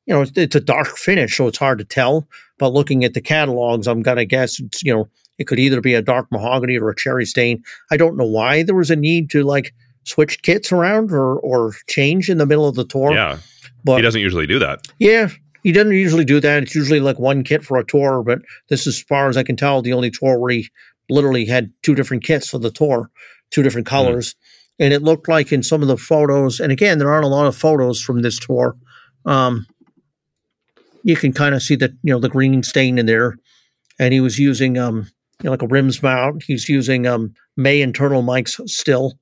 [0.04, 2.28] you know, it's, it's, a dark finish, so it's hard to tell.
[2.58, 5.80] But looking at the catalogs, I'm going to guess it's, you know, it could either
[5.80, 7.64] be a dark mahogany or a cherry stain.
[7.90, 9.72] I don't know why there was a need to like
[10.04, 13.12] switch kits around or, or change in the middle of the tour.
[13.12, 13.38] Yeah.
[13.84, 14.86] But he doesn't usually do that.
[14.98, 15.28] Yeah,
[15.62, 16.62] he doesn't usually do that.
[16.62, 19.56] It's usually like one kit for a tour, but this, as far as I can
[19.56, 20.68] tell, the only tour where he
[21.08, 23.10] literally had two different kits for the tour,
[23.50, 23.94] two different hmm.
[23.94, 24.34] colors.
[24.34, 24.36] Mm.
[24.80, 27.46] And it looked like in some of the photos, and again, there aren't a lot
[27.46, 28.76] of photos from this tour.
[29.26, 29.66] Um,
[31.02, 33.36] you can kind of see the you know the green stain in there,
[33.98, 35.06] and he was using um
[35.42, 36.44] you know, like a rims mount.
[36.44, 39.18] He's using um May internal mics still,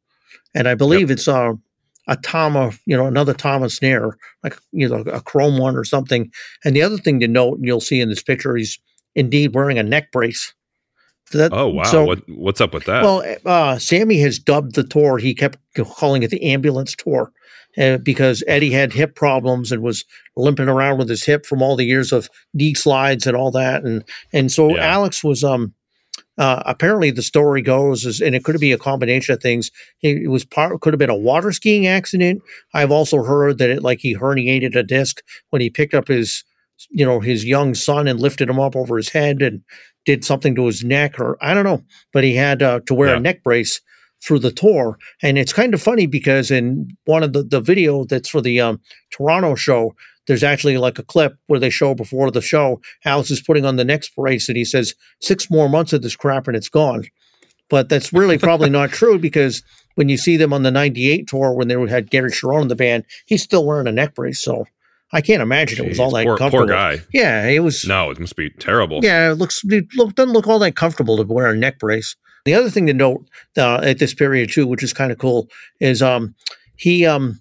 [0.54, 1.18] and I believe yep.
[1.18, 1.54] it's uh
[2.08, 6.32] a Tama, you know, another Tama snare, like you know, a chrome one or something.
[6.64, 8.78] And the other thing to note, and you'll see in this picture, he's
[9.14, 10.54] indeed wearing a neck brace.
[11.32, 11.82] That, oh wow!
[11.84, 13.02] So, what, what's up with that?
[13.02, 15.18] Well, uh, Sammy has dubbed the tour.
[15.18, 17.30] He kept calling it the ambulance tour
[17.76, 21.76] uh, because Eddie had hip problems and was limping around with his hip from all
[21.76, 24.86] the years of knee slides and all that, and and so yeah.
[24.86, 25.74] Alex was um
[26.38, 29.70] uh, apparently, the story goes, is, and it could be a combination of things.
[30.02, 32.42] It, was part, could have been a water skiing accident.
[32.72, 35.20] I've also heard that it, like he herniated a disc
[35.50, 36.44] when he picked up his,
[36.90, 39.62] you know, his young son and lifted him up over his head and
[40.06, 41.82] did something to his neck, or I don't know.
[42.12, 43.16] But he had uh, to wear yeah.
[43.16, 43.80] a neck brace
[44.22, 48.04] through the tour, and it's kind of funny because in one of the the video
[48.04, 48.80] that's for the um,
[49.10, 49.94] Toronto show,
[50.28, 53.76] there's actually like a clip where they show before the show, Alex is putting on
[53.76, 57.06] the next brace and he says, six more months of this crap and it's gone.
[57.70, 59.62] But that's really probably not true because
[59.94, 62.76] when you see them on the 98 tour when they had Gary Cherone in the
[62.76, 64.42] band, he's still wearing a neck brace.
[64.42, 64.66] So
[65.12, 66.66] I can't imagine Jeez, it was all that poor, comfortable.
[66.66, 67.00] Poor guy.
[67.12, 67.84] Yeah, it was.
[67.86, 69.00] No, it must be terrible.
[69.02, 72.14] Yeah, it looks it look, doesn't look all that comfortable to wear a neck brace.
[72.44, 75.48] The other thing to note uh, at this period too, which is kind of cool,
[75.80, 76.34] is um,
[76.76, 77.40] he um,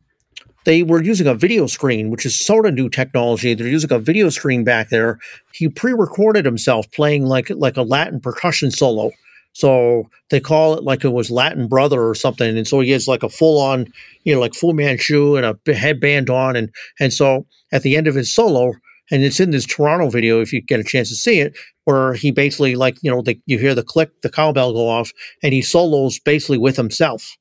[0.68, 3.54] they were using a video screen, which is sort of new technology.
[3.54, 5.18] They're using a video screen back there.
[5.54, 9.12] He pre-recorded himself playing like like a Latin percussion solo.
[9.54, 12.58] So they call it like it was Latin Brother or something.
[12.58, 13.88] And so he has like a full on,
[14.26, 16.58] you know, like Fu Manchu and a headband on.
[16.58, 16.70] And
[17.00, 18.74] and so at the end of his solo,
[19.10, 22.12] and it's in this Toronto video if you get a chance to see it, where
[22.12, 25.54] he basically like, you know, the, you hear the click, the cowbell go off, and
[25.54, 27.38] he solos basically with himself.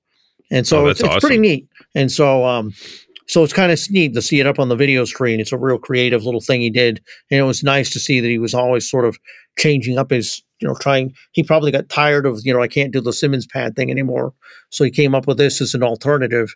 [0.48, 1.20] And so oh, it's, it's awesome.
[1.20, 1.66] pretty neat.
[1.96, 2.72] And so um,
[3.28, 5.40] so it's kind of neat to see it up on the video screen.
[5.40, 7.02] It's a real creative little thing he did.
[7.30, 9.18] And it was nice to see that he was always sort of
[9.58, 11.12] changing up his, you know, trying.
[11.32, 14.32] He probably got tired of, you know, I can't do the Simmons pad thing anymore.
[14.70, 16.54] So he came up with this as an alternative.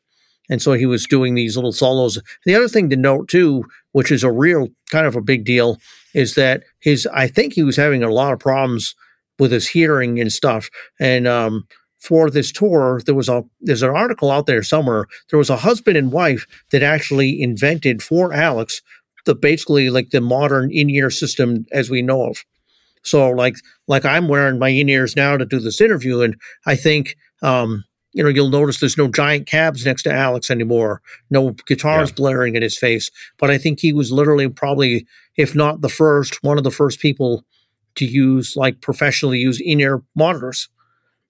[0.50, 2.18] and so he was doing these little solos.
[2.44, 5.78] The other thing to note too, which is a real kind of a big deal,
[6.14, 8.94] is that his I think he was having a lot of problems
[9.38, 10.68] with his hearing and stuff,
[10.98, 11.66] and um,
[12.00, 15.06] for this tour, there was a there's an article out there somewhere.
[15.28, 18.82] There was a husband and wife that actually invented for Alex
[19.26, 22.42] the basically like the modern in-ear system as we know of.
[23.02, 23.56] So like
[23.86, 26.36] like I'm wearing my in-ears now to do this interview, and
[26.66, 31.02] I think um, you know you'll notice there's no giant cabs next to Alex anymore,
[31.30, 32.14] no guitars yeah.
[32.16, 33.10] blaring in his face.
[33.38, 35.06] But I think he was literally probably,
[35.36, 37.44] if not the first, one of the first people
[37.96, 40.68] to use like professionally use in-ear monitors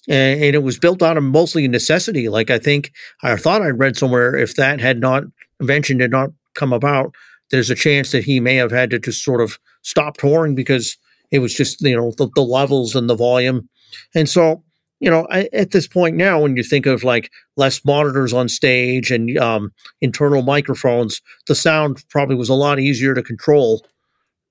[0.09, 2.28] and, and it was built out of mostly necessity.
[2.28, 5.24] Like I think I thought I read somewhere if that had not
[5.60, 7.14] invention did not come about,
[7.51, 10.97] there's a chance that he may have had to just sort of stop touring because
[11.31, 13.68] it was just you know the, the levels and the volume,
[14.14, 14.62] and so
[15.01, 18.48] you know I, at this point now when you think of like less monitors on
[18.48, 23.86] stage and um, internal microphones, the sound probably was a lot easier to control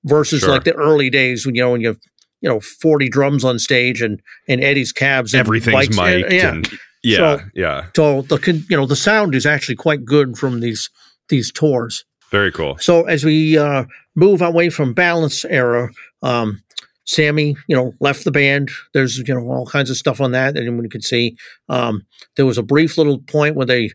[0.04, 0.50] versus sure.
[0.50, 1.96] like the early days when you know when you
[2.40, 6.52] you know 40 drums on stage and and Eddie's cabs and everything's mic'd yeah.
[6.52, 6.68] And,
[7.02, 10.90] yeah so, yeah so the you know the sound is actually quite good from these
[11.28, 13.84] these tours very cool so as we uh,
[14.14, 15.90] move away from balance era
[16.22, 16.62] um,
[17.10, 18.70] Sammy, you know, left the band.
[18.94, 21.36] There's, you know, all kinds of stuff on that anyone could see.
[21.68, 22.06] Um,
[22.36, 23.90] there was a brief little point where they,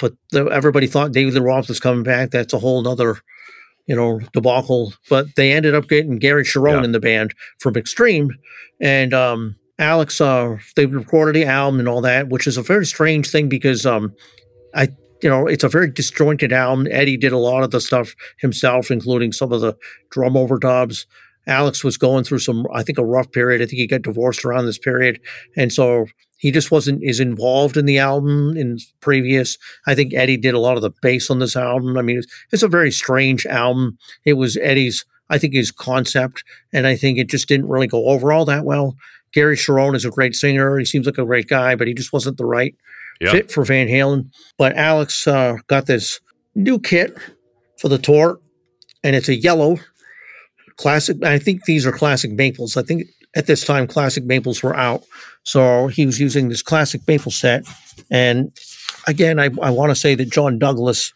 [0.00, 2.30] but the, everybody thought David Lee Roth was coming back.
[2.30, 3.18] That's a whole other
[3.86, 4.92] you know, debacle.
[5.08, 6.84] But they ended up getting Gary Cherone yeah.
[6.84, 8.30] in the band from Extreme,
[8.80, 10.20] and um, Alex.
[10.20, 13.86] Uh, they recorded the album and all that, which is a very strange thing because
[13.86, 14.12] um,
[14.74, 14.88] I,
[15.22, 16.86] you know, it's a very disjointed album.
[16.90, 19.76] Eddie did a lot of the stuff himself, including some of the
[20.10, 21.06] drum overdubs.
[21.48, 23.62] Alex was going through some, I think, a rough period.
[23.62, 25.20] I think he got divorced around this period,
[25.56, 26.06] and so
[26.36, 29.58] he just wasn't as involved in the album in previous.
[29.86, 31.96] I think Eddie did a lot of the bass on this album.
[31.96, 33.98] I mean, it's, it's a very strange album.
[34.24, 38.06] It was Eddie's, I think, his concept, and I think it just didn't really go
[38.06, 38.96] over all that well.
[39.32, 40.78] Gary Cherone is a great singer.
[40.78, 42.74] He seems like a great guy, but he just wasn't the right
[43.20, 43.32] yep.
[43.32, 44.30] fit for Van Halen.
[44.58, 46.20] But Alex uh, got this
[46.54, 47.16] new kit
[47.78, 48.40] for the tour,
[49.02, 49.78] and it's a yellow
[50.76, 51.22] classic.
[51.24, 52.76] I think these are classic maples.
[52.76, 53.04] I think
[53.34, 55.04] at this time, classic maples were out.
[55.46, 57.64] So he was using this classic maple set.
[58.10, 58.52] And
[59.06, 61.14] again, I, I want to say that John Douglas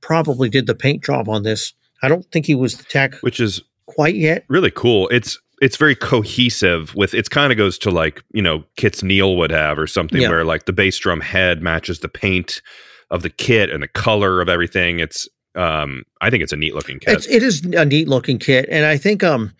[0.00, 1.74] probably did the paint job on this.
[2.02, 4.44] I don't think he was the tech, which is quite yet.
[4.48, 5.08] Really cool.
[5.08, 9.36] It's it's very cohesive with it's kind of goes to like you know kits Neil
[9.36, 10.30] would have or something yeah.
[10.30, 12.62] where like the bass drum head matches the paint
[13.10, 14.98] of the kit and the color of everything.
[14.98, 17.18] It's um I think it's a neat looking kit.
[17.18, 19.52] It's, it is a neat looking kit, and I think um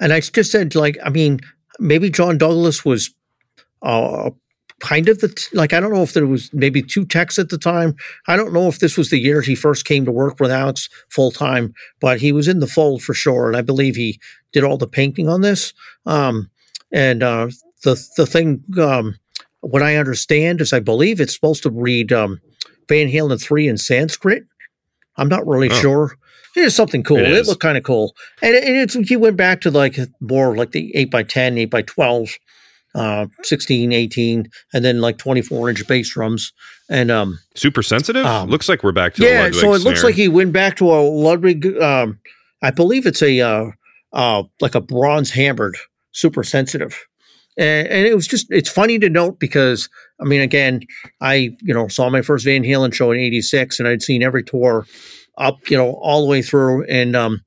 [0.00, 1.40] and I just said, like, I mean,
[1.78, 3.14] maybe John Douglas was
[3.82, 4.30] uh,
[4.80, 7.48] kind of the t- like I don't know if there was maybe two techs at
[7.48, 7.94] the time.
[8.26, 10.88] I don't know if this was the year he first came to work with Alex
[11.08, 14.20] full time, but he was in the fold for sure, and I believe he
[14.52, 15.72] did all the painting on this.
[16.04, 16.50] Um,
[16.92, 17.48] and uh,
[17.82, 19.18] the the thing, um,
[19.60, 22.40] what I understand is, I believe it's supposed to read um,
[22.88, 24.44] Van Halen three in Sanskrit.
[25.16, 25.74] I'm not really oh.
[25.74, 26.18] sure.
[26.54, 27.18] It is something cool.
[27.18, 30.56] It, it looked kind of cool, and, and it's he went back to like more
[30.56, 32.38] like the eight by 10, 8 by twelve,
[32.96, 36.52] uh, 16, 18, and then like twenty four inch bass drums,
[36.88, 38.24] and um, super sensitive.
[38.26, 39.50] Um, looks like we're back to yeah.
[39.50, 39.92] so it snare.
[39.92, 41.80] looks like he went back to a Ludwig.
[41.80, 42.18] Um,
[42.62, 43.70] I believe it's a uh,
[44.12, 45.76] uh, like a bronze hammered,
[46.12, 46.98] super sensitive.
[47.58, 49.88] And, and, it was just it's funny to note because
[50.20, 50.82] I mean again
[51.22, 54.42] I you know saw my first Van Halen show in '86 and I'd seen every
[54.42, 54.84] tour
[55.38, 56.84] up, you know, all the way through.
[56.86, 57.42] And um,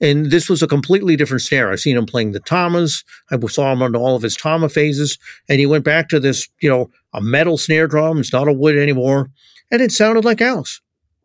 [0.00, 1.70] and this was a completely different snare.
[1.70, 3.04] I've seen him playing the tamas.
[3.30, 5.18] I saw him on all of his tama phases,
[5.48, 8.18] and he went back to this, you know, a metal snare drum.
[8.18, 9.30] It's not a wood anymore,
[9.70, 10.80] and it sounded like Alex.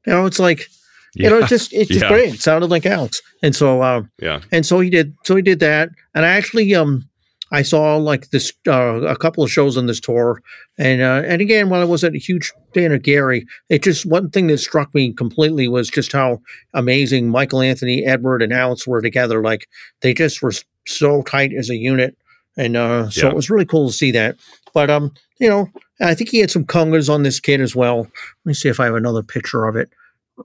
[0.05, 0.69] You know, it's like,
[1.15, 1.23] yeah.
[1.23, 2.09] you know, it's just it's just yeah.
[2.09, 2.35] great.
[2.35, 5.15] It sounded like Alex, and so uh, yeah, and so he did.
[5.23, 7.08] So he did that, and I actually um
[7.51, 10.41] I saw like this uh, a couple of shows on this tour,
[10.77, 14.29] and uh, and again, while I wasn't a huge fan of Gary, it just one
[14.29, 16.41] thing that struck me completely was just how
[16.73, 19.41] amazing Michael Anthony, Edward, and Alex were together.
[19.41, 19.67] Like
[20.01, 20.53] they just were
[20.87, 22.15] so tight as a unit,
[22.55, 23.31] and uh, so yeah.
[23.31, 24.37] it was really cool to see that.
[24.73, 25.69] But um, you know,
[25.99, 27.99] I think he had some congas on this kid as well.
[27.99, 29.89] Let me see if I have another picture of it.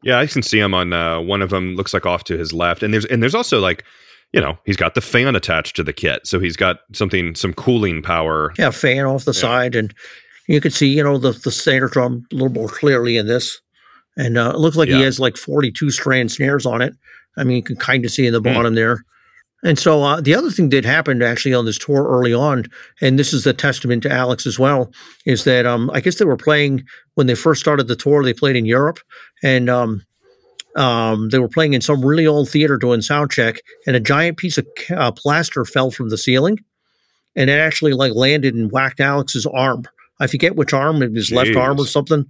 [0.02, 1.76] Yeah, I can see him on uh, one of them.
[1.76, 3.84] Looks like off to his left, and there's and there's also like
[4.34, 6.26] you know, he's got the fan attached to the kit.
[6.26, 8.52] So he's got something, some cooling power.
[8.58, 9.40] Yeah, fan off the yeah.
[9.40, 9.76] side.
[9.76, 9.94] And
[10.48, 13.60] you can see, you know, the, the snare drum a little more clearly in this.
[14.16, 14.96] And uh, it looks like yeah.
[14.96, 16.94] he has like 42 strand snares on it.
[17.36, 18.52] I mean, you can kind of see in the hmm.
[18.52, 18.76] bottom mm.
[18.76, 19.04] there.
[19.62, 22.64] And so uh, the other thing that happened actually on this tour early on,
[23.00, 24.92] and this is a testament to Alex as well,
[25.26, 26.84] is that um, I guess they were playing
[27.14, 28.22] when they first started the tour.
[28.22, 28.98] They played in Europe,
[29.42, 30.02] and um,
[30.76, 33.56] um, they were playing in some really old theater doing sound check,
[33.86, 36.58] and a giant piece of uh, plaster fell from the ceiling,
[37.36, 39.84] and it actually like landed and whacked Alex's arm.
[40.20, 41.34] I forget which arm, his Jeez.
[41.34, 42.26] left arm or something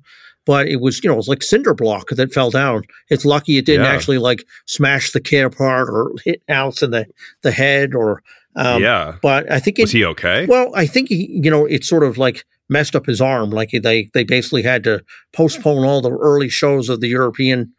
[0.47, 2.83] but it was you know it was like cinder block that fell down.
[3.09, 3.93] It's lucky it didn't yeah.
[3.93, 7.07] actually like smash the kid apart or hit Alex in the
[7.43, 8.23] the head or
[8.57, 9.17] um, yeah.
[9.23, 10.47] But I think it, was he okay?
[10.47, 13.51] Well, I think he you know it sort of like messed up his arm.
[13.51, 15.03] Like they they basically had to
[15.33, 17.73] postpone all the early shows of the European.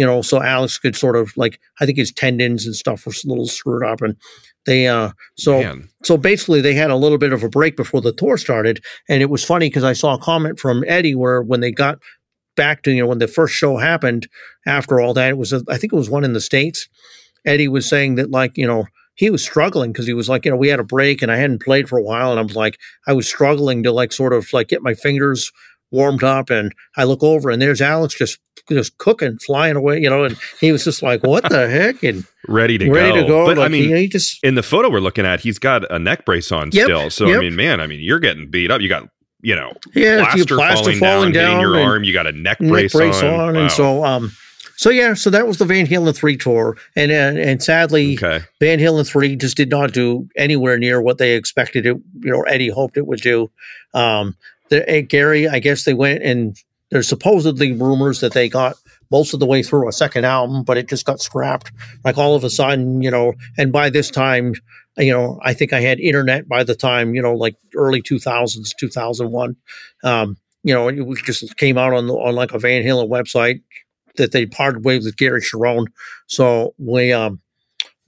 [0.00, 3.12] You know, so Alex could sort of like I think his tendons and stuff were
[3.12, 4.16] a little screwed up, and
[4.64, 5.90] they uh so Man.
[6.04, 9.20] so basically they had a little bit of a break before the tour started, and
[9.20, 11.98] it was funny because I saw a comment from Eddie where when they got
[12.56, 14.26] back to you know when the first show happened
[14.66, 16.88] after all that it was a, I think it was one in the states.
[17.44, 18.86] Eddie was saying that like you know
[19.16, 21.36] he was struggling because he was like you know we had a break and I
[21.36, 24.32] hadn't played for a while and I was like I was struggling to like sort
[24.32, 25.52] of like get my fingers
[25.90, 28.38] warmed up and I look over and there's Alex just
[28.68, 32.24] just cooking, flying away, you know, and he was just like, "What the heck?" and
[32.48, 33.22] ready to ready go.
[33.22, 33.46] to go.
[33.46, 35.90] But like, I mean, he, he, just in the photo we're looking at, he's got
[35.90, 37.10] a neck brace on yep, still.
[37.10, 37.38] So yep.
[37.38, 38.80] I mean, man, I mean, you're getting beat up.
[38.80, 39.08] You got
[39.42, 42.04] you know, yeah, plaster, plaster falling, falling down, down your arm.
[42.04, 43.60] You got a neck brace, neck brace on, on wow.
[43.60, 44.32] and so um.
[44.76, 48.42] So yeah, so that was the Van Halen three tour, and and, and sadly, okay.
[48.60, 51.98] Van Halen three just did not do anywhere near what they expected it.
[52.20, 53.50] You know, Eddie hoped it would do.
[53.92, 54.36] Um,
[54.70, 56.56] the, Gary, I guess they went and
[56.90, 58.76] there's supposedly rumors that they got
[59.10, 61.72] most of the way through a second album, but it just got scrapped.
[62.04, 64.54] Like all of a sudden, you know, and by this time,
[64.96, 68.70] you know, I think I had internet by the time, you know, like early 2000s,
[68.78, 69.56] 2001.
[70.04, 73.62] Um, you know, it just came out on, on like a Van Halen website
[74.16, 75.86] that they parted ways with Gary Cherone.
[76.26, 77.40] So we, um,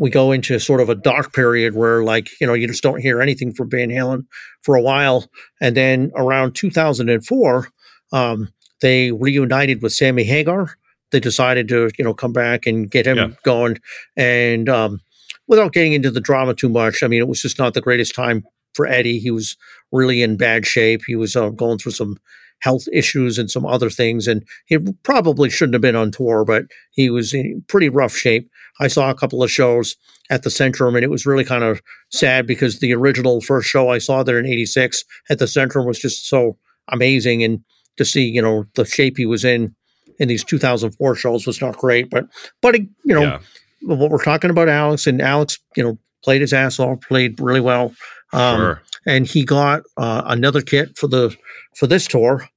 [0.02, 3.00] we go into sort of a dark period where like you know you just don't
[3.00, 4.26] hear anything from Van Halen
[4.62, 5.30] for a while,
[5.60, 7.68] and then around 2004,
[8.12, 10.76] um, they reunited with Sammy Hagar.
[11.12, 13.28] They decided to, you know, come back and get him yeah.
[13.44, 13.78] going.
[14.16, 15.00] And um,
[15.46, 18.12] without getting into the drama too much, I mean, it was just not the greatest
[18.12, 19.20] time for Eddie.
[19.20, 19.56] He was
[19.92, 21.02] really in bad shape.
[21.06, 22.16] He was uh, going through some
[22.60, 26.64] health issues and some other things, and he probably shouldn't have been on tour, but
[26.90, 28.50] he was in pretty rough shape.
[28.80, 29.96] I saw a couple of shows
[30.30, 33.90] at the Centrum, and it was really kind of sad because the original first show
[33.90, 36.56] I saw there in '86 at the Centrum was just so
[36.88, 37.62] amazing, and
[37.96, 39.74] to see, you know, the shape he was in
[40.18, 42.10] in these 2004 shows was not great.
[42.10, 42.26] But,
[42.60, 43.38] but you know, yeah.
[43.82, 47.60] what we're talking about, Alex, and Alex, you know, played his ass off, played really
[47.60, 47.94] well.
[48.32, 48.82] Um, sure.
[49.06, 51.36] And he got uh, another kit for the
[51.76, 52.48] for this tour,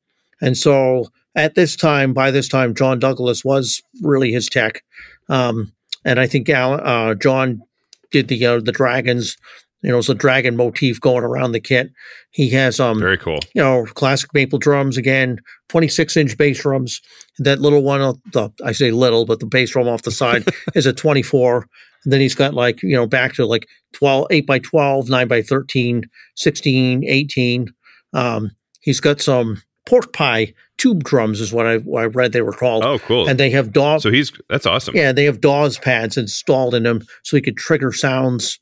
[0.41, 4.83] and so at this time, by this time, John Douglas was really his tech,
[5.27, 5.73] um,
[6.05, 7.61] and I think Al, uh, John
[8.11, 9.35] did the uh, the dragons
[9.85, 11.91] you know, it's a dragon motif going around the kit.
[12.31, 13.37] He has um very cool.
[13.53, 17.01] You know, classic maple drums again, 26 inch bass drums.
[17.37, 17.99] That little one,
[18.33, 21.67] the I say little, but the bass drum off the side is a 24.
[22.03, 25.27] And then he's got like, you know, back to like 12, 8 by 12, 9
[25.27, 26.03] by 13,
[26.35, 27.67] 16, 18.
[28.13, 28.51] Um,
[28.81, 30.55] he's got some pork pie
[30.85, 32.83] tube drums is what I, what I read they were called.
[32.83, 33.27] Oh, cool.
[33.27, 33.97] And they have DAW.
[33.97, 34.95] So he's, that's awesome.
[34.95, 35.11] Yeah.
[35.11, 38.59] They have DAWs pads installed in them so he could trigger sounds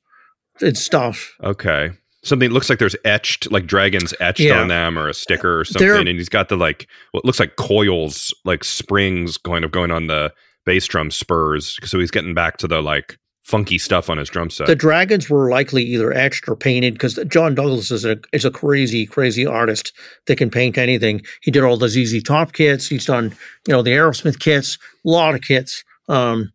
[0.61, 1.35] and stuff.
[1.43, 1.91] Okay.
[2.23, 4.61] Something looks like there's etched, like dragons etched yeah.
[4.61, 7.37] on them, or a sticker or something, They're, and he's got the like what looks
[7.37, 10.31] like coils, like springs, going of going on the
[10.65, 11.77] bass drum spurs.
[11.83, 14.67] So he's getting back to the like funky stuff on his drum set.
[14.67, 18.51] The dragons were likely either etched or painted because John Douglas is a is a
[18.51, 19.93] crazy, crazy artist
[20.27, 21.21] that can paint anything.
[21.41, 22.87] He did all the ZZ Top kits.
[22.87, 23.35] He's done,
[23.67, 25.83] you know, the Aerosmith kits, a lot of kits.
[26.09, 26.51] Um,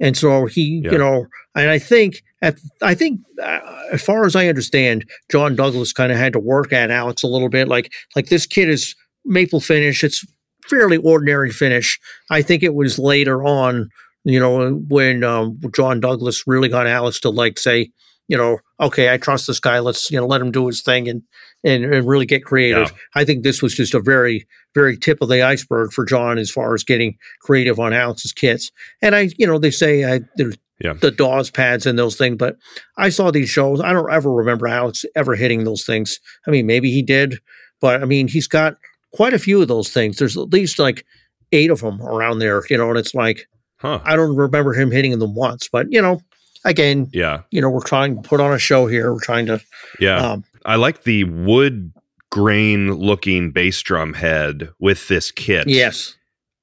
[0.00, 0.92] and so he, yeah.
[0.92, 3.60] you know, and I think at, I think uh,
[3.92, 7.28] as far as I understand, John Douglas kind of had to work at Alex a
[7.28, 7.68] little bit.
[7.68, 10.02] Like like this kid is maple finish.
[10.02, 10.24] It's
[10.68, 12.00] fairly ordinary finish.
[12.30, 13.90] I think it was later on,
[14.24, 17.90] you know, when um, John Douglas really got Alex to like say,
[18.28, 19.80] you know, okay, I trust this guy.
[19.80, 21.22] Let's you know let him do his thing and
[21.64, 22.90] and, and really get creative.
[22.90, 22.96] Yeah.
[23.14, 26.50] I think this was just a very very tip of the iceberg for John as
[26.50, 28.70] far as getting creative on Alex's kits.
[29.02, 30.94] And I, you know, they say I there's yeah.
[30.94, 32.56] the DAWs pads and those things, but
[32.96, 33.80] I saw these shows.
[33.80, 36.20] I don't ever remember Alex ever hitting those things.
[36.46, 37.40] I mean, maybe he did,
[37.80, 38.76] but I mean, he's got
[39.12, 40.18] quite a few of those things.
[40.18, 41.04] There's at least like
[41.52, 43.48] eight of them around there, you know, and it's like
[43.80, 44.00] huh.
[44.04, 46.20] I don't remember him hitting them once, but you know,
[46.64, 49.12] again, yeah, you know, we're trying to put on a show here.
[49.12, 49.60] We're trying to,
[49.98, 50.32] yeah.
[50.32, 51.92] Um, I like the wood
[52.30, 55.68] grain looking bass drum head with this kit.
[55.68, 56.16] Yes.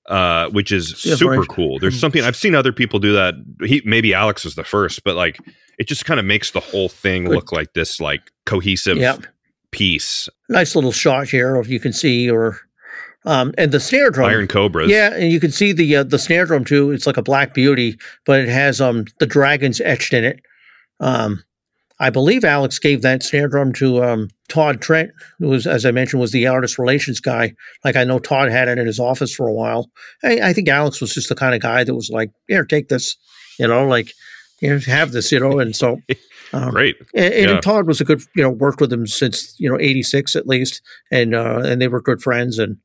[0.08, 1.80] uh, which is super cool.
[1.80, 3.34] There's something I've seen other people do that.
[3.66, 5.40] He maybe Alex was the first, but like
[5.78, 9.26] it just kind of makes the whole thing look like this like cohesive yep.
[9.72, 10.30] piece.
[10.50, 12.60] Nice little shot here, if you can see, or
[13.28, 14.90] um, and the snare drum, Iron Cobras.
[14.90, 16.92] Yeah, and you can see the uh, the snare drum too.
[16.92, 20.40] It's like a Black Beauty, but it has um the dragons etched in it.
[21.02, 21.44] Um,
[22.00, 25.92] I believe Alex gave that snare drum to um, Todd Trent, who was, as I
[25.92, 27.54] mentioned, was the artist relations guy.
[27.84, 29.90] Like I know Todd had it in his office for a while.
[30.24, 32.88] I, I think Alex was just the kind of guy that was like, "Here, take
[32.88, 33.18] this,"
[33.60, 34.14] you know, like,
[34.62, 35.60] "Here, have this," you know.
[35.60, 36.00] And so,
[36.54, 36.96] um, great.
[37.14, 37.60] And, and, yeah.
[37.60, 40.82] Todd was a good, you know, worked with him since you know '86 at least,
[41.12, 42.58] and uh, and they were good friends.
[42.58, 42.78] And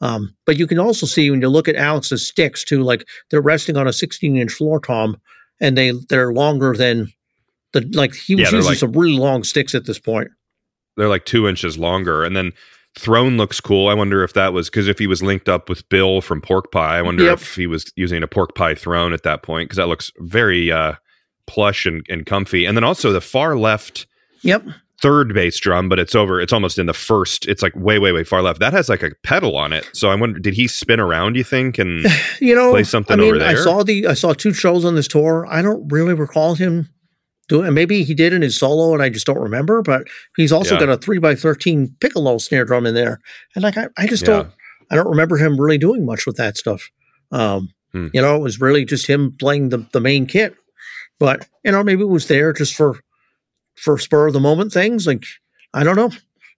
[0.00, 3.40] um, but you can also see when you look at Alex's sticks too, like they're
[3.40, 5.20] resting on a 16 inch floor tom,
[5.60, 7.12] and they they're longer than
[7.72, 10.28] the like he was yeah, using like, some really long sticks at this point.
[10.96, 12.52] They're like two inches longer, and then
[12.96, 13.88] throne looks cool.
[13.88, 16.70] I wonder if that was because if he was linked up with Bill from Pork
[16.70, 17.34] Pie, I wonder yep.
[17.34, 20.70] if he was using a Pork Pie throne at that point because that looks very
[20.70, 20.94] uh,
[21.46, 22.64] plush and, and comfy.
[22.64, 24.06] And then also the far left.
[24.42, 24.66] Yep.
[25.00, 26.40] Third bass drum, but it's over.
[26.40, 27.46] It's almost in the first.
[27.46, 28.58] It's like way, way, way far left.
[28.58, 29.88] That has like a pedal on it.
[29.92, 31.36] So I wonder, did he spin around?
[31.36, 32.04] You think and
[32.40, 33.48] you know play something I mean, over there?
[33.48, 35.46] I saw the I saw two shows on this tour.
[35.48, 36.88] I don't really recall him
[37.48, 37.66] doing.
[37.66, 40.74] and maybe he did in his solo and I just don't remember, but he's also
[40.74, 40.80] yeah.
[40.80, 43.20] got a three by thirteen piccolo snare drum in there.
[43.54, 44.34] And like I, I just yeah.
[44.34, 44.52] don't
[44.90, 46.90] I don't remember him really doing much with that stuff.
[47.30, 48.08] Um, hmm.
[48.12, 50.54] you know, it was really just him playing the, the main kit.
[51.18, 53.00] But, you know, maybe it was there just for
[53.80, 55.06] for spur of the moment things.
[55.06, 55.24] Like,
[55.74, 56.10] I don't know.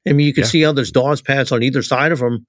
[0.07, 0.49] I mean, you can yeah.
[0.49, 2.47] see how there's DAWs pads on either side of him.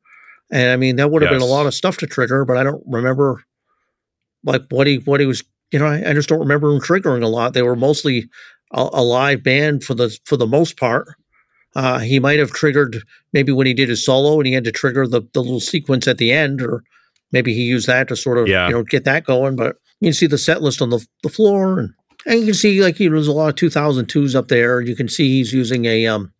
[0.51, 1.39] And I mean, that would have yes.
[1.39, 3.43] been a lot of stuff to trigger, but I don't remember
[4.43, 7.23] like what he what he was you know, I, I, just don't remember them triggering
[7.23, 7.53] a lot.
[7.53, 8.29] They were mostly
[8.73, 11.07] a, a live band for the for the most part.
[11.73, 14.73] Uh, he might have triggered maybe when he did his solo and he had to
[14.73, 16.83] trigger the, the little sequence at the end, or
[17.31, 18.67] maybe he used that to sort of yeah.
[18.67, 19.55] you know get that going.
[19.55, 21.93] But you can see the set list on the, the floor, and,
[22.25, 24.81] and you can see like he there's a lot of 2002s up there.
[24.81, 26.33] You can see he's using a um,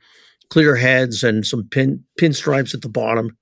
[0.50, 3.38] clear heads and some pin pinstripes at the bottom.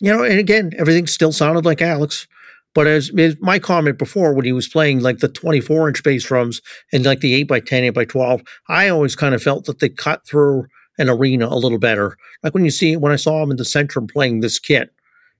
[0.00, 2.26] You know, and again, everything still sounded like Alex.
[2.74, 6.24] But as, as, my comment before, when he was playing like the 24 inch bass
[6.24, 6.60] drums
[6.92, 9.78] and like the 8 by 10, 8 by 12, I always kind of felt that
[9.78, 10.66] they cut through
[10.98, 12.16] an arena a little better.
[12.42, 14.92] Like when you see, when I saw him in the Centrum playing this kit,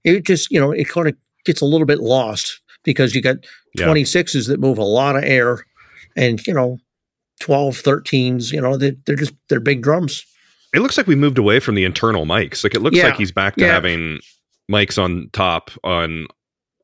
[0.05, 3.39] it just, you know, it kind of gets a little bit lost because you got
[3.75, 3.87] yeah.
[3.87, 5.65] 26s that move a lot of air
[6.17, 6.79] and, you know,
[7.41, 10.25] 12, 13s, you know, they, they're just, they're big drums.
[10.75, 12.65] It looks like we moved away from the internal mics.
[12.65, 13.05] Like it looks yeah.
[13.05, 13.73] like he's back to yeah.
[13.73, 14.21] having
[14.71, 16.27] mics on top on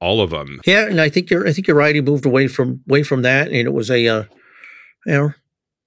[0.00, 0.60] all of them.
[0.64, 1.94] Yeah, and I think you're I think you're right.
[1.94, 4.24] He moved away from away from that, and it was a, uh,
[5.06, 5.32] you know,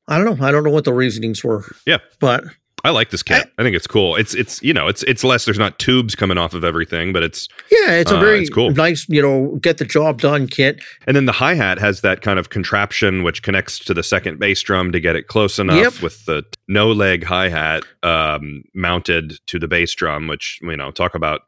[0.07, 0.45] I don't know.
[0.45, 1.63] I don't know what the reasonings were.
[1.85, 2.43] Yeah, but
[2.85, 3.49] I like this kit.
[3.57, 4.17] I, I, think it's cool.
[4.17, 5.45] It's it's you know it's it's less.
[5.45, 8.49] There's not tubes coming off of everything, but it's yeah, it's a uh, very it's
[8.49, 8.71] cool.
[8.71, 10.81] nice you know get the job done kit.
[11.07, 14.37] And then the hi hat has that kind of contraption which connects to the second
[14.37, 16.01] bass drum to get it close enough yep.
[16.01, 20.27] with the no leg hi hat um, mounted to the bass drum.
[20.27, 21.41] Which you know talk about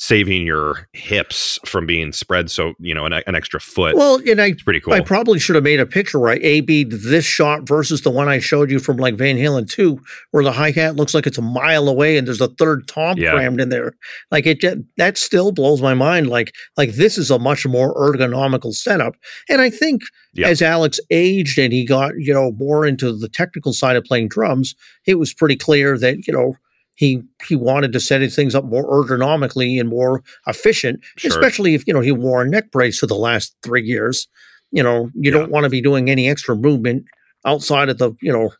[0.00, 4.40] saving your hips from being spread so you know an, an extra foot well and
[4.40, 7.26] i it's pretty cool i probably should have made a picture right a b this
[7.26, 10.00] shot versus the one i showed you from like van halen 2
[10.30, 13.32] where the hi-hat looks like it's a mile away and there's a third tom yeah.
[13.32, 13.92] crammed in there
[14.30, 14.64] like it
[14.96, 19.16] that still blows my mind like like this is a much more ergonomical setup
[19.50, 20.00] and i think
[20.32, 20.48] yeah.
[20.48, 24.28] as alex aged and he got you know more into the technical side of playing
[24.28, 24.74] drums
[25.06, 26.54] it was pretty clear that you know
[27.00, 31.30] he he wanted to set his things up more ergonomically and more efficient, sure.
[31.30, 34.28] especially if you know he wore a neck brace for the last three years.
[34.70, 35.38] You know, you yeah.
[35.38, 37.06] don't want to be doing any extra movement
[37.46, 38.50] outside of the you know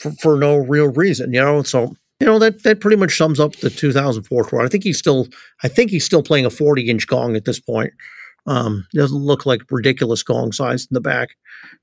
[0.00, 1.32] for, for no real reason.
[1.32, 4.62] You know, so you know that that pretty much sums up the 2004 tour.
[4.62, 5.28] I think he's still
[5.62, 7.92] I think he's still playing a 40 inch gong at this point.
[8.46, 11.30] Um, doesn't look like ridiculous gong size in the back.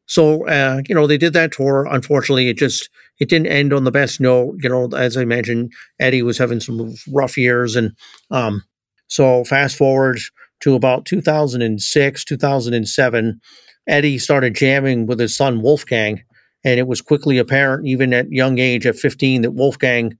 [0.05, 1.87] So uh, you know they did that tour.
[1.89, 4.55] Unfortunately, it just it didn't end on the best note.
[4.61, 7.91] You know, as I mentioned, Eddie was having some rough years, and
[8.31, 8.63] um,
[9.07, 10.19] so fast forward
[10.61, 13.41] to about 2006, 2007,
[13.87, 16.23] Eddie started jamming with his son Wolfgang,
[16.63, 20.17] and it was quickly apparent, even at young age, at 15, that Wolfgang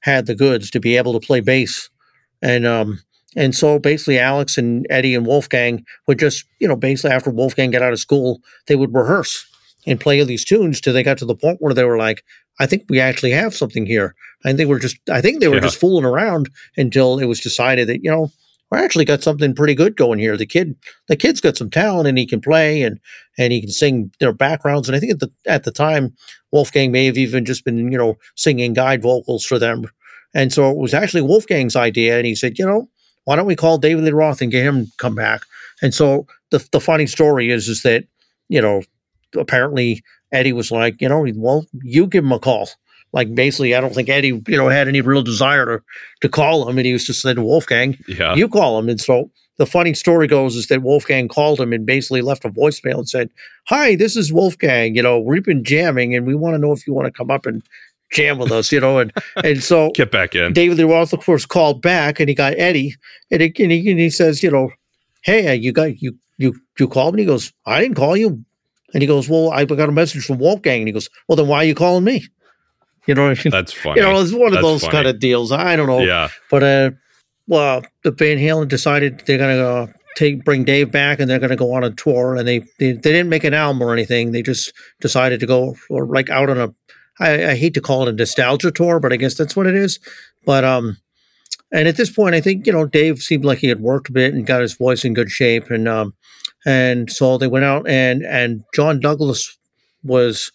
[0.00, 1.88] had the goods to be able to play bass,
[2.42, 3.00] and um,
[3.36, 7.70] and so basically, Alex and Eddie and Wolfgang would just, you know, basically after Wolfgang
[7.70, 9.46] got out of school, they would rehearse
[9.86, 12.24] and play these tunes till they got to the point where they were like,
[12.58, 14.14] I think we actually have something here.
[14.44, 15.60] I think we're just, I think they were yeah.
[15.62, 18.30] just fooling around until it was decided that, you know,
[18.70, 20.36] we actually got something pretty good going here.
[20.36, 20.76] The kid,
[21.08, 23.00] the kid's got some talent and he can play and,
[23.38, 24.88] and he can sing their backgrounds.
[24.88, 26.14] And I think at the, at the time,
[26.52, 29.84] Wolfgang may have even just been, you know, singing guide vocals for them.
[30.34, 32.16] And so it was actually Wolfgang's idea.
[32.16, 32.88] And he said, you know,
[33.24, 35.42] why don't we call David Lee Roth and get him come back?
[35.82, 38.04] And so the the funny story is is that
[38.48, 38.82] you know
[39.36, 40.02] apparently
[40.32, 42.68] Eddie was like, you know, well, you give him a call.
[43.12, 45.84] Like basically, I don't think Eddie, you know, had any real desire to
[46.20, 48.34] to call him, and he was just saying, to Wolfgang, yeah.
[48.36, 48.88] you call him.
[48.88, 52.50] And so the funny story goes is that Wolfgang called him and basically left a
[52.50, 53.28] voicemail and said,
[53.66, 54.94] "Hi, this is Wolfgang.
[54.94, 57.32] You know, we've been jamming, and we want to know if you want to come
[57.32, 57.64] up and
[58.10, 59.12] jam with us, you know, and
[59.44, 60.52] and so get back in.
[60.52, 62.96] David Lee Roth, of course, called back, and he got Eddie,
[63.30, 64.70] and, it, and, he, and he says, you know,
[65.22, 67.22] hey, you got you you you called me.
[67.22, 68.44] He goes, I didn't call you,
[68.92, 71.48] and he goes, well, I got a message from Wolfgang, and he goes, well, then
[71.48, 72.26] why are you calling me?
[73.06, 74.00] You know, that's funny.
[74.00, 74.92] You know, it's one of That's those funny.
[74.92, 75.52] kind of deals.
[75.52, 76.00] I don't know.
[76.00, 76.90] Yeah, but uh,
[77.46, 81.56] well, the Van Halen decided they're gonna uh, take bring Dave back, and they're gonna
[81.56, 84.32] go on a tour, and they, they they didn't make an album or anything.
[84.32, 86.74] They just decided to go or like out on a
[87.20, 89.74] I, I hate to call it a nostalgia tour, but I guess that's what it
[89.74, 90.00] is.
[90.44, 90.96] But um,
[91.72, 94.12] and at this point, I think you know Dave seemed like he had worked a
[94.12, 96.14] bit and got his voice in good shape, and um,
[96.66, 99.56] and so they went out and and John Douglas
[100.02, 100.50] was,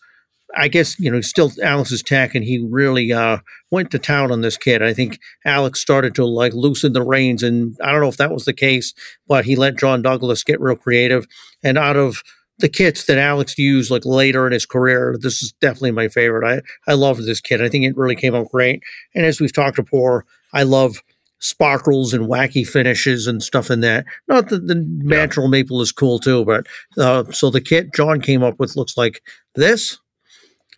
[0.58, 3.38] I guess you know still Alex's tech, and he really uh,
[3.72, 4.82] went to town on this kid.
[4.82, 8.32] I think Alex started to like loosen the reins, and I don't know if that
[8.32, 8.94] was the case,
[9.28, 11.28] but he let John Douglas get real creative,
[11.64, 12.24] and out of
[12.60, 16.48] the kits that Alex used like later in his career, this is definitely my favorite.
[16.48, 17.62] I, I love this kit.
[17.62, 18.82] I think it really came out great.
[19.14, 21.02] And as we've talked before, I love
[21.40, 24.06] sparkles and wacky finishes and stuff in that.
[24.28, 25.52] Not that the natural yeah.
[25.52, 26.66] maple is cool too, but
[26.98, 29.22] uh, so the kit John came up with looks like
[29.56, 30.00] this.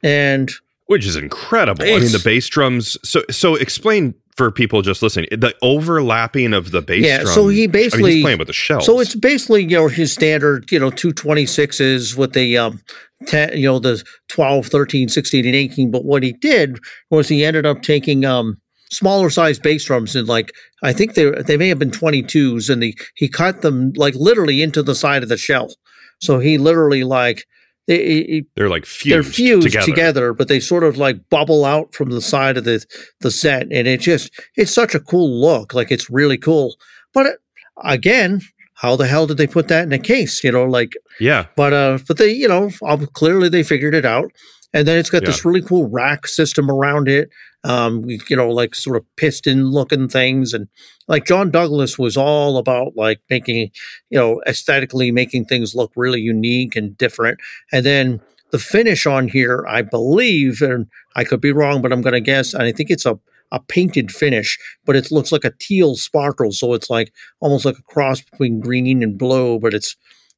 [0.04, 0.52] And
[0.88, 1.84] which is incredible.
[1.84, 2.98] I mean, the bass drums.
[3.04, 7.08] So, so explain for people just listening the overlapping of the bass drums.
[7.08, 7.34] yeah, drum.
[7.34, 8.86] So he basically I mean, he's playing with the shells.
[8.86, 12.82] So it's basically you know his standard you know two twenty sixes with the um
[13.26, 15.92] 10, you know the 12, 13, 16, and 18.
[15.92, 18.58] But what he did was he ended up taking um
[18.90, 22.82] smaller size bass drums and like I think they they may have been 22s and
[22.82, 25.74] the he cut them like literally into the side of the shell.
[26.20, 27.46] So he literally like
[27.88, 29.86] they, they're like fused they're fused together.
[29.86, 30.34] together.
[30.34, 32.86] but they sort of like bubble out from the side of the
[33.22, 35.74] the set, and it just it's such a cool look.
[35.74, 36.76] Like it's really cool.
[37.14, 37.40] But it,
[37.84, 38.42] again,
[38.74, 40.44] how the hell did they put that in a case?
[40.44, 41.46] You know, like yeah.
[41.56, 42.70] But uh, but they you know
[43.14, 44.32] clearly they figured it out,
[44.74, 45.28] and then it's got yeah.
[45.28, 47.30] this really cool rack system around it
[47.68, 50.54] um, you know, like sort of piston looking things.
[50.54, 50.70] And
[51.08, 53.72] like John Douglas was all about like making,
[54.10, 57.40] you know, aesthetically making things look really unique and different.
[57.74, 58.22] And then
[58.52, 60.88] the finish on here, I believe, and
[61.18, 63.20] I could be wrong, but I'm going to guess, and I think it's a,
[63.52, 66.54] a painted finish, but it looks like a teal sparkle.
[66.54, 67.12] So it's like
[67.42, 69.98] almost like a cross between green and blue, but it's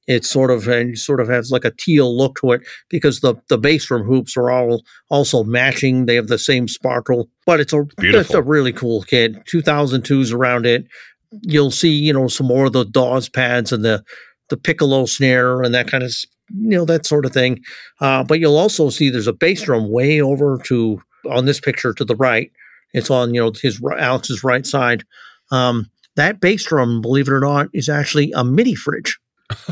[0.10, 3.36] it sort of and sort of has like a teal look to it because the
[3.48, 6.08] the bass drum hoops are all also matching.
[6.08, 8.20] They have the same sparkle, but it's a Beautiful.
[8.20, 9.46] it's a really cool kit.
[9.46, 10.88] 2002s around it.
[11.44, 14.04] You'll see you know some more of the Dawes pads and the
[14.50, 16.12] the piccolo snare and that kind of
[16.50, 17.60] you know that sort of thing.
[18.02, 21.00] Uh, but you'll also see there's a bass drum way over to
[21.30, 22.52] on this picture to the right.
[22.94, 25.04] It's on you know his Alex's right side.
[25.52, 29.20] Um, that bass drum, believe it or not, is actually a MIDI fridge.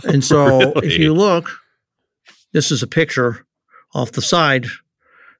[0.04, 0.88] And so really?
[0.88, 1.49] if you look,
[2.54, 3.45] this is a picture
[3.94, 4.66] off the side,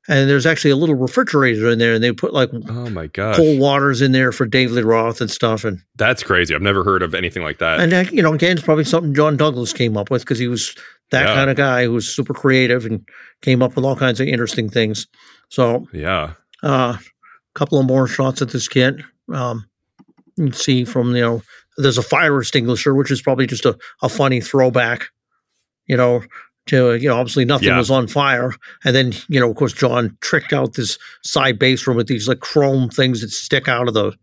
[0.08, 3.36] and there's actually a little refrigerator in there, and they put like oh my god
[3.36, 5.64] cold waters in there for Dave Lee Roth and stuff.
[5.64, 6.56] And that's crazy.
[6.56, 7.80] I've never heard of anything like that.
[7.80, 10.48] And that, you know, again, it's probably something John Douglas came up with because he
[10.48, 10.76] was
[11.12, 11.34] that yeah.
[11.34, 13.08] kind of guy who was super creative and
[13.42, 15.08] came up with all kinds of interesting things.
[15.50, 16.34] So yeah,
[16.64, 16.98] a uh,
[17.54, 18.96] couple of more shots at this kit.
[19.34, 19.68] Um,
[20.38, 21.42] you can see from you know
[21.78, 25.06] there's a fire extinguisher, which is probably just a, a funny throwback,
[25.86, 26.24] you know,
[26.68, 27.78] to, you know, obviously nothing yeah.
[27.78, 28.52] was on fire.
[28.84, 32.28] And then, you know, of course, John tricked out this side bass room with these
[32.28, 34.14] like chrome things that stick out of the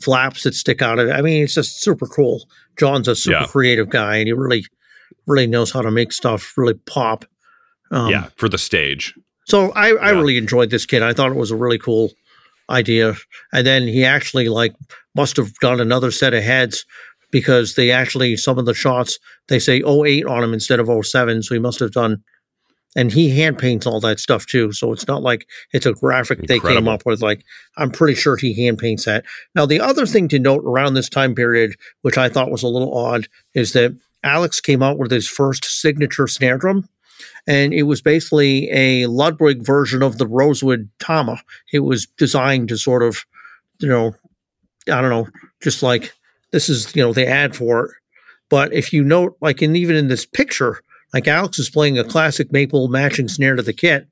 [0.00, 1.12] flaps that stick out of it.
[1.12, 2.48] I mean, it's just super cool.
[2.78, 3.46] John's a super yeah.
[3.46, 4.66] creative guy and he really,
[5.26, 7.24] really knows how to make stuff really pop.
[7.90, 9.14] Um, yeah, for the stage.
[9.46, 10.18] So I, I yeah.
[10.18, 11.02] really enjoyed this kid.
[11.02, 12.10] I thought it was a really cool
[12.70, 13.14] idea.
[13.52, 14.74] And then he actually like
[15.14, 16.84] must have done another set of heads
[17.30, 19.18] because they actually some of the shots
[19.48, 21.42] they say 08 on him instead of 07.
[21.42, 22.22] So he must have done
[22.96, 24.72] and he hand paints all that stuff too.
[24.72, 26.68] So it's not like it's a graphic Incredible.
[26.68, 27.22] they came up with.
[27.22, 27.44] Like
[27.76, 29.24] I'm pretty sure he hand paints that.
[29.54, 32.68] Now the other thing to note around this time period, which I thought was a
[32.68, 36.88] little odd, is that Alex came out with his first signature snare drum
[37.46, 41.40] and it was basically a Ludwig version of the Rosewood Tama.
[41.72, 43.24] It was designed to sort of,
[43.80, 44.14] you know,
[44.90, 45.28] I don't know,
[45.62, 46.12] just like
[46.52, 47.90] this is, you know, the ad for it.
[48.50, 50.80] But if you note, like, in even in this picture,
[51.12, 54.06] like Alex is playing a classic maple matching snare to the kit.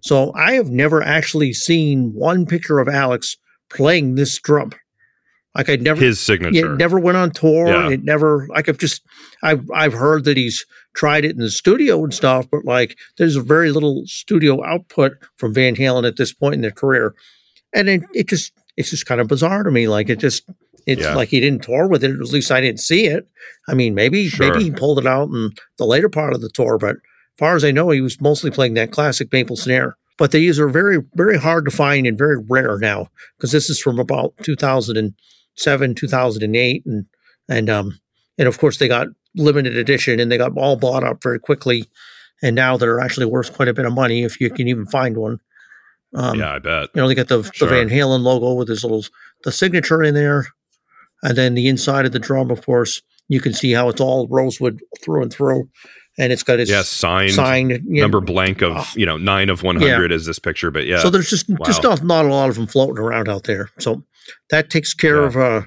[0.00, 3.36] So I have never actually seen one picture of Alex
[3.70, 4.72] playing this drum.
[5.54, 6.74] Like I never his signature.
[6.74, 7.68] It never went on tour.
[7.68, 7.90] Yeah.
[7.90, 9.02] It never like I've just
[9.42, 10.64] I've I've heard that he's
[10.94, 15.52] tried it in the studio and stuff, but like there's very little studio output from
[15.52, 17.14] Van Halen at this point in their career,
[17.74, 19.88] and it, it just it's just kind of bizarre to me.
[19.88, 20.44] Like it just
[20.86, 21.14] it's yeah.
[21.14, 22.10] like he didn't tour with it.
[22.10, 23.28] At least I didn't see it.
[23.68, 24.50] I mean, maybe sure.
[24.50, 27.56] maybe he pulled it out in the later part of the tour, but as far
[27.56, 29.96] as I know, he was mostly playing that classic maple snare.
[30.18, 33.80] But these are very very hard to find and very rare now because this is
[33.80, 37.06] from about 2007, 2008, and
[37.48, 37.98] and um
[38.38, 41.86] and of course they got limited edition and they got all bought up very quickly.
[42.44, 45.16] And now they're actually worth quite a bit of money if you can even find
[45.16, 45.38] one.
[46.14, 46.88] Um, yeah, I bet.
[46.94, 47.68] You know, they got the, sure.
[47.68, 49.04] the Van Halen logo with his little
[49.44, 50.46] the signature in there,
[51.22, 54.28] and then the inside of the drum, of course, you can see how it's all
[54.28, 55.68] rosewood through and through,
[56.18, 59.48] and it's got its yeah signed signed number know, blank of uh, you know nine
[59.48, 60.16] of one hundred yeah.
[60.16, 61.00] is this picture, but yeah.
[61.00, 61.56] So there's just wow.
[61.64, 63.70] just not not a lot of them floating around out there.
[63.78, 64.04] So
[64.50, 65.26] that takes care yeah.
[65.26, 65.62] of uh,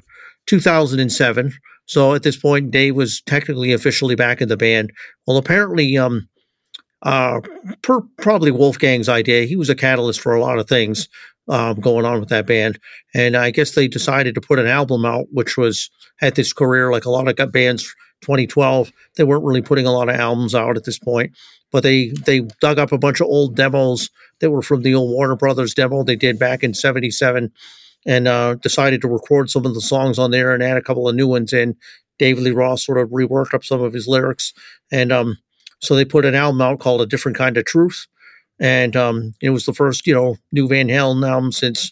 [0.48, 1.54] 2007.
[1.88, 4.92] So at this point, Dave was technically officially back in the band.
[5.28, 6.28] Well, apparently, um,
[7.06, 7.40] uh,
[7.84, 9.46] per, probably Wolfgang's idea.
[9.46, 11.08] He was a catalyst for a lot of things
[11.48, 12.80] um, going on with that band,
[13.14, 15.90] and I guess they decided to put an album out, which was
[16.22, 17.96] at this career like a lot of bands.
[18.22, 21.38] 2012, they weren't really putting a lot of albums out at this point,
[21.72, 24.10] but they they dug up a bunch of old demos
[24.40, 27.52] that were from the old Warner Brothers demo they did back in '77
[28.08, 31.08] and uh, decided to record some of the songs on there and add a couple
[31.08, 31.76] of new ones in.
[32.18, 34.54] David Lee Roth sort of reworked up some of his lyrics,
[34.92, 35.38] and um,
[35.86, 38.08] so they put an album out called "A Different Kind of Truth,"
[38.60, 41.92] and um, it was the first, you know, new Van Halen album since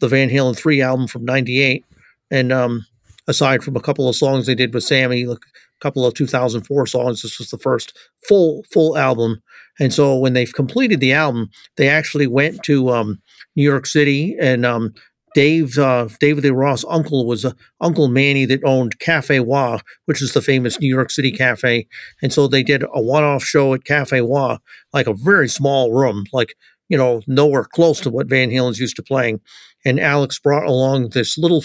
[0.00, 1.84] the Van Halen three album from '98,
[2.30, 2.86] and um,
[3.28, 5.36] aside from a couple of songs they did with Sammy, a
[5.80, 7.96] couple of 2004 songs, this was the first
[8.28, 9.42] full full album.
[9.80, 13.20] And so when they've completed the album, they actually went to um,
[13.56, 14.94] New York City and um,
[15.34, 20.22] Dave uh, David Lee Roth's uncle was uh, Uncle Manny that owned Cafe Wha, which
[20.22, 21.86] is the famous New York City cafe,
[22.22, 24.58] and so they did a one-off show at Cafe Wha,
[24.92, 26.54] like a very small room, like
[26.88, 29.40] you know nowhere close to what Van Halen's used to playing.
[29.84, 31.62] And Alex brought along this little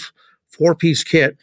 [0.50, 1.38] four-piece kit,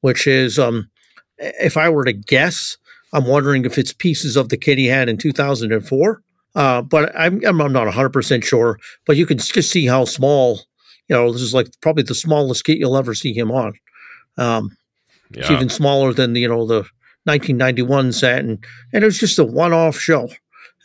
[0.00, 0.90] which is, um,
[1.38, 2.76] if I were to guess,
[3.12, 6.22] I'm wondering if it's pieces of the kit he had in 2004.
[6.54, 8.78] Uh, but I'm, I'm not 100% sure.
[9.06, 10.60] But you can just see how small
[11.10, 13.74] you know, this is like probably the smallest kit you'll ever see him on.
[14.38, 14.76] Um,
[15.32, 15.40] yeah.
[15.40, 16.84] It's even smaller than the, you know the
[17.24, 20.28] 1991 set, and and it was just a one-off show.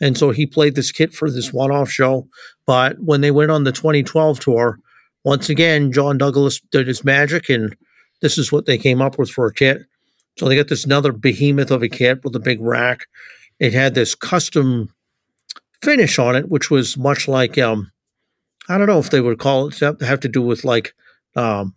[0.00, 2.28] And so he played this kit for this one-off show.
[2.66, 4.78] But when they went on the 2012 tour,
[5.24, 7.74] once again, John Douglas did his magic, and
[8.20, 9.86] this is what they came up with for a kit.
[10.38, 13.06] So they got this another behemoth of a kit with a big rack.
[13.58, 14.92] It had this custom
[15.82, 17.90] finish on it, which was much like um,
[18.68, 20.94] I don't know if they would call it have to do with like
[21.36, 21.74] um,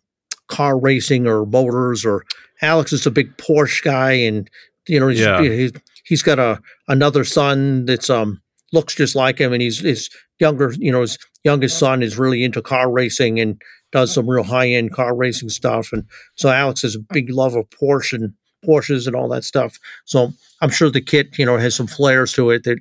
[0.47, 2.25] car racing or motors or
[2.61, 4.49] Alex is a big Porsche guy and
[4.87, 5.41] you know he's, yeah.
[5.41, 5.71] he's,
[6.03, 8.41] he's got a another son that's um
[8.73, 10.09] looks just like him and he's his
[10.39, 13.61] younger you know his youngest son is really into car racing and
[13.91, 16.03] does some real high end car racing stuff and
[16.35, 18.33] so Alex has a big love of Porsche and
[18.65, 22.33] Porsches and all that stuff so I'm sure the kit you know has some flares
[22.33, 22.79] to it that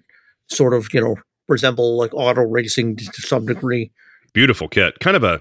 [0.48, 1.16] sort of you know
[1.48, 3.90] resemble like auto racing to some degree.
[4.32, 5.40] Beautiful kit, kind of a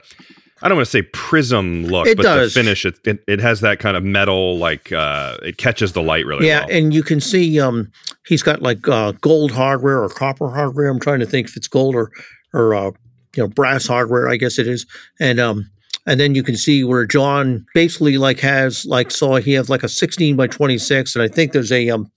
[0.62, 2.54] I don't want to say prism look, it but does.
[2.54, 6.02] the finish it, it, it has that kind of metal like uh it catches the
[6.02, 6.76] light really yeah, well.
[6.76, 7.92] and you can see um
[8.26, 10.88] he's got like uh gold hardware or copper hardware.
[10.88, 12.12] I'm trying to think if it's gold or
[12.54, 12.92] or uh
[13.36, 14.86] you know brass hardware, I guess it is.
[15.20, 15.70] And um
[16.08, 19.84] and then you can see where John basically like has like saw he has like
[19.84, 22.12] a 16 by 26 and I think there's a um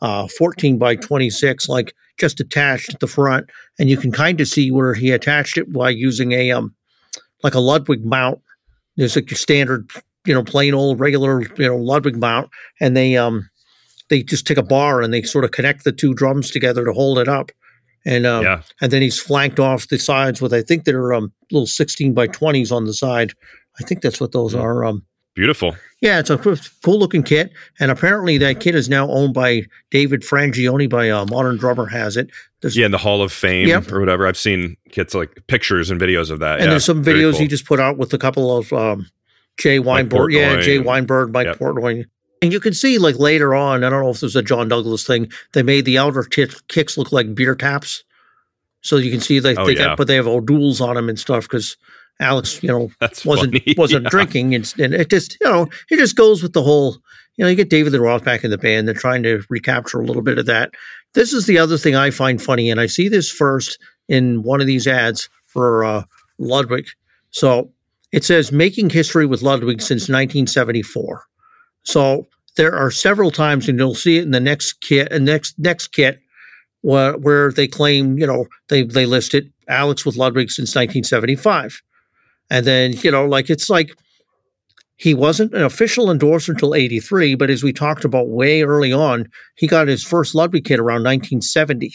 [0.00, 4.48] uh 14 by 26 like just attached at the front, and you can kind of
[4.48, 6.74] see where he attached it by using a um
[7.42, 8.40] like a Ludwig mount.
[8.96, 9.90] There's like a standard,
[10.24, 12.50] you know, plain old regular, you know, Ludwig mount,
[12.80, 13.48] and they um
[14.08, 16.92] they just take a bar and they sort of connect the two drums together to
[16.92, 17.50] hold it up.
[18.06, 18.62] And um, yeah.
[18.80, 22.28] and then he's flanked off the sides with I think they're um little 16 by
[22.28, 23.32] 20s on the side.
[23.80, 24.62] I think that's what those mm-hmm.
[24.62, 24.84] are.
[24.84, 25.04] Um,
[25.34, 25.74] Beautiful.
[26.04, 27.50] Yeah, it's a cool looking kit,
[27.80, 30.86] and apparently that kit is now owned by David Frangioni.
[30.86, 32.28] By uh, Modern Drummer has it.
[32.60, 33.90] There's, yeah, in the Hall of Fame yep.
[33.90, 34.26] or whatever.
[34.26, 36.56] I've seen kits like pictures and videos of that.
[36.56, 37.40] And yeah, there's some videos cool.
[37.40, 39.06] he just put out with a couple of um,
[39.56, 40.30] Jay Weinberg.
[40.34, 41.58] Yeah, Jay Weinberg, Mike yep.
[41.58, 42.04] Portnoy.
[42.42, 45.06] And you can see like later on, I don't know if there's a John Douglas
[45.06, 45.32] thing.
[45.54, 48.04] They made the outer t- kicks look like beer taps,
[48.82, 49.84] so you can see they, oh, they yeah.
[49.86, 51.78] got, but they have O'Douls on them and stuff because
[52.20, 54.10] Alex, you know, That's wasn't wasn't yeah.
[54.10, 56.98] drinking, and, and, it just you know it just goes with the whole.
[57.36, 58.86] You know, you get David Lee Roth back in the band.
[58.86, 60.70] They're trying to recapture a little bit of that.
[61.14, 63.76] This is the other thing I find funny, and I see this first
[64.08, 66.04] in one of these ads for uh,
[66.38, 66.86] Ludwig.
[67.30, 67.72] So
[68.12, 71.24] it says making history with Ludwig since 1974.
[71.82, 75.58] So there are several times, and you'll see it in the next kit, and next
[75.58, 76.20] next kit,
[76.82, 81.82] where, where they claim, you know, they they listed Alex with Ludwig since 1975,
[82.54, 83.98] and then you know, like it's like
[84.94, 89.28] he wasn't an official endorser until 83, but as we talked about way early on,
[89.56, 91.94] he got his first Ludwig kit around 1970.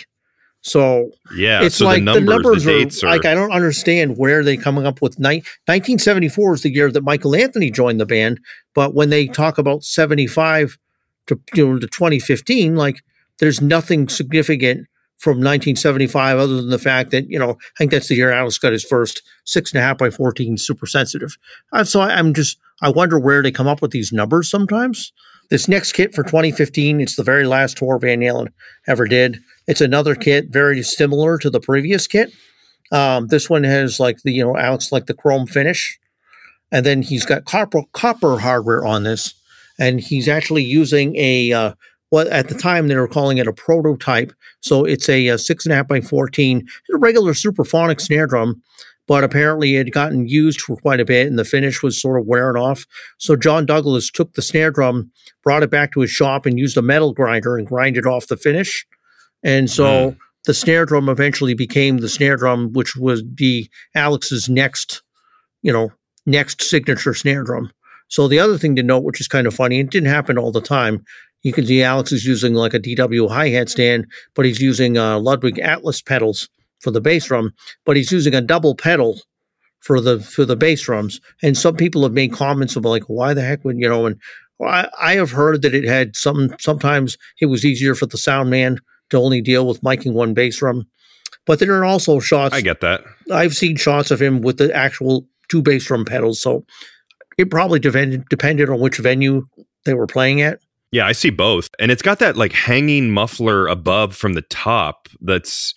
[0.60, 3.54] So yeah, it's so like the numbers, the numbers the are, are, like I don't
[3.54, 8.02] understand where they coming up with ni- 1974 is the year that Michael Anthony joined
[8.02, 8.42] the band,
[8.76, 10.78] but when they talk about 75
[11.28, 13.02] to you know to 2015, like
[13.38, 14.88] there's nothing significant
[15.20, 18.58] from 1975 other than the fact that you know I think that's the year Alex
[18.58, 21.38] got his first six and a half by 14 super sensitive.
[21.84, 25.12] So I, I'm just I wonder where they come up with these numbers sometimes.
[25.50, 28.50] This next kit for 2015, it's the very last tour Van Halen
[28.88, 29.40] ever did.
[29.68, 32.32] It's another kit very similar to the previous kit.
[32.92, 36.00] Um, this one has like the, you know, Alex like the chrome finish.
[36.72, 39.34] And then he's got copper, copper hardware on this.
[39.80, 41.74] And he's actually using a, uh,
[42.10, 44.34] what at the time they were calling it a prototype.
[44.62, 48.62] So it's a, a six and a half by 14, a regular Supraphonic snare drum
[49.10, 52.20] but apparently it had gotten used for quite a bit and the finish was sort
[52.20, 52.86] of wearing off.
[53.18, 55.12] So John Douglas took the snare drum,
[55.44, 58.38] brought it back to his shop, and used a metal grinder and grinded off the
[58.38, 58.86] finish.
[59.42, 60.18] And so mm.
[60.46, 65.02] the snare drum eventually became the snare drum, which would be Alex's next,
[65.64, 65.92] you know,
[66.28, 67.72] next signature snare drum.
[68.10, 70.52] So the other thing to note, which is kind of funny, it didn't happen all
[70.52, 71.04] the time.
[71.42, 74.98] You can see Alex is using like a DW hi hat stand, but he's using
[74.98, 76.50] uh, Ludwig Atlas pedals
[76.80, 77.54] for the bass drum,
[77.86, 79.20] but he's using a double pedal
[79.80, 81.22] for the for the bass drums.
[81.42, 84.06] And some people have made comments about like, why the heck would you know?
[84.06, 84.20] And
[84.62, 86.56] I, I have heard that it had some.
[86.60, 88.78] Sometimes it was easier for the sound man
[89.10, 90.88] to only deal with miking one bass drum.
[91.46, 92.54] But there are also shots.
[92.56, 93.02] I get that.
[93.32, 96.42] I've seen shots of him with the actual two bass drum pedals.
[96.42, 96.66] So
[97.38, 99.48] it probably depended depended on which venue
[99.86, 100.60] they were playing at.
[100.92, 101.70] Yeah, I see both.
[101.80, 105.74] And it's got that like hanging muffler above from the top that's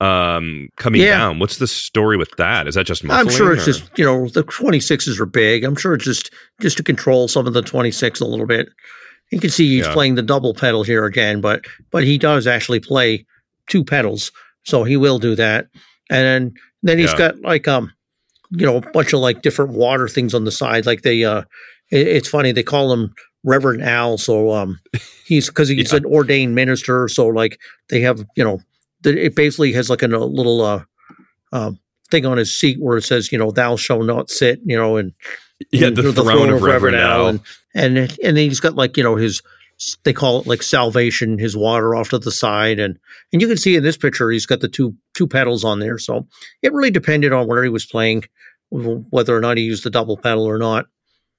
[0.00, 1.18] um coming yeah.
[1.18, 1.38] down.
[1.38, 2.68] What's the story with that?
[2.68, 3.72] Is that just I'm sure it's or?
[3.72, 5.64] just, you know, the 26s are big.
[5.64, 8.68] I'm sure it's just just to control some of the 26 a little bit.
[9.30, 9.92] You can see he's yeah.
[9.92, 13.26] playing the double pedal here again, but but he does actually play
[13.68, 14.30] two pedals,
[14.64, 15.66] so he will do that.
[16.10, 17.18] And then then he's yeah.
[17.18, 17.92] got like um
[18.50, 20.86] you know a bunch of like different water things on the side.
[20.86, 21.42] Like they uh
[21.90, 23.12] it, it's funny they call him
[23.44, 24.18] Reverend Al.
[24.18, 24.80] So um
[25.24, 25.98] he's because he's yeah.
[25.98, 27.08] an ordained minister.
[27.08, 28.60] So like they have you know
[29.02, 30.84] the, it basically has like a, a little uh,
[31.52, 31.72] uh
[32.10, 34.96] thing on his seat where it says you know thou shall not sit you know
[34.96, 35.12] and
[35.70, 37.40] yeah, the, the, throne, throne, of, Reverend, Reverend Al, and,
[37.74, 39.42] and and he's got like you know his
[40.04, 42.98] they call it like salvation, his water off to the side, and
[43.32, 45.98] and you can see in this picture he's got the two two pedals on there.
[45.98, 46.26] So
[46.62, 48.24] it really depended on where he was playing,
[48.70, 50.86] whether or not he used the double pedal or not.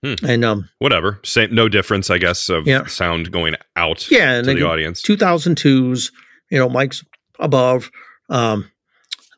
[0.04, 0.14] Hmm.
[0.26, 2.86] And um, whatever, same, no difference, I guess, of yeah.
[2.86, 4.10] sound going out.
[4.12, 5.02] Yeah, to the audience.
[5.02, 6.12] Two thousand twos,
[6.52, 7.04] you know, Mike's
[7.40, 7.90] above.
[8.30, 8.70] Um,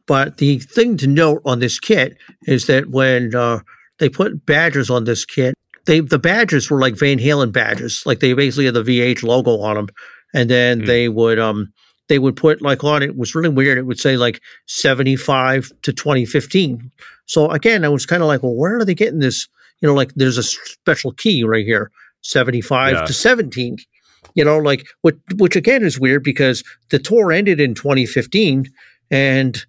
[0.05, 3.59] but the thing to note on this kit is that when uh,
[3.99, 5.55] they put badges on this kit,
[5.85, 9.59] they the badges were like Van Halen badges, like they basically had the VH logo
[9.61, 9.87] on them,
[10.33, 10.85] and then mm.
[10.87, 11.71] they would um
[12.09, 13.77] they would put like on it was really weird.
[13.77, 16.91] It would say like seventy five to twenty fifteen.
[17.25, 19.47] So again, I was kind of like, well, where are they getting this?
[19.81, 21.91] You know, like there's a special key right here,
[22.21, 23.05] seventy five yeah.
[23.05, 23.77] to seventeen.
[24.35, 28.65] You know, like which which again is weird because the tour ended in 2015
[29.09, 29.65] and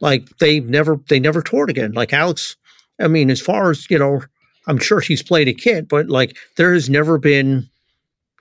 [0.00, 1.92] like they never they never toured again.
[1.92, 2.56] Like Alex,
[3.00, 4.22] I mean, as far as, you know,
[4.66, 7.68] I'm sure he's played a kit, but like there has never been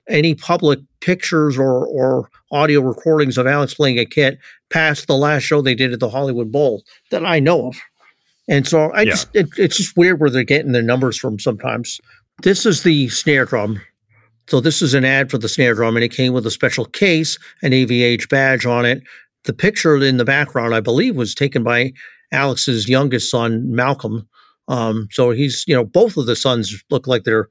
[0.07, 4.39] any public pictures or or audio recordings of Alex playing a kit
[4.69, 7.77] past the last show they did at the Hollywood Bowl that I know of.
[8.49, 9.11] And so I yeah.
[9.11, 12.01] just it, it's just weird where they're getting their numbers from sometimes.
[12.41, 13.79] This is the snare drum
[14.49, 16.85] so this is an ad for the snare drum, and it came with a special
[16.85, 19.03] case, an AVH badge on it.
[19.43, 21.93] The picture in the background, I believe, was taken by
[22.31, 24.27] Alex's youngest son, Malcolm.
[24.67, 27.47] Um, so he's, you know, both of the sons look like they're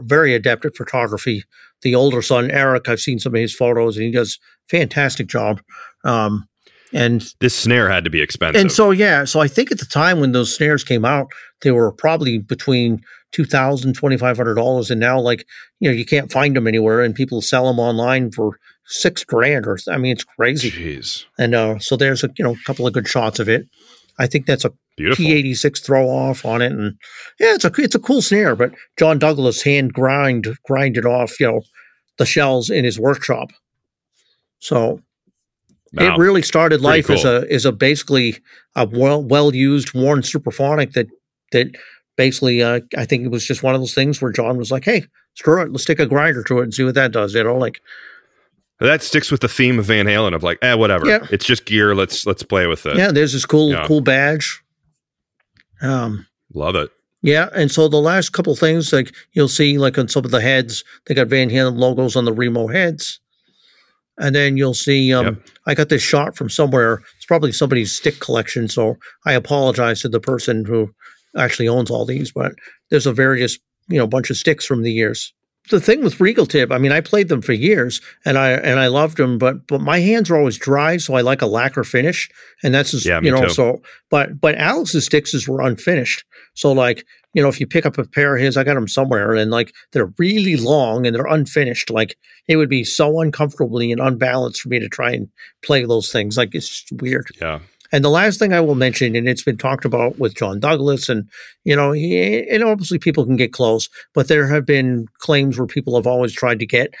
[0.00, 1.42] very adept at photography.
[1.80, 4.38] The older son, Eric, I've seen some of his photos, and he does
[4.68, 5.62] fantastic job.
[6.04, 6.46] Um,
[6.92, 8.60] and this snare had to be expensive.
[8.60, 11.28] And so, yeah, so I think at the time when those snares came out,
[11.62, 13.02] they were probably between
[13.32, 15.46] two thousand, twenty five hundred dollars, and now like
[15.80, 19.66] you know you can't find them anywhere, and people sell them online for six grand
[19.66, 20.70] or I mean it's crazy.
[20.70, 21.24] Jeez.
[21.38, 23.66] And uh, so there's a you know a couple of good shots of it.
[24.18, 26.98] I think that's a P eighty six throw off on it, and
[27.40, 28.54] yeah, it's a it's a cool snare.
[28.54, 31.62] But John Douglas hand grind grinded off you know
[32.18, 33.50] the shells in his workshop.
[34.58, 35.00] So
[35.94, 37.16] It really started life cool.
[37.16, 38.38] as a as a basically
[38.74, 41.08] a well well used worn Supraphonic that
[41.52, 41.68] that
[42.16, 44.84] basically, uh, I think it was just one of those things where John was like,
[44.84, 45.04] "Hey,
[45.34, 47.56] screw it, let's take a grinder to it and see what that does." You know,
[47.56, 47.80] like
[48.80, 51.06] that sticks with the theme of Van Halen of like, eh, whatever.
[51.06, 51.26] Yeah.
[51.30, 51.94] It's just gear.
[51.94, 52.96] Let's let's play with it.
[52.96, 53.86] Yeah, there's this cool yeah.
[53.86, 54.62] cool badge.
[55.82, 56.90] Um, love it.
[57.22, 60.40] Yeah, and so the last couple things, like you'll see, like on some of the
[60.40, 63.20] heads, they got Van Halen logos on the Remo heads,
[64.18, 65.12] and then you'll see.
[65.12, 65.46] Um, yep.
[65.66, 67.02] I got this shot from somewhere.
[67.16, 70.92] It's probably somebody's stick collection, so I apologize to the person who
[71.36, 72.32] actually owns all these.
[72.32, 72.54] But
[72.90, 73.58] there's a various,
[73.88, 75.32] you know, bunch of sticks from the years
[75.70, 78.80] the thing with Regal Tip, I mean, I played them for years and I and
[78.80, 81.84] I loved them, but but my hands are always dry, so I like a lacquer
[81.84, 82.28] finish,
[82.62, 83.42] and that's just, yeah, you know.
[83.42, 83.50] Too.
[83.50, 86.24] So, but but Alex's sticks were unfinished,
[86.54, 88.88] so like you know, if you pick up a pair of his, I got them
[88.88, 91.90] somewhere, and like they're really long and they're unfinished.
[91.90, 92.16] Like
[92.48, 95.28] it would be so uncomfortably and unbalanced for me to try and
[95.64, 96.36] play those things.
[96.36, 97.28] Like it's just weird.
[97.40, 97.60] Yeah.
[97.94, 101.10] And the last thing I will mention, and it's been talked about with John Douglas,
[101.10, 101.28] and
[101.64, 105.66] you know, he, and obviously people can get close, but there have been claims where
[105.66, 106.94] people have always tried to get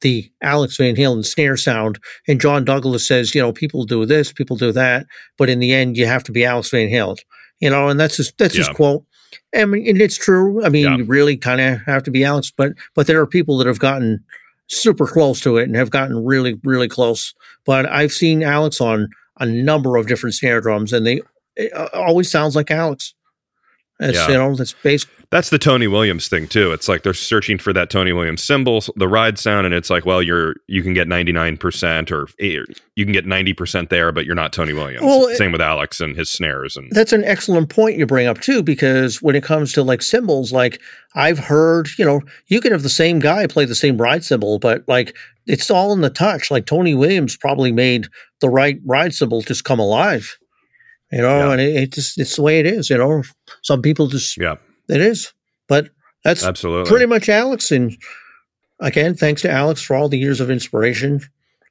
[0.00, 1.98] the Alex Van Halen snare sound,
[2.28, 5.06] and John Douglas says, you know, people do this, people do that,
[5.36, 7.18] but in the end, you have to be Alex Van Halen,
[7.58, 8.60] you know, and that's his that's yeah.
[8.60, 9.04] his quote.
[9.54, 10.64] I mean, and it's true.
[10.64, 10.96] I mean, yeah.
[10.96, 13.78] you really kind of have to be Alex, but but there are people that have
[13.78, 14.22] gotten
[14.68, 17.34] super close to it and have gotten really really close.
[17.64, 21.20] But I've seen Alex on a number of different snare drums, and they
[21.74, 23.14] uh, always sounds like Alex.
[23.98, 24.28] That's yeah.
[24.28, 25.08] you know that's based.
[25.30, 26.72] That's the Tony Williams thing too.
[26.72, 30.06] It's like they're searching for that Tony Williams cymbal, the ride sound, and it's like,
[30.06, 32.60] well, you're you can get ninety nine percent or eh,
[32.96, 35.04] you can get ninety percent there, but you're not Tony Williams.
[35.04, 36.76] Well, Same with Alex and his snares.
[36.76, 40.00] And that's an excellent point you bring up too, because when it comes to like
[40.00, 40.80] cymbals, like
[41.14, 44.58] I've heard, you know, you can have the same guy play the same ride cymbal,
[44.58, 45.14] but like
[45.46, 46.50] it's all in the touch.
[46.50, 48.06] Like Tony Williams probably made
[48.40, 50.38] the right ride cymbal just come alive
[51.10, 51.52] you know, yeah.
[51.52, 52.90] and it, it, just it's the way it is.
[52.90, 53.22] You know,
[53.62, 54.56] some people just yeah,
[54.88, 55.32] it is.
[55.66, 55.90] But
[56.24, 57.70] that's absolutely pretty much Alex.
[57.70, 57.96] And
[58.80, 61.20] again, thanks to Alex for all the years of inspiration.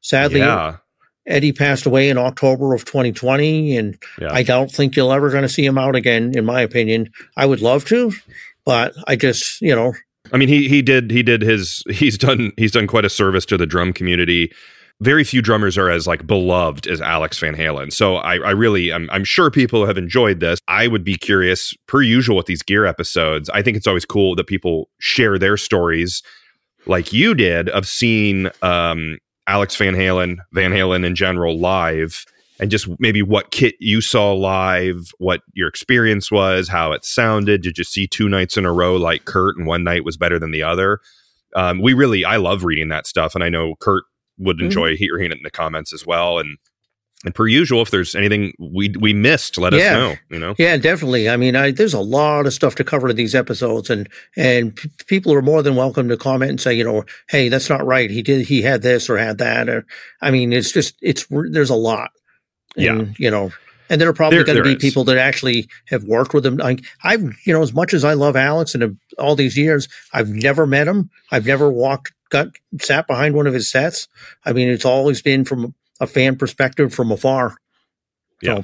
[0.01, 0.77] Sadly, yeah.
[1.25, 4.29] Eddie passed away in October of 2020, and yeah.
[4.31, 6.31] I don't think you'll ever going to see him out again.
[6.37, 8.13] In my opinion, I would love to,
[8.65, 9.93] but I just you know.
[10.31, 13.45] I mean, he he did he did his he's done he's done quite a service
[13.47, 14.53] to the drum community
[14.99, 17.93] very few drummers are as like beloved as Alex Van Halen.
[17.93, 20.59] So I, I really, I'm, I'm sure people have enjoyed this.
[20.67, 23.49] I would be curious, per usual with these gear episodes.
[23.51, 26.23] I think it's always cool that people share their stories,
[26.87, 32.25] like you did, of seeing um, Alex Van Halen, Van Halen in general live,
[32.59, 37.61] and just maybe what kit you saw live, what your experience was, how it sounded.
[37.61, 40.39] Did you see two nights in a row like Kurt, and one night was better
[40.39, 40.99] than the other?
[41.55, 44.05] Um, we really, I love reading that stuff, and I know Kurt
[44.37, 44.65] would mm-hmm.
[44.65, 44.97] enjoy mm-hmm.
[44.97, 46.39] hearing it in the comments as well.
[46.39, 46.57] And
[47.25, 49.79] and per usual, if there's anything we we missed, let yeah.
[49.79, 50.15] us know.
[50.29, 51.27] You know, yeah, definitely.
[51.29, 54.75] I mean, I, there's a lot of stuff to cover in these episodes, and and
[54.75, 57.85] p- people are more than welcome to comment and say, you know, hey, that's not
[57.85, 58.11] right.
[58.11, 59.85] He did, he had this or had that, or
[60.21, 62.11] I mean, it's just it's there's a lot.
[62.75, 63.51] And, yeah, you know,
[63.89, 64.81] and there are probably going to be is.
[64.81, 66.57] people that actually have worked with him.
[66.57, 70.29] Like I've, you know, as much as I love Alex and all these years, I've
[70.29, 71.09] never met him.
[71.31, 72.47] I've never walked got
[72.81, 74.07] sat behind one of his sets.
[74.45, 77.55] I mean, it's always been from a fan perspective from afar.
[78.43, 78.63] So,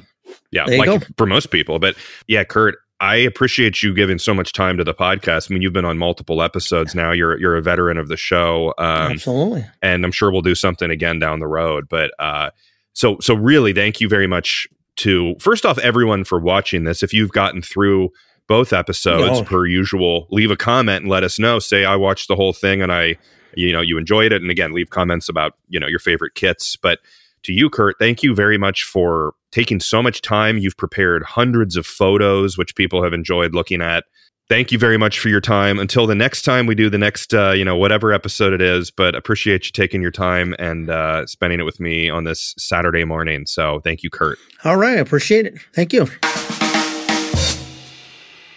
[0.52, 1.78] yeah, yeah, like for most people.
[1.78, 1.96] But
[2.26, 5.50] yeah, Kurt, I appreciate you giving so much time to the podcast.
[5.50, 7.12] I mean, you've been on multiple episodes now.
[7.12, 10.90] You're you're a veteran of the show, um, absolutely, and I'm sure we'll do something
[10.90, 11.88] again down the road.
[11.88, 12.50] But uh,
[12.92, 17.02] so so really, thank you very much to first off everyone for watching this.
[17.02, 18.10] If you've gotten through
[18.46, 19.44] both episodes no.
[19.44, 21.58] per usual, leave a comment and let us know.
[21.58, 23.16] Say I watched the whole thing and I
[23.56, 24.42] you know you enjoyed it.
[24.42, 26.76] And again leave comments about you know your favorite kits.
[26.76, 27.00] But
[27.44, 30.58] to you kurt thank you very much for taking so much time.
[30.58, 34.04] You've prepared hundreds of photos which people have enjoyed looking at.
[34.46, 35.78] Thank you very much for your time.
[35.78, 38.90] Until the next time we do the next uh, you know whatever episode it is
[38.90, 43.04] but appreciate you taking your time and uh, spending it with me on this saturday
[43.04, 43.46] morning.
[43.46, 44.38] So thank you kurt.
[44.64, 44.98] All right.
[44.98, 45.58] Appreciate it.
[45.74, 46.08] Thank you